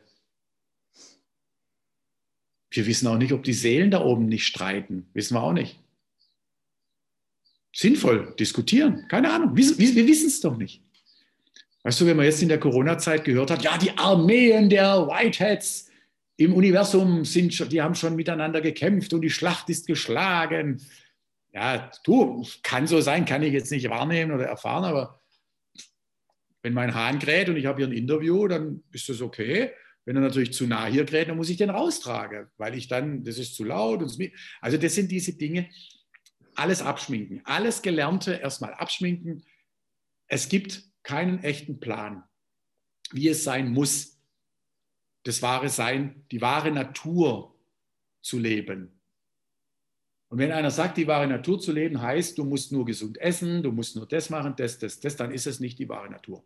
wir 2.71 2.87
wissen 2.87 3.07
auch 3.07 3.17
nicht, 3.17 3.33
ob 3.33 3.43
die 3.43 3.53
Seelen 3.53 3.91
da 3.91 4.03
oben 4.03 4.25
nicht 4.25 4.45
streiten. 4.45 5.07
Wissen 5.13 5.35
wir 5.35 5.43
auch 5.43 5.53
nicht. 5.53 5.77
Sinnvoll 7.73 8.33
diskutieren, 8.39 9.05
keine 9.07 9.31
Ahnung. 9.31 9.55
Wir, 9.55 9.77
wir 9.77 10.07
wissen 10.07 10.27
es 10.27 10.41
doch 10.41 10.57
nicht. 10.57 10.81
Weißt 11.83 11.99
du, 11.99 12.05
wenn 12.05 12.17
man 12.17 12.25
jetzt 12.25 12.41
in 12.41 12.49
der 12.49 12.59
Corona-Zeit 12.59 13.23
gehört 13.23 13.51
hat, 13.51 13.63
ja, 13.63 13.77
die 13.77 13.97
Armeen 13.97 14.69
der 14.69 15.07
Whiteheads 15.07 15.89
im 16.37 16.53
Universum 16.53 17.25
sind 17.25 17.53
schon, 17.53 17.69
die 17.69 17.81
haben 17.81 17.95
schon 17.95 18.15
miteinander 18.15 18.61
gekämpft 18.61 19.13
und 19.13 19.21
die 19.21 19.29
Schlacht 19.29 19.69
ist 19.69 19.87
geschlagen. 19.87 20.81
Ja, 21.53 21.91
du, 22.03 22.45
kann 22.63 22.87
so 22.87 23.01
sein, 23.01 23.25
kann 23.25 23.43
ich 23.43 23.53
jetzt 23.53 23.71
nicht 23.71 23.89
wahrnehmen 23.89 24.31
oder 24.31 24.45
erfahren, 24.45 24.85
aber 24.85 25.21
wenn 26.61 26.73
mein 26.73 26.93
Hahn 26.93 27.19
kräht 27.19 27.49
und 27.49 27.57
ich 27.57 27.65
habe 27.65 27.79
hier 27.79 27.87
ein 27.87 27.97
Interview, 27.97 28.47
dann 28.47 28.83
ist 28.91 29.09
das 29.09 29.21
okay. 29.21 29.71
Wenn 30.05 30.15
er 30.15 30.21
natürlich 30.21 30.53
zu 30.53 30.65
nah 30.65 30.85
hier 30.85 31.05
kräht, 31.05 31.29
dann 31.29 31.37
muss 31.37 31.49
ich 31.49 31.57
den 31.57 31.69
raustragen, 31.69 32.47
weil 32.57 32.75
ich 32.75 32.87
dann, 32.87 33.23
das 33.23 33.37
ist 33.37 33.55
zu 33.55 33.63
laut. 33.63 34.01
Also 34.61 34.77
das 34.77 34.95
sind 34.95 35.11
diese 35.11 35.33
Dinge, 35.33 35.69
alles 36.55 36.81
abschminken, 36.81 37.41
alles 37.43 37.81
Gelernte 37.81 38.33
erstmal 38.33 38.73
abschminken. 38.73 39.43
Es 40.27 40.49
gibt 40.49 40.83
keinen 41.03 41.43
echten 41.43 41.79
Plan, 41.79 42.23
wie 43.11 43.27
es 43.27 43.43
sein 43.43 43.71
muss, 43.71 44.19
das 45.23 45.41
wahre 45.41 45.69
Sein, 45.69 46.25
die 46.31 46.41
wahre 46.41 46.71
Natur 46.71 47.55
zu 48.21 48.39
leben. 48.39 48.99
Und 50.29 50.37
wenn 50.37 50.51
einer 50.51 50.71
sagt, 50.71 50.97
die 50.97 51.07
wahre 51.07 51.27
Natur 51.27 51.59
zu 51.59 51.73
leben 51.73 52.01
heißt, 52.01 52.37
du 52.37 52.45
musst 52.45 52.71
nur 52.71 52.85
gesund 52.85 53.17
essen, 53.19 53.61
du 53.61 53.71
musst 53.71 53.95
nur 53.95 54.07
das 54.07 54.29
machen, 54.29 54.53
das, 54.55 54.79
das, 54.79 54.99
das, 54.99 55.15
dann 55.17 55.31
ist 55.31 55.45
es 55.45 55.59
nicht 55.59 55.77
die 55.77 55.89
wahre 55.89 56.09
Natur. 56.09 56.43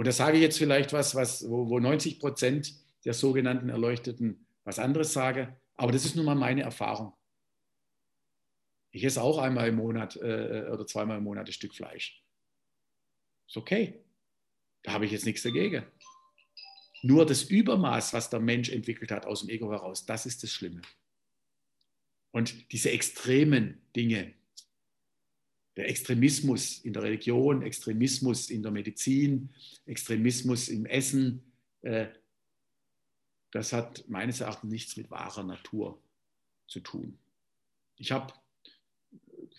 Und 0.00 0.06
da 0.06 0.12
sage 0.12 0.38
ich 0.38 0.42
jetzt 0.42 0.56
vielleicht 0.56 0.94
was, 0.94 1.14
was 1.14 1.46
wo, 1.46 1.68
wo 1.68 1.78
90 1.78 2.20
Prozent 2.20 2.72
der 3.04 3.12
sogenannten 3.12 3.68
Erleuchteten 3.68 4.46
was 4.64 4.78
anderes 4.78 5.12
sage, 5.12 5.54
aber 5.74 5.92
das 5.92 6.06
ist 6.06 6.16
nun 6.16 6.24
mal 6.24 6.34
meine 6.34 6.62
Erfahrung. 6.62 7.12
Ich 8.92 9.04
esse 9.04 9.20
auch 9.20 9.36
einmal 9.36 9.68
im 9.68 9.74
Monat 9.74 10.16
äh, 10.16 10.70
oder 10.72 10.86
zweimal 10.86 11.18
im 11.18 11.24
Monat 11.24 11.48
ein 11.48 11.52
Stück 11.52 11.74
Fleisch. 11.74 12.24
Ist 13.46 13.58
okay. 13.58 14.02
Da 14.84 14.92
habe 14.92 15.04
ich 15.04 15.12
jetzt 15.12 15.26
nichts 15.26 15.42
dagegen. 15.42 15.84
Nur 17.02 17.26
das 17.26 17.42
Übermaß, 17.42 18.14
was 18.14 18.30
der 18.30 18.40
Mensch 18.40 18.70
entwickelt 18.70 19.10
hat 19.10 19.26
aus 19.26 19.40
dem 19.40 19.50
Ego 19.50 19.70
heraus, 19.70 20.06
das 20.06 20.24
ist 20.24 20.42
das 20.42 20.50
Schlimme. 20.50 20.80
Und 22.30 22.72
diese 22.72 22.90
extremen 22.90 23.82
Dinge, 23.94 24.32
der 25.80 25.88
Extremismus 25.88 26.78
in 26.80 26.92
der 26.92 27.02
Religion, 27.02 27.62
Extremismus 27.62 28.50
in 28.50 28.62
der 28.62 28.70
Medizin, 28.70 29.48
Extremismus 29.86 30.68
im 30.68 30.84
Essen, 30.84 31.42
äh, 31.80 32.08
das 33.50 33.72
hat 33.72 34.04
meines 34.06 34.42
Erachtens 34.42 34.70
nichts 34.70 34.96
mit 34.98 35.10
wahrer 35.10 35.42
Natur 35.42 35.98
zu 36.68 36.80
tun. 36.80 37.18
Ich 37.96 38.12
habe 38.12 38.34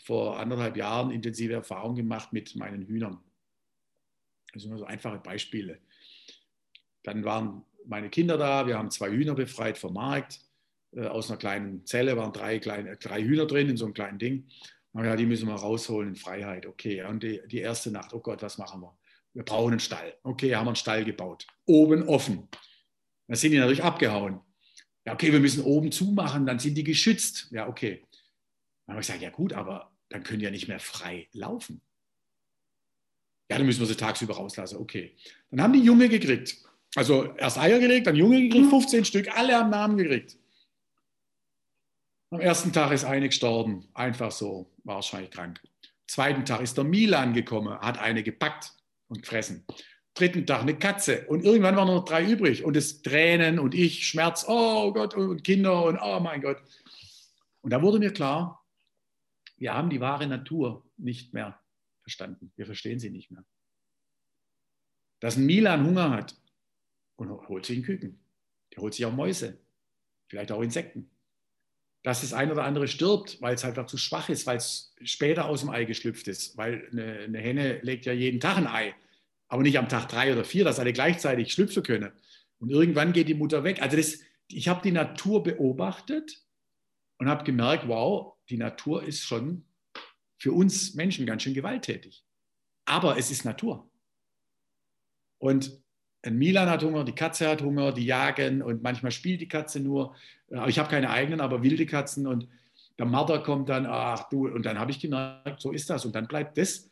vor 0.03 0.39
anderthalb 0.39 0.77
Jahren 0.77 1.09
intensive 1.09 1.53
Erfahrungen 1.53 1.95
gemacht 1.95 2.31
mit 2.33 2.55
meinen 2.55 2.85
Hühnern. 2.85 3.19
Das 4.53 4.61
sind 4.61 4.69
nur 4.69 4.79
so 4.79 4.85
einfache 4.85 5.17
Beispiele. 5.17 5.79
Dann 7.01 7.23
waren 7.23 7.65
meine 7.87 8.11
Kinder 8.11 8.37
da, 8.37 8.67
wir 8.67 8.77
haben 8.77 8.91
zwei 8.91 9.09
Hühner 9.09 9.33
befreit 9.33 9.79
vom 9.79 9.95
Markt. 9.95 10.39
Äh, 10.91 11.07
aus 11.07 11.31
einer 11.31 11.39
kleinen 11.39 11.83
Zelle 11.87 12.15
waren 12.15 12.31
drei, 12.31 12.59
kleine, 12.59 12.95
drei 12.97 13.23
Hühner 13.23 13.47
drin 13.47 13.69
in 13.69 13.77
so 13.77 13.85
einem 13.85 13.95
kleinen 13.95 14.19
Ding. 14.19 14.47
Ja, 14.93 15.15
die 15.15 15.25
müssen 15.25 15.47
wir 15.47 15.55
rausholen 15.55 16.09
in 16.09 16.15
Freiheit. 16.15 16.65
Okay, 16.65 17.03
und 17.03 17.23
die, 17.23 17.41
die 17.47 17.59
erste 17.59 17.91
Nacht, 17.91 18.13
oh 18.13 18.19
Gott, 18.19 18.41
was 18.41 18.57
machen 18.57 18.81
wir? 18.81 18.97
Wir 19.33 19.43
brauchen 19.43 19.71
einen 19.71 19.79
Stall. 19.79 20.17
Okay, 20.23 20.55
haben 20.55 20.65
wir 20.65 20.71
einen 20.71 20.75
Stall 20.75 21.05
gebaut. 21.05 21.47
Oben 21.65 22.07
offen. 22.07 22.49
Dann 23.27 23.37
sind 23.37 23.51
die 23.51 23.57
natürlich 23.57 23.83
abgehauen. 23.83 24.41
Ja, 25.05 25.13
okay, 25.13 25.31
wir 25.31 25.39
müssen 25.39 25.63
oben 25.63 25.91
zumachen, 25.91 26.45
dann 26.45 26.59
sind 26.59 26.75
die 26.75 26.83
geschützt. 26.83 27.47
Ja, 27.51 27.67
okay. 27.67 28.05
Dann 28.85 28.95
habe 28.95 29.01
ich 29.01 29.07
gesagt, 29.07 29.23
ja 29.23 29.29
gut, 29.29 29.53
aber 29.53 29.95
dann 30.09 30.23
können 30.23 30.39
die 30.39 30.45
ja 30.45 30.51
nicht 30.51 30.67
mehr 30.67 30.79
frei 30.79 31.29
laufen. 31.31 31.81
Ja, 33.49 33.57
dann 33.57 33.65
müssen 33.65 33.79
wir 33.79 33.87
sie 33.87 33.95
tagsüber 33.95 34.35
rauslassen. 34.35 34.77
Okay. 34.77 35.15
Dann 35.49 35.61
haben 35.61 35.73
die 35.73 35.79
Junge 35.79 36.09
gekriegt. 36.09 36.57
Also 36.95 37.33
erst 37.35 37.57
Eier 37.57 37.79
gelegt, 37.79 38.07
dann 38.07 38.15
Junge 38.15 38.41
gekriegt, 38.41 38.69
15 38.69 39.05
Stück, 39.05 39.37
alle 39.37 39.55
haben 39.55 39.69
Namen 39.69 39.97
gekriegt. 39.97 40.37
Am 42.33 42.39
ersten 42.39 42.71
Tag 42.71 42.93
ist 42.93 43.03
eine 43.03 43.27
gestorben, 43.27 43.89
einfach 43.93 44.31
so, 44.31 44.71
wahrscheinlich 44.85 45.31
krank. 45.31 45.59
Am 45.63 46.07
zweiten 46.07 46.45
Tag 46.45 46.61
ist 46.61 46.77
der 46.77 46.85
Milan 46.85 47.33
gekommen, 47.33 47.77
hat 47.77 47.99
eine 47.99 48.23
gepackt 48.23 48.71
und 49.09 49.21
gefressen. 49.23 49.65
Am 49.67 49.75
dritten 50.13 50.47
Tag 50.47 50.61
eine 50.61 50.79
Katze 50.79 51.27
und 51.27 51.43
irgendwann 51.43 51.75
waren 51.75 51.89
noch 51.89 52.05
drei 52.05 52.23
übrig 52.23 52.63
und 52.63 52.77
es 52.77 53.01
Tränen 53.01 53.59
und 53.59 53.75
ich, 53.75 54.07
Schmerz, 54.07 54.45
oh 54.47 54.93
Gott 54.93 55.13
und 55.13 55.43
Kinder 55.43 55.83
und 55.83 55.99
oh 56.01 56.21
mein 56.21 56.41
Gott. 56.41 56.63
Und 57.59 57.71
da 57.71 57.81
wurde 57.81 57.99
mir 57.99 58.13
klar, 58.13 58.65
wir 59.57 59.73
haben 59.73 59.89
die 59.89 59.99
wahre 59.99 60.25
Natur 60.25 60.85
nicht 60.95 61.33
mehr 61.33 61.59
verstanden. 61.99 62.53
Wir 62.55 62.65
verstehen 62.65 62.99
sie 62.99 63.09
nicht 63.09 63.29
mehr. 63.29 63.43
Dass 65.19 65.35
ein 65.35 65.45
Milan 65.45 65.85
Hunger 65.85 66.11
hat 66.11 66.37
und 67.17 67.29
holt 67.49 67.65
sich 67.65 67.75
einen 67.75 67.85
Küken. 67.85 68.21
Der 68.73 68.83
holt 68.83 68.93
sich 68.93 69.05
auch 69.05 69.11
Mäuse, 69.11 69.59
vielleicht 70.27 70.53
auch 70.53 70.61
Insekten 70.61 71.11
dass 72.03 72.21
das 72.21 72.33
ein 72.33 72.51
oder 72.51 72.63
andere 72.63 72.87
stirbt, 72.87 73.41
weil 73.41 73.55
es 73.55 73.63
halt 73.63 73.77
einfach 73.77 73.89
zu 73.89 73.97
schwach 73.97 74.29
ist, 74.29 74.47
weil 74.47 74.57
es 74.57 74.93
später 75.03 75.45
aus 75.45 75.61
dem 75.61 75.69
Ei 75.69 75.85
geschlüpft 75.85 76.27
ist. 76.27 76.57
Weil 76.57 76.87
eine, 76.91 77.19
eine, 77.19 77.39
Henne 77.39 77.79
legt 77.81 78.05
ja 78.05 78.13
jeden 78.13 78.39
Tag 78.39 78.57
ein 78.57 78.67
Ei, 78.67 78.95
aber 79.47 79.61
nicht 79.61 79.77
am 79.77 79.89
Tag 79.89 80.09
drei 80.09 80.33
oder 80.33 80.43
vier, 80.43 80.63
dass 80.63 80.79
alle 80.79 80.93
gleichzeitig 80.93 81.53
schlüpfen 81.53 81.83
können. 81.83 82.11
Und 82.59 82.69
irgendwann 82.69 83.13
geht 83.13 83.27
die 83.27 83.33
Mutter 83.33 83.63
weg. 83.63 83.81
Also 83.81 83.97
das, 83.97 84.19
ich 84.47 84.67
habe 84.67 84.81
die 84.83 84.91
Natur 84.91 85.43
beobachtet 85.43 86.43
und 87.17 87.29
habe 87.29 87.43
gemerkt, 87.43 87.87
wow, 87.87 88.33
die 88.49 88.57
Natur 88.57 89.03
ist 89.03 89.21
schon 89.21 89.65
für 90.37 90.53
uns 90.53 90.95
Menschen 90.95 91.27
ganz 91.27 91.43
schön 91.43 91.53
gewalttätig. 91.53 92.23
Aber 92.85 93.17
es 93.17 93.29
ist 93.29 93.45
Natur. 93.45 93.91
Und 95.37 95.81
ein 96.23 96.37
Milan 96.37 96.69
hat 96.69 96.83
Hunger, 96.83 97.03
die 97.03 97.15
Katze 97.15 97.47
hat 97.47 97.61
Hunger, 97.61 97.91
die 97.91 98.05
jagen 98.05 98.61
und 98.61 98.83
manchmal 98.83 99.11
spielt 99.11 99.41
die 99.41 99.47
Katze 99.47 99.79
nur. 99.79 100.15
Aber 100.51 100.67
ich 100.67 100.77
habe 100.77 100.89
keine 100.89 101.09
eigenen, 101.09 101.41
aber 101.41 101.63
wilde 101.63 101.85
Katzen 101.85 102.27
und 102.27 102.47
der 102.99 103.05
Marder 103.05 103.39
kommt 103.39 103.69
dann, 103.69 103.85
ach 103.87 104.29
du, 104.29 104.47
und 104.47 104.65
dann 104.65 104.77
habe 104.77 104.91
ich 104.91 104.99
gemerkt, 104.99 105.59
so 105.59 105.71
ist 105.71 105.89
das. 105.89 106.05
Und 106.05 106.13
dann 106.13 106.27
bleibt 106.27 106.57
das, 106.57 106.89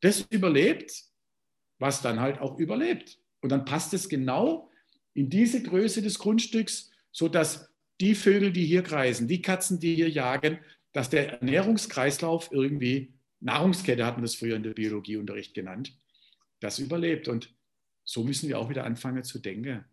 das 0.00 0.22
überlebt, 0.30 1.04
was 1.78 2.02
dann 2.02 2.20
halt 2.20 2.40
auch 2.40 2.58
überlebt. 2.58 3.18
Und 3.40 3.50
dann 3.50 3.64
passt 3.64 3.94
es 3.94 4.08
genau 4.08 4.70
in 5.14 5.30
diese 5.30 5.62
Größe 5.62 6.02
des 6.02 6.18
Grundstücks, 6.18 6.90
sodass 7.12 7.70
die 8.00 8.14
Vögel, 8.14 8.50
die 8.52 8.64
hier 8.64 8.82
kreisen, 8.82 9.28
die 9.28 9.42
Katzen, 9.42 9.78
die 9.78 9.94
hier 9.94 10.10
jagen, 10.10 10.58
dass 10.92 11.10
der 11.10 11.40
Ernährungskreislauf 11.40 12.50
irgendwie, 12.50 13.12
Nahrungskette 13.40 14.04
hatten 14.04 14.20
wir 14.20 14.22
das 14.22 14.34
früher 14.34 14.56
in 14.56 14.62
der 14.62 14.74
Biologieunterricht 14.74 15.54
genannt, 15.54 15.96
das 16.60 16.78
überlebt. 16.78 17.28
Und 17.28 17.54
so 18.04 18.24
müssen 18.24 18.48
wir 18.48 18.58
auch 18.58 18.68
wieder 18.68 18.84
anfangen 18.84 19.24
zu 19.24 19.38
denken. 19.38 19.84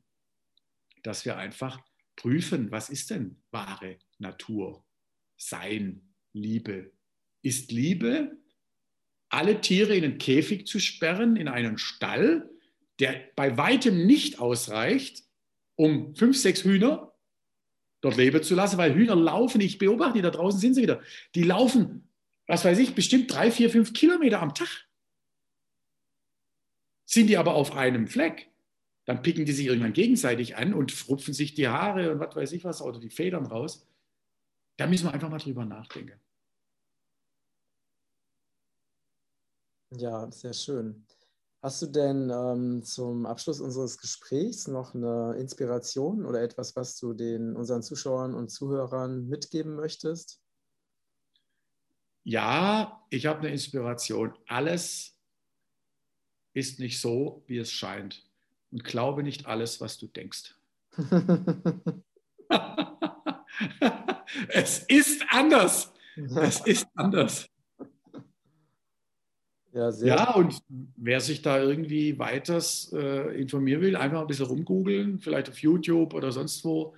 dass 1.03 1.23
wir 1.23 1.37
einfach 1.37 1.79
prüfen, 2.17 2.71
was 2.71 2.89
ist 2.89 3.11
denn 3.11 3.41
wahre 3.51 3.97
Natur, 4.17 4.83
Sein, 5.37 6.13
Liebe. 6.33 6.91
Ist 7.43 7.71
Liebe, 7.71 8.37
alle 9.29 9.61
Tiere 9.61 9.95
in 9.95 10.03
einen 10.03 10.17
Käfig 10.17 10.67
zu 10.67 10.79
sperren, 10.79 11.35
in 11.35 11.47
einen 11.47 11.77
Stall, 11.77 12.49
der 12.99 13.29
bei 13.35 13.57
weitem 13.57 14.05
nicht 14.05 14.39
ausreicht, 14.39 15.23
um 15.75 16.15
fünf, 16.15 16.37
sechs 16.37 16.63
Hühner 16.63 17.13
dort 18.01 18.17
leben 18.17 18.41
zu 18.43 18.55
lassen, 18.55 18.77
weil 18.77 18.95
Hühner 18.95 19.15
laufen, 19.15 19.61
ich 19.61 19.77
beobachte 19.77 20.15
die, 20.15 20.21
da 20.21 20.31
draußen 20.31 20.59
sind 20.59 20.73
sie 20.73 20.81
wieder, 20.81 21.01
die 21.35 21.43
laufen, 21.43 22.09
was 22.47 22.65
weiß 22.65 22.79
ich, 22.79 22.95
bestimmt 22.95 23.31
drei, 23.31 23.51
vier, 23.51 23.69
fünf 23.69 23.93
Kilometer 23.93 24.41
am 24.41 24.53
Tag. 24.53 24.86
Sind 27.07 27.27
die 27.27 27.37
aber 27.37 27.55
auf 27.55 27.73
einem 27.73 28.05
Fleck, 28.05 28.51
dann 29.05 29.21
picken 29.21 29.45
die 29.45 29.53
sich 29.53 29.67
irgendwann 29.67 29.93
gegenseitig 29.93 30.57
an 30.57 30.73
und 30.73 31.07
rupfen 31.07 31.33
sich 31.33 31.53
die 31.53 31.69
Haare 31.69 32.11
und 32.11 32.19
was 32.19 32.35
weiß 32.35 32.51
ich 32.51 32.65
was 32.65 32.81
oder 32.81 32.99
die 32.99 33.09
Federn 33.09 33.45
raus. 33.45 33.87
Da 34.75 34.85
müssen 34.87 35.05
wir 35.05 35.13
einfach 35.13 35.29
mal 35.29 35.37
drüber 35.37 35.63
nachdenken. 35.63 36.19
Ja, 39.91 40.29
sehr 40.29 40.51
schön. 40.51 41.07
Hast 41.61 41.81
du 41.81 41.87
denn 41.87 42.29
ähm, 42.29 42.83
zum 42.83 43.25
Abschluss 43.25 43.61
unseres 43.61 43.97
Gesprächs 43.97 44.67
noch 44.67 44.93
eine 44.93 45.35
Inspiration 45.39 46.25
oder 46.25 46.41
etwas, 46.41 46.75
was 46.75 46.97
du 46.97 47.13
den 47.13 47.55
unseren 47.55 47.83
Zuschauern 47.83 48.35
und 48.35 48.49
Zuhörern 48.49 49.27
mitgeben 49.29 49.75
möchtest? 49.75 50.41
Ja, 52.23 53.01
ich 53.09 53.25
habe 53.25 53.39
eine 53.39 53.51
Inspiration. 53.51 54.33
Alles 54.47 55.16
ist 56.57 56.79
nicht 56.79 56.99
so, 56.99 57.43
wie 57.45 57.59
es 57.59 57.71
scheint. 57.71 58.23
Und 58.71 58.83
glaube 58.83 59.21
nicht 59.21 59.45
alles, 59.45 59.79
was 59.79 59.99
du 59.99 60.07
denkst. 60.07 60.55
es 64.49 64.79
ist 64.79 65.23
anders. 65.29 65.93
Es 66.15 66.59
ist 66.61 66.87
anders. 66.95 67.47
Ja, 69.71 69.91
ja, 69.91 70.33
und 70.33 70.57
wer 70.95 71.21
sich 71.21 71.43
da 71.43 71.61
irgendwie 71.61 72.17
weiters 72.17 72.91
äh, 72.93 73.39
informieren 73.39 73.81
will, 73.81 73.95
einfach 73.95 74.21
ein 74.21 74.27
bisschen 74.27 74.47
rumgoogeln, 74.47 75.19
vielleicht 75.19 75.49
auf 75.49 75.59
YouTube 75.59 76.15
oder 76.15 76.31
sonst 76.31 76.65
wo, 76.65 76.95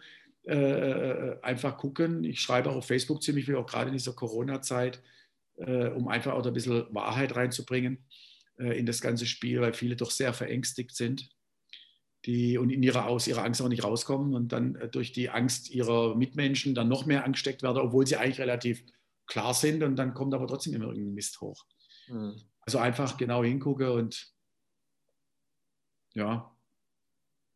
äh, 0.47 0.55
äh, 0.55 1.41
einfach 1.41 1.77
gucken. 1.77 2.23
Ich 2.23 2.39
schreibe 2.39 2.69
auch 2.69 2.77
auf 2.77 2.85
Facebook 2.85 3.21
ziemlich 3.21 3.43
viel, 3.43 3.57
auch 3.57 3.65
gerade 3.65 3.89
in 3.89 3.93
dieser 3.97 4.13
Corona-Zeit, 4.13 5.03
äh, 5.57 5.89
um 5.89 6.07
einfach 6.07 6.31
auch 6.31 6.45
ein 6.45 6.53
bisschen 6.53 6.85
Wahrheit 6.91 7.35
reinzubringen 7.35 8.05
in 8.63 8.85
das 8.85 9.01
ganze 9.01 9.25
Spiel, 9.25 9.61
weil 9.61 9.73
viele 9.73 9.95
doch 9.95 10.11
sehr 10.11 10.33
verängstigt 10.33 10.95
sind 10.95 11.29
die, 12.25 12.57
und 12.57 12.69
in 12.69 12.83
ihrer, 12.83 13.07
aus 13.07 13.27
ihrer 13.27 13.43
Angst 13.43 13.61
auch 13.61 13.69
nicht 13.69 13.83
rauskommen 13.83 14.33
und 14.33 14.51
dann 14.51 14.75
äh, 14.75 14.89
durch 14.89 15.11
die 15.11 15.29
Angst 15.29 15.69
ihrer 15.69 16.15
Mitmenschen 16.15 16.75
dann 16.75 16.89
noch 16.89 17.05
mehr 17.05 17.23
angesteckt 17.23 17.63
werden, 17.63 17.77
obwohl 17.77 18.05
sie 18.05 18.17
eigentlich 18.17 18.39
relativ 18.39 18.83
klar 19.27 19.53
sind 19.53 19.83
und 19.83 19.95
dann 19.95 20.13
kommt 20.13 20.33
aber 20.33 20.47
trotzdem 20.47 20.73
immer 20.73 20.87
irgendein 20.87 21.13
Mist 21.13 21.39
hoch. 21.41 21.65
Mhm. 22.07 22.35
Also 22.61 22.79
einfach 22.79 23.17
genau 23.17 23.43
hingucke 23.43 23.93
und 23.93 24.31
ja. 26.13 26.53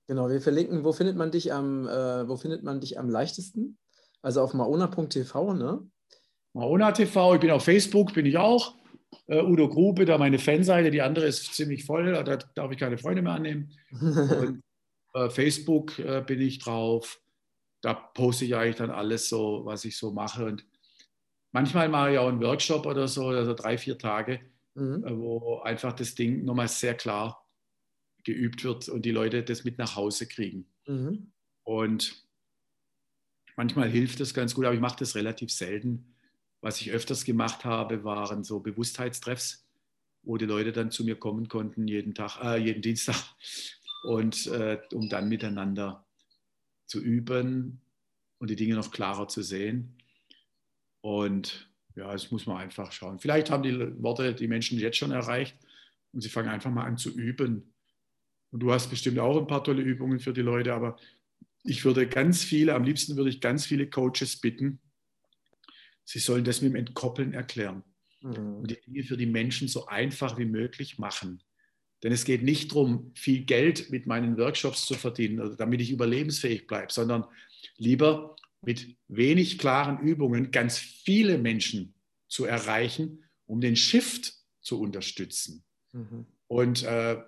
Genau, 0.08 0.30
wir 0.30 0.42
verlinken, 0.42 0.84
wo 0.84 0.94
findet 0.94 1.18
man 1.18 1.32
dich 1.32 1.52
am, 1.52 1.88
äh, 1.88 2.28
wo 2.28 2.38
findet 2.38 2.64
man 2.64 2.80
dich 2.80 3.00
am 3.00 3.10
leichtesten? 3.10 3.78
Also 4.22 4.42
auf 4.42 4.54
maona.tv, 4.54 5.54
ne? 5.54 5.86
Maona 6.54 6.92
TV, 6.92 7.36
ich 7.36 7.42
bin 7.42 7.52
auf 7.52 7.66
Facebook, 7.66 8.14
bin 8.14 8.26
ich 8.26 8.38
auch. 8.38 8.76
Uh, 9.28 9.44
Udo 9.44 9.70
Grube, 9.70 10.06
da 10.06 10.18
meine 10.18 10.40
Fanseite, 10.40 10.92
die 10.92 11.02
andere 11.02 11.26
ist 11.26 11.54
ziemlich 11.54 11.86
voll, 11.86 12.12
da 12.12 12.24
darf 12.24 12.72
ich 12.72 12.78
keine 12.78 12.98
Freunde 12.98 13.22
mehr 13.22 13.34
annehmen. 13.34 13.72
Und 13.92 14.62
uh, 15.16 15.30
Facebook 15.30 16.00
uh, 16.00 16.22
bin 16.22 16.42
ich 16.42 16.60
drauf, 16.60 17.22
da 17.82 17.94
poste 17.94 18.46
ich 18.46 18.56
eigentlich 18.56 18.78
dann 18.78 18.92
alles 18.92 19.30
so, 19.30 19.62
was 19.66 19.86
ich 19.86 19.98
so 19.98 20.12
mache. 20.12 20.46
Und 20.46 20.66
manchmal 21.52 21.90
mache 21.90 22.14
ich 22.14 22.18
auch 22.18 22.30
einen 22.30 22.42
Workshop 22.42 22.86
oder 22.86 23.08
so, 23.08 23.28
also 23.28 23.54
drei, 23.54 23.78
vier 23.78 23.98
Tage 23.98 24.40
mhm. 24.76 25.04
Äh, 25.06 25.18
wo 25.18 25.60
einfach 25.60 25.94
das 25.94 26.16
Ding 26.16 26.44
nochmal 26.46 26.68
sehr 26.68 26.96
klar 26.96 27.48
geübt 28.24 28.64
wird 28.64 28.90
und 28.90 29.04
die 29.04 29.12
Leute 29.12 29.44
das 29.44 29.64
mit 29.64 29.78
nach 29.78 29.96
Hause 29.96 30.28
kriegen. 30.28 30.66
Mhm. 30.88 31.32
Und 31.64 32.26
manchmal 33.56 33.90
hilft 33.90 34.20
das 34.20 34.34
ganz 34.34 34.54
gut, 34.54 34.66
aber 34.66 34.76
ich 34.76 34.82
mache 34.82 35.00
das 35.00 35.16
relativ 35.16 35.52
selten. 35.52 36.13
Was 36.64 36.80
ich 36.80 36.92
öfters 36.92 37.26
gemacht 37.26 37.66
habe, 37.66 38.06
waren 38.06 38.46
so 38.46 38.62
Bewusstheitstreffs, 38.62 39.68
wo 40.22 40.38
die 40.38 40.46
Leute 40.46 40.72
dann 40.72 40.92
zu 40.92 41.04
mir 41.04 41.18
kommen 41.18 41.50
konnten, 41.50 41.90
jeden 41.90 42.16
Tag, 42.16 42.42
äh, 42.42 42.56
jeden 42.56 42.82
Dienstag, 42.82 43.18
und 44.06 44.48
äh, 44.48 44.80
um 44.94 45.10
dann 45.10 45.28
miteinander 45.28 46.08
zu 46.86 47.02
üben 47.02 47.82
und 48.38 48.50
die 48.50 48.56
Dinge 48.56 48.76
noch 48.76 48.92
klarer 48.92 49.28
zu 49.28 49.42
sehen. 49.42 49.98
Und 51.02 51.70
ja, 51.96 52.10
das 52.14 52.32
muss 52.32 52.46
man 52.46 52.56
einfach 52.56 52.94
schauen. 52.94 53.20
Vielleicht 53.20 53.50
haben 53.50 53.64
die 53.64 54.02
Worte 54.02 54.34
die 54.34 54.48
Menschen 54.48 54.80
jetzt 54.80 54.98
schon 54.98 55.12
erreicht 55.12 55.58
und 56.14 56.22
sie 56.22 56.30
fangen 56.30 56.48
einfach 56.48 56.72
mal 56.72 56.86
an 56.86 56.96
zu 56.96 57.12
üben. 57.12 57.74
Und 58.52 58.62
du 58.62 58.72
hast 58.72 58.90
bestimmt 58.90 59.20
auch 59.20 59.38
ein 59.38 59.48
paar 59.48 59.66
tolle 59.66 59.82
Übungen 59.82 60.22
für 60.22 60.32
die 60.32 60.40
Leute, 60.40 60.74
aber 60.74 60.96
ich 61.64 61.84
würde 61.84 62.08
ganz 62.08 62.42
viele, 62.42 62.74
am 62.74 62.86
liebsten 62.86 63.18
würde 63.18 63.32
ich 63.32 63.42
ganz 63.42 63.66
viele 63.66 63.90
Coaches 63.90 64.40
bitten, 64.40 64.80
sie 66.06 66.20
sollen 66.20 66.44
das 66.44 66.62
mit 66.62 66.72
dem 66.72 66.76
Entkoppeln 66.76 67.34
erklären 67.34 67.84
mhm. 68.22 68.58
und 68.58 68.72
die 68.72 68.80
Dinge 68.82 69.04
für 69.04 69.18
die 69.18 69.26
Menschen 69.26 69.68
so 69.68 69.88
einfach 69.88 70.38
wie 70.38 70.46
möglich 70.46 70.98
machen. 70.98 71.42
Denn 72.04 72.12
es 72.12 72.26
geht 72.26 72.44
nicht 72.44 72.72
darum, 72.72 73.12
viel 73.16 73.46
Geld 73.46 73.90
mit 73.90 74.08
meinen 74.08 74.38
Workshops 74.38 74.86
zu 74.86 74.94
verdienen, 74.96 75.56
damit 75.58 75.82
ich 75.82 75.92
überlebensfähig 75.92 76.68
bleibe, 76.68 76.92
sondern 76.92 77.26
lieber 77.78 78.36
mit 78.62 78.98
wenig 79.08 79.58
klaren 79.58 80.00
Übungen 80.00 80.52
ganz 80.52 80.78
viele 80.78 81.38
Menschen 81.38 81.94
zu 82.28 82.46
erreichen, 82.46 83.24
um 83.46 83.62
den 83.62 83.76
Shift 83.76 84.34
zu 84.62 84.82
unterstützen. 84.82 85.64
Mhm. 85.94 86.26
Und 86.48 86.84
äh, 86.84 87.22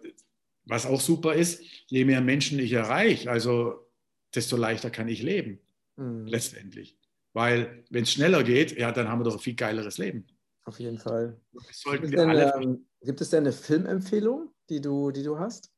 was 0.65 0.85
auch 0.85 0.99
super 0.99 1.35
ist, 1.35 1.63
je 1.87 2.05
mehr 2.05 2.21
Menschen 2.21 2.59
ich 2.59 2.73
erreiche, 2.73 3.29
also 3.29 3.87
desto 4.33 4.57
leichter 4.57 4.89
kann 4.89 5.07
ich 5.07 5.21
leben, 5.21 5.59
mhm. 5.95 6.25
letztendlich. 6.25 6.97
Weil 7.35 7.83
wenn 7.89 8.03
es 8.03 8.13
schneller 8.13 8.43
geht, 8.43 8.77
ja, 8.79 8.93
dann 8.93 9.09
haben 9.09 9.19
wir 9.19 9.25
doch 9.25 9.33
ein 9.33 9.39
viel 9.39 9.55
geileres 9.55 9.97
Leben. 9.97 10.25
Auf 10.63 10.79
jeden 10.79 10.97
Fall. 10.97 11.37
Gibt 11.51 12.05
es, 12.05 12.11
denn, 12.11 12.29
ähm, 12.29 12.85
gibt 13.01 13.19
es 13.19 13.29
denn 13.29 13.43
eine 13.43 13.51
Filmempfehlung, 13.51 14.53
die 14.69 14.79
du, 14.79 15.11
die 15.11 15.21
du 15.21 15.37
hast? 15.37 15.69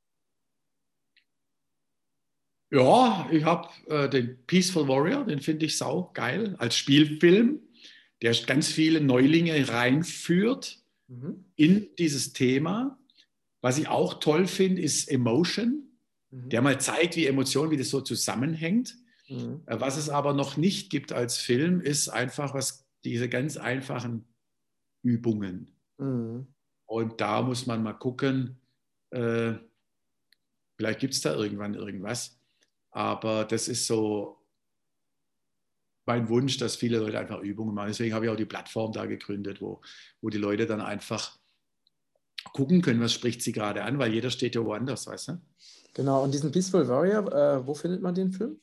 Ja, 2.70 3.28
ich 3.32 3.44
habe 3.44 3.70
äh, 3.88 4.08
den 4.08 4.38
Peaceful 4.46 4.88
Warrior, 4.88 5.26
den 5.26 5.42
finde 5.42 5.66
ich 5.66 5.78
sau 5.80 6.12
geil 6.14 6.56
als 6.60 6.78
Spielfilm, 6.78 7.60
der 8.22 8.36
ganz 8.46 8.68
viele 8.68 9.02
Neulinge 9.02 9.68
reinführt 9.68 10.78
mhm. 11.08 11.44
in 11.56 11.90
dieses 11.98 12.34
Thema. 12.34 13.00
Was 13.62 13.80
ich 13.80 13.88
auch 13.88 14.20
toll 14.20 14.46
finde, 14.46 14.84
ist 14.84 15.10
Emotion, 15.10 15.90
mhm. 16.30 16.50
der 16.50 16.62
mal 16.62 16.80
zeigt, 16.80 17.16
wie 17.16 17.26
Emotionen, 17.26 17.72
wie 17.72 17.78
das 17.78 17.90
so 17.90 18.02
zusammenhängt. 18.02 18.96
Mhm. 19.30 19.62
Äh, 19.66 19.80
was 19.80 19.98
es 19.98 20.10
aber 20.10 20.34
noch 20.34 20.58
nicht 20.58 20.90
gibt 20.90 21.12
als 21.12 21.38
Film, 21.38 21.82
ist 21.82 22.10
einfach 22.10 22.54
was 22.54 22.88
diese 23.04 23.30
ganz 23.30 23.58
einfachen 23.58 24.26
Übungen. 25.04 25.76
Mhm. 25.98 26.48
Und 26.86 27.22
da 27.22 27.42
muss 27.42 27.66
man 27.66 27.84
mal 27.84 27.94
gucken, 27.94 28.60
äh, 29.12 29.54
vielleicht 30.78 31.00
gibt 31.00 31.14
es 31.14 31.22
da 31.22 31.34
irgendwann 31.34 31.74
irgendwas 31.74 32.38
aber 32.98 33.46
das 33.46 33.68
ist 33.68 33.86
so 33.86 34.44
mein 36.08 36.28
Wunsch, 36.30 36.58
dass 36.58 36.76
viele 36.76 36.98
Leute 36.98 37.20
einfach 37.20 37.42
Übungen 37.42 37.76
machen. 37.76 37.90
Deswegen 37.90 38.16
habe 38.16 38.26
ich 38.26 38.32
auch 38.32 38.36
die 38.36 38.46
Plattform 38.46 38.92
da 38.92 39.06
gegründet, 39.06 39.62
wo, 39.62 39.82
wo 40.20 40.30
die 40.30 40.40
Leute 40.40 40.66
dann 40.66 40.82
einfach 40.82 41.38
gucken 42.54 42.82
können, 42.82 43.00
was 43.00 43.14
spricht 43.14 43.44
sie 43.44 43.52
gerade 43.52 43.84
an, 43.84 44.00
weil 44.00 44.12
jeder 44.12 44.32
steht 44.32 44.56
ja 44.56 44.66
woanders, 44.66 45.06
weißt 45.06 45.28
du? 45.28 45.42
Genau, 45.94 46.24
und 46.24 46.34
diesen 46.34 46.52
Peaceful 46.52 46.88
Warrior, 46.88 47.32
äh, 47.32 47.68
wo 47.68 47.76
findet 47.76 48.02
man 48.02 48.16
den 48.16 48.32
Film? 48.32 48.60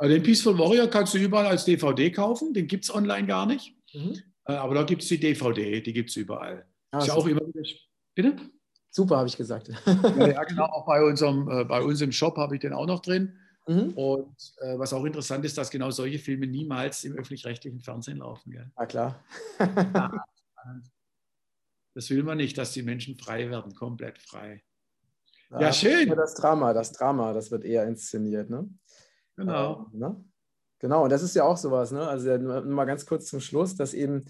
Also 0.00 0.14
den 0.14 0.22
Peaceful 0.22 0.58
Warrior 0.58 0.88
kannst 0.88 1.12
du 1.12 1.18
überall 1.18 1.44
als 1.44 1.66
DVD 1.66 2.10
kaufen, 2.10 2.54
den 2.54 2.66
gibt 2.66 2.84
es 2.84 2.94
online 2.94 3.26
gar 3.26 3.44
nicht. 3.44 3.76
Mhm. 3.92 4.16
Äh, 4.46 4.54
aber 4.54 4.74
da 4.74 4.82
gibt 4.82 5.02
es 5.02 5.08
die 5.08 5.20
DVD, 5.20 5.82
die 5.82 5.92
gibt 5.92 6.08
es 6.08 6.16
überall. 6.16 6.64
Ah, 6.90 7.00
ist 7.00 7.08
ja 7.08 7.14
auch 7.14 7.26
immer 7.26 7.42
Bitte? 8.14 8.34
Super, 8.88 9.18
habe 9.18 9.28
ich 9.28 9.36
gesagt. 9.36 9.68
ja, 9.86 10.28
ja, 10.28 10.44
genau, 10.44 10.64
auch 10.64 10.86
bei 10.86 11.04
unserem, 11.04 11.46
äh, 11.50 11.64
bei 11.64 11.82
uns 11.82 12.00
im 12.00 12.12
Shop 12.12 12.38
habe 12.38 12.54
ich 12.54 12.62
den 12.62 12.72
auch 12.72 12.86
noch 12.86 13.00
drin. 13.00 13.36
Mhm. 13.66 13.92
Und 13.92 14.54
äh, 14.62 14.78
was 14.78 14.94
auch 14.94 15.04
interessant 15.04 15.44
ist, 15.44 15.58
dass 15.58 15.70
genau 15.70 15.90
solche 15.90 16.18
Filme 16.18 16.46
niemals 16.46 17.04
im 17.04 17.12
öffentlich-rechtlichen 17.12 17.82
Fernsehen 17.82 18.18
laufen. 18.18 18.52
Gell? 18.52 18.70
Ah, 18.76 18.86
klar. 18.86 19.22
das 21.94 22.08
will 22.08 22.22
man 22.22 22.38
nicht, 22.38 22.56
dass 22.56 22.72
die 22.72 22.82
Menschen 22.82 23.16
frei 23.16 23.50
werden, 23.50 23.74
komplett 23.74 24.16
frei. 24.16 24.62
Ja, 25.50 25.60
ja 25.60 25.72
schön. 25.74 26.08
Das 26.08 26.34
Drama, 26.36 26.72
das 26.72 26.92
Drama, 26.92 27.34
das 27.34 27.50
wird 27.50 27.66
eher 27.66 27.86
inszeniert, 27.86 28.48
ne? 28.48 28.66
Genau. 29.36 29.90
Äh, 29.92 29.96
ne? 29.96 30.24
Genau, 30.78 31.04
und 31.04 31.10
das 31.10 31.22
ist 31.22 31.34
ja 31.34 31.44
auch 31.44 31.58
sowas, 31.58 31.92
ne? 31.92 32.06
Also 32.06 32.38
mal 32.38 32.86
ganz 32.86 33.04
kurz 33.04 33.26
zum 33.26 33.40
Schluss, 33.40 33.76
dass 33.76 33.92
eben, 33.92 34.24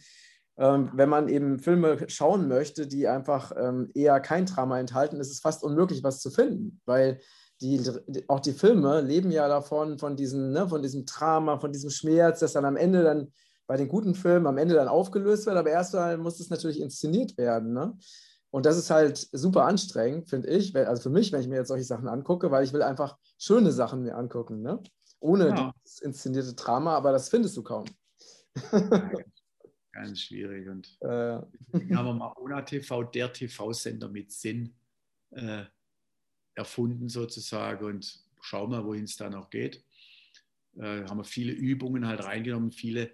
ähm, 0.59 0.91
wenn 0.95 1.09
man 1.09 1.29
eben 1.29 1.61
Filme 1.61 2.09
schauen 2.09 2.49
möchte, 2.49 2.89
die 2.89 3.07
einfach 3.07 3.53
ähm, 3.57 3.91
eher 3.95 4.19
kein 4.21 4.47
Drama 4.47 4.81
enthalten, 4.81 5.21
ist 5.21 5.31
es 5.31 5.41
fast 5.41 5.63
unmöglich, 5.63 6.03
was 6.03 6.21
zu 6.21 6.31
finden, 6.31 6.81
weil 6.87 7.21
die, 7.61 7.81
auch 8.27 8.41
die 8.41 8.53
Filme 8.53 9.01
leben 9.01 9.31
ja 9.31 9.47
davon, 9.47 9.99
von 9.99 10.17
diesem, 10.17 10.51
ne, 10.51 10.69
von 10.69 10.83
diesem 10.83 11.05
Drama, 11.05 11.59
von 11.59 11.73
diesem 11.73 11.91
Schmerz, 11.91 12.41
das 12.41 12.55
dann 12.55 12.65
am 12.65 12.77
Ende 12.77 13.05
dann 13.05 13.33
bei 13.71 13.77
den 13.77 13.87
guten 13.87 14.17
Filmen 14.17 14.49
am 14.49 14.59
Ende 14.59 14.75
dann 14.75 14.89
aufgelöst 14.89 15.47
wird, 15.47 15.57
aber 15.57 15.71
erstmal 15.71 16.19
muss 16.19 16.41
es 16.41 16.51
natürlich 16.51 16.81
inszeniert 16.81 17.39
werden. 17.39 17.73
Ne? 17.73 17.97
Und 18.51 18.67
das 18.67 18.77
ist 18.77 18.91
halt 18.91 19.17
super 19.33 19.65
anstrengend, 19.65 20.29
finde 20.29 20.49
ich, 20.49 20.75
also 20.77 21.03
für 21.03 21.11
mich, 21.11 21.31
wenn 21.31 21.41
ich 21.41 21.49
mir 21.49 21.57
jetzt 21.57 21.69
solche 21.69 21.85
Sachen 21.85 22.09
angucke, 22.09 22.51
weil 22.51 22.65
ich 22.65 22.73
will 22.73 22.83
einfach 22.83 23.17
schöne 23.39 23.71
Sachen 23.71 24.03
mir 24.03 24.17
angucken, 24.17 24.61
ne? 24.61 24.83
ohne 25.21 25.49
ja. 25.49 25.75
das 25.85 26.01
inszenierte 26.01 26.55
Drama, 26.55 26.97
aber 26.97 27.13
das 27.13 27.29
findest 27.29 27.57
du 27.57 27.63
kaum. 27.63 27.85
ganz 29.93 30.21
schwierig. 30.21 30.69
Und 30.69 30.97
äh. 31.01 31.07
haben 31.07 32.07
wir 32.07 32.15
mal 32.15 32.33
ONA 32.37 32.63
TV, 32.63 33.05
der 33.05 33.33
TV-Sender 33.33 34.09
mit 34.09 34.33
Sinn 34.33 34.75
äh, 35.31 35.65
erfunden 36.55 37.09
sozusagen 37.09 37.85
und 37.85 38.25
schauen 38.41 38.71
mal, 38.71 38.85
wohin 38.85 39.05
es 39.05 39.17
da 39.17 39.31
noch 39.31 39.51
geht. 39.51 39.85
Äh, 40.77 41.05
haben 41.05 41.19
wir 41.19 41.25
viele 41.25 41.53
Übungen 41.53 42.07
halt 42.07 42.25
reingenommen, 42.25 42.73
viele 42.73 43.11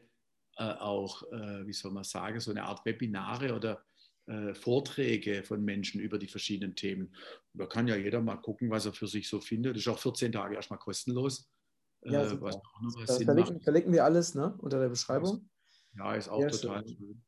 äh, 0.56 0.64
auch, 0.64 1.22
äh, 1.32 1.66
wie 1.66 1.72
soll 1.72 1.92
man 1.92 2.04
sagen, 2.04 2.40
so 2.40 2.50
eine 2.50 2.64
Art 2.64 2.84
Webinare 2.84 3.54
oder 3.54 3.84
äh, 4.26 4.54
Vorträge 4.54 5.42
von 5.42 5.64
Menschen 5.64 6.00
über 6.00 6.18
die 6.18 6.28
verschiedenen 6.28 6.74
Themen. 6.74 7.14
Und 7.52 7.60
da 7.60 7.66
kann 7.66 7.86
ja 7.86 7.96
jeder 7.96 8.20
mal 8.20 8.36
gucken, 8.36 8.70
was 8.70 8.86
er 8.86 8.92
für 8.92 9.06
sich 9.06 9.28
so 9.28 9.40
findet. 9.40 9.76
Das 9.76 9.82
ist 9.82 9.88
auch 9.88 9.98
14 9.98 10.32
Tage 10.32 10.56
erstmal 10.56 10.78
kostenlos. 10.78 11.48
Ja, 12.02 12.22
äh, 12.22 12.40
was 12.40 12.56
auch 12.56 12.80
noch 12.82 12.96
was 12.96 13.06
das 13.06 13.22
verlinken, 13.22 13.60
verlinken, 13.60 13.92
wir 13.92 14.04
alles 14.04 14.34
ne, 14.34 14.54
unter 14.58 14.80
der 14.80 14.88
Beschreibung. 14.88 15.48
Ja, 15.96 16.14
ist 16.14 16.28
auch 16.28 16.40
Sehr 16.40 16.50
total 16.50 16.86
schön. 16.86 17.22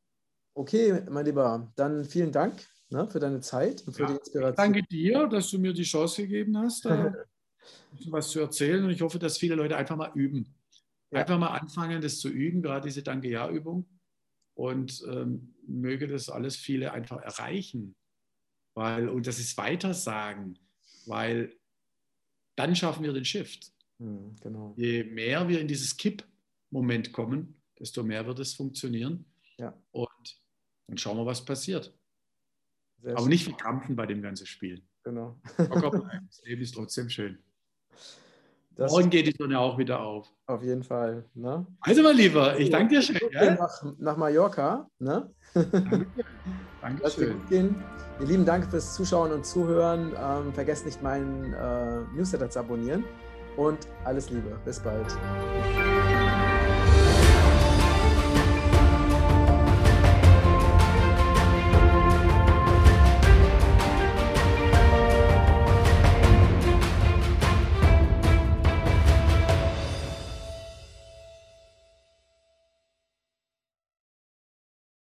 Okay, 0.53 1.03
mein 1.09 1.25
Lieber, 1.25 1.71
dann 1.75 2.03
vielen 2.05 2.31
Dank 2.31 2.67
ne, 2.89 3.09
für 3.09 3.19
deine 3.19 3.39
Zeit 3.39 3.85
und 3.87 3.93
für 3.93 4.03
ja, 4.03 4.07
die 4.09 4.15
Inspiration. 4.15 4.55
danke 4.55 4.83
dir, 4.83 5.27
dass 5.27 5.49
du 5.49 5.59
mir 5.59 5.73
die 5.73 5.83
Chance 5.83 6.23
gegeben 6.23 6.57
hast, 6.57 6.85
da 6.85 7.13
was 8.09 8.29
zu 8.29 8.39
erzählen. 8.39 8.83
Und 8.83 8.91
ich 8.91 9.01
hoffe, 9.01 9.19
dass 9.19 9.37
viele 9.37 9.55
Leute 9.55 9.77
einfach 9.77 9.95
mal 9.95 10.11
üben. 10.15 10.53
Ja. 11.11 11.21
Einfach 11.21 11.39
mal 11.39 11.57
anfangen, 11.57 12.01
das 12.01 12.19
zu 12.19 12.29
üben, 12.29 12.61
gerade 12.61 12.87
diese 12.87 13.01
Danke-Ja-Übung. 13.03 13.85
Und 14.59 15.05
ähm, 15.07 15.53
möge 15.65 16.05
das 16.05 16.27
alles 16.27 16.57
viele 16.57 16.91
einfach 16.91 17.21
erreichen. 17.21 17.95
Weil, 18.73 19.07
und 19.07 19.25
das 19.25 19.39
ist 19.39 19.57
Weitersagen, 19.57 20.59
weil 21.05 21.55
dann 22.57 22.75
schaffen 22.75 23.05
wir 23.05 23.13
den 23.13 23.23
Shift. 23.23 23.71
Mhm, 23.99 24.35
genau. 24.41 24.73
Je 24.75 25.05
mehr 25.05 25.47
wir 25.47 25.61
in 25.61 25.69
dieses 25.69 25.95
Kipp-Moment 25.95 27.13
kommen, 27.13 27.55
desto 27.79 28.03
mehr 28.03 28.27
wird 28.27 28.39
es 28.39 28.53
funktionieren. 28.53 29.23
Ja. 29.57 29.81
Und 29.91 30.41
dann 30.87 30.97
schauen 30.97 31.15
wir, 31.15 31.25
was 31.25 31.45
passiert. 31.45 31.97
Sehr 32.97 33.13
Aber 33.13 33.21
schön. 33.21 33.29
nicht 33.29 33.45
verkrampfen 33.45 33.95
bei 33.95 34.07
dem 34.07 34.21
ganzen 34.21 34.45
Spiel. 34.45 34.83
Genau. 35.05 35.39
das 35.57 36.41
Leben 36.43 36.61
ist 36.61 36.75
trotzdem 36.75 37.09
schön. 37.09 37.39
Das 38.79 38.93
Morgen 38.93 39.09
geht 39.09 39.27
die 39.27 39.35
Sonne 39.37 39.59
auch 39.59 39.77
wieder 39.77 39.99
auf. 39.99 40.31
Auf 40.47 40.63
jeden 40.63 40.83
Fall. 40.83 41.25
Ne? 41.35 41.67
Also, 41.81 42.01
mein 42.01 42.15
Lieber, 42.15 42.57
ich 42.57 42.69
danke 42.69 42.95
dir 42.95 43.01
schön. 43.01 43.19
Ja? 43.33 43.55
Nach, 43.55 43.83
nach 43.97 44.15
Mallorca. 44.15 44.87
Ne? 44.99 45.29
Danke. 45.53 46.07
Dankeschön. 46.81 47.35
Ihr 47.49 48.25
lieben 48.25 48.45
Dank 48.45 48.69
fürs 48.71 48.95
Zuschauen 48.95 49.33
und 49.33 49.45
Zuhören. 49.45 50.13
Ähm, 50.17 50.53
vergesst 50.53 50.85
nicht, 50.85 51.03
meinen 51.03 51.53
äh, 51.53 52.15
Newsletter 52.15 52.49
zu 52.49 52.59
abonnieren. 52.59 53.03
Und 53.57 53.79
alles 54.05 54.29
Liebe. 54.29 54.57
Bis 54.63 54.79
bald. 54.79 55.07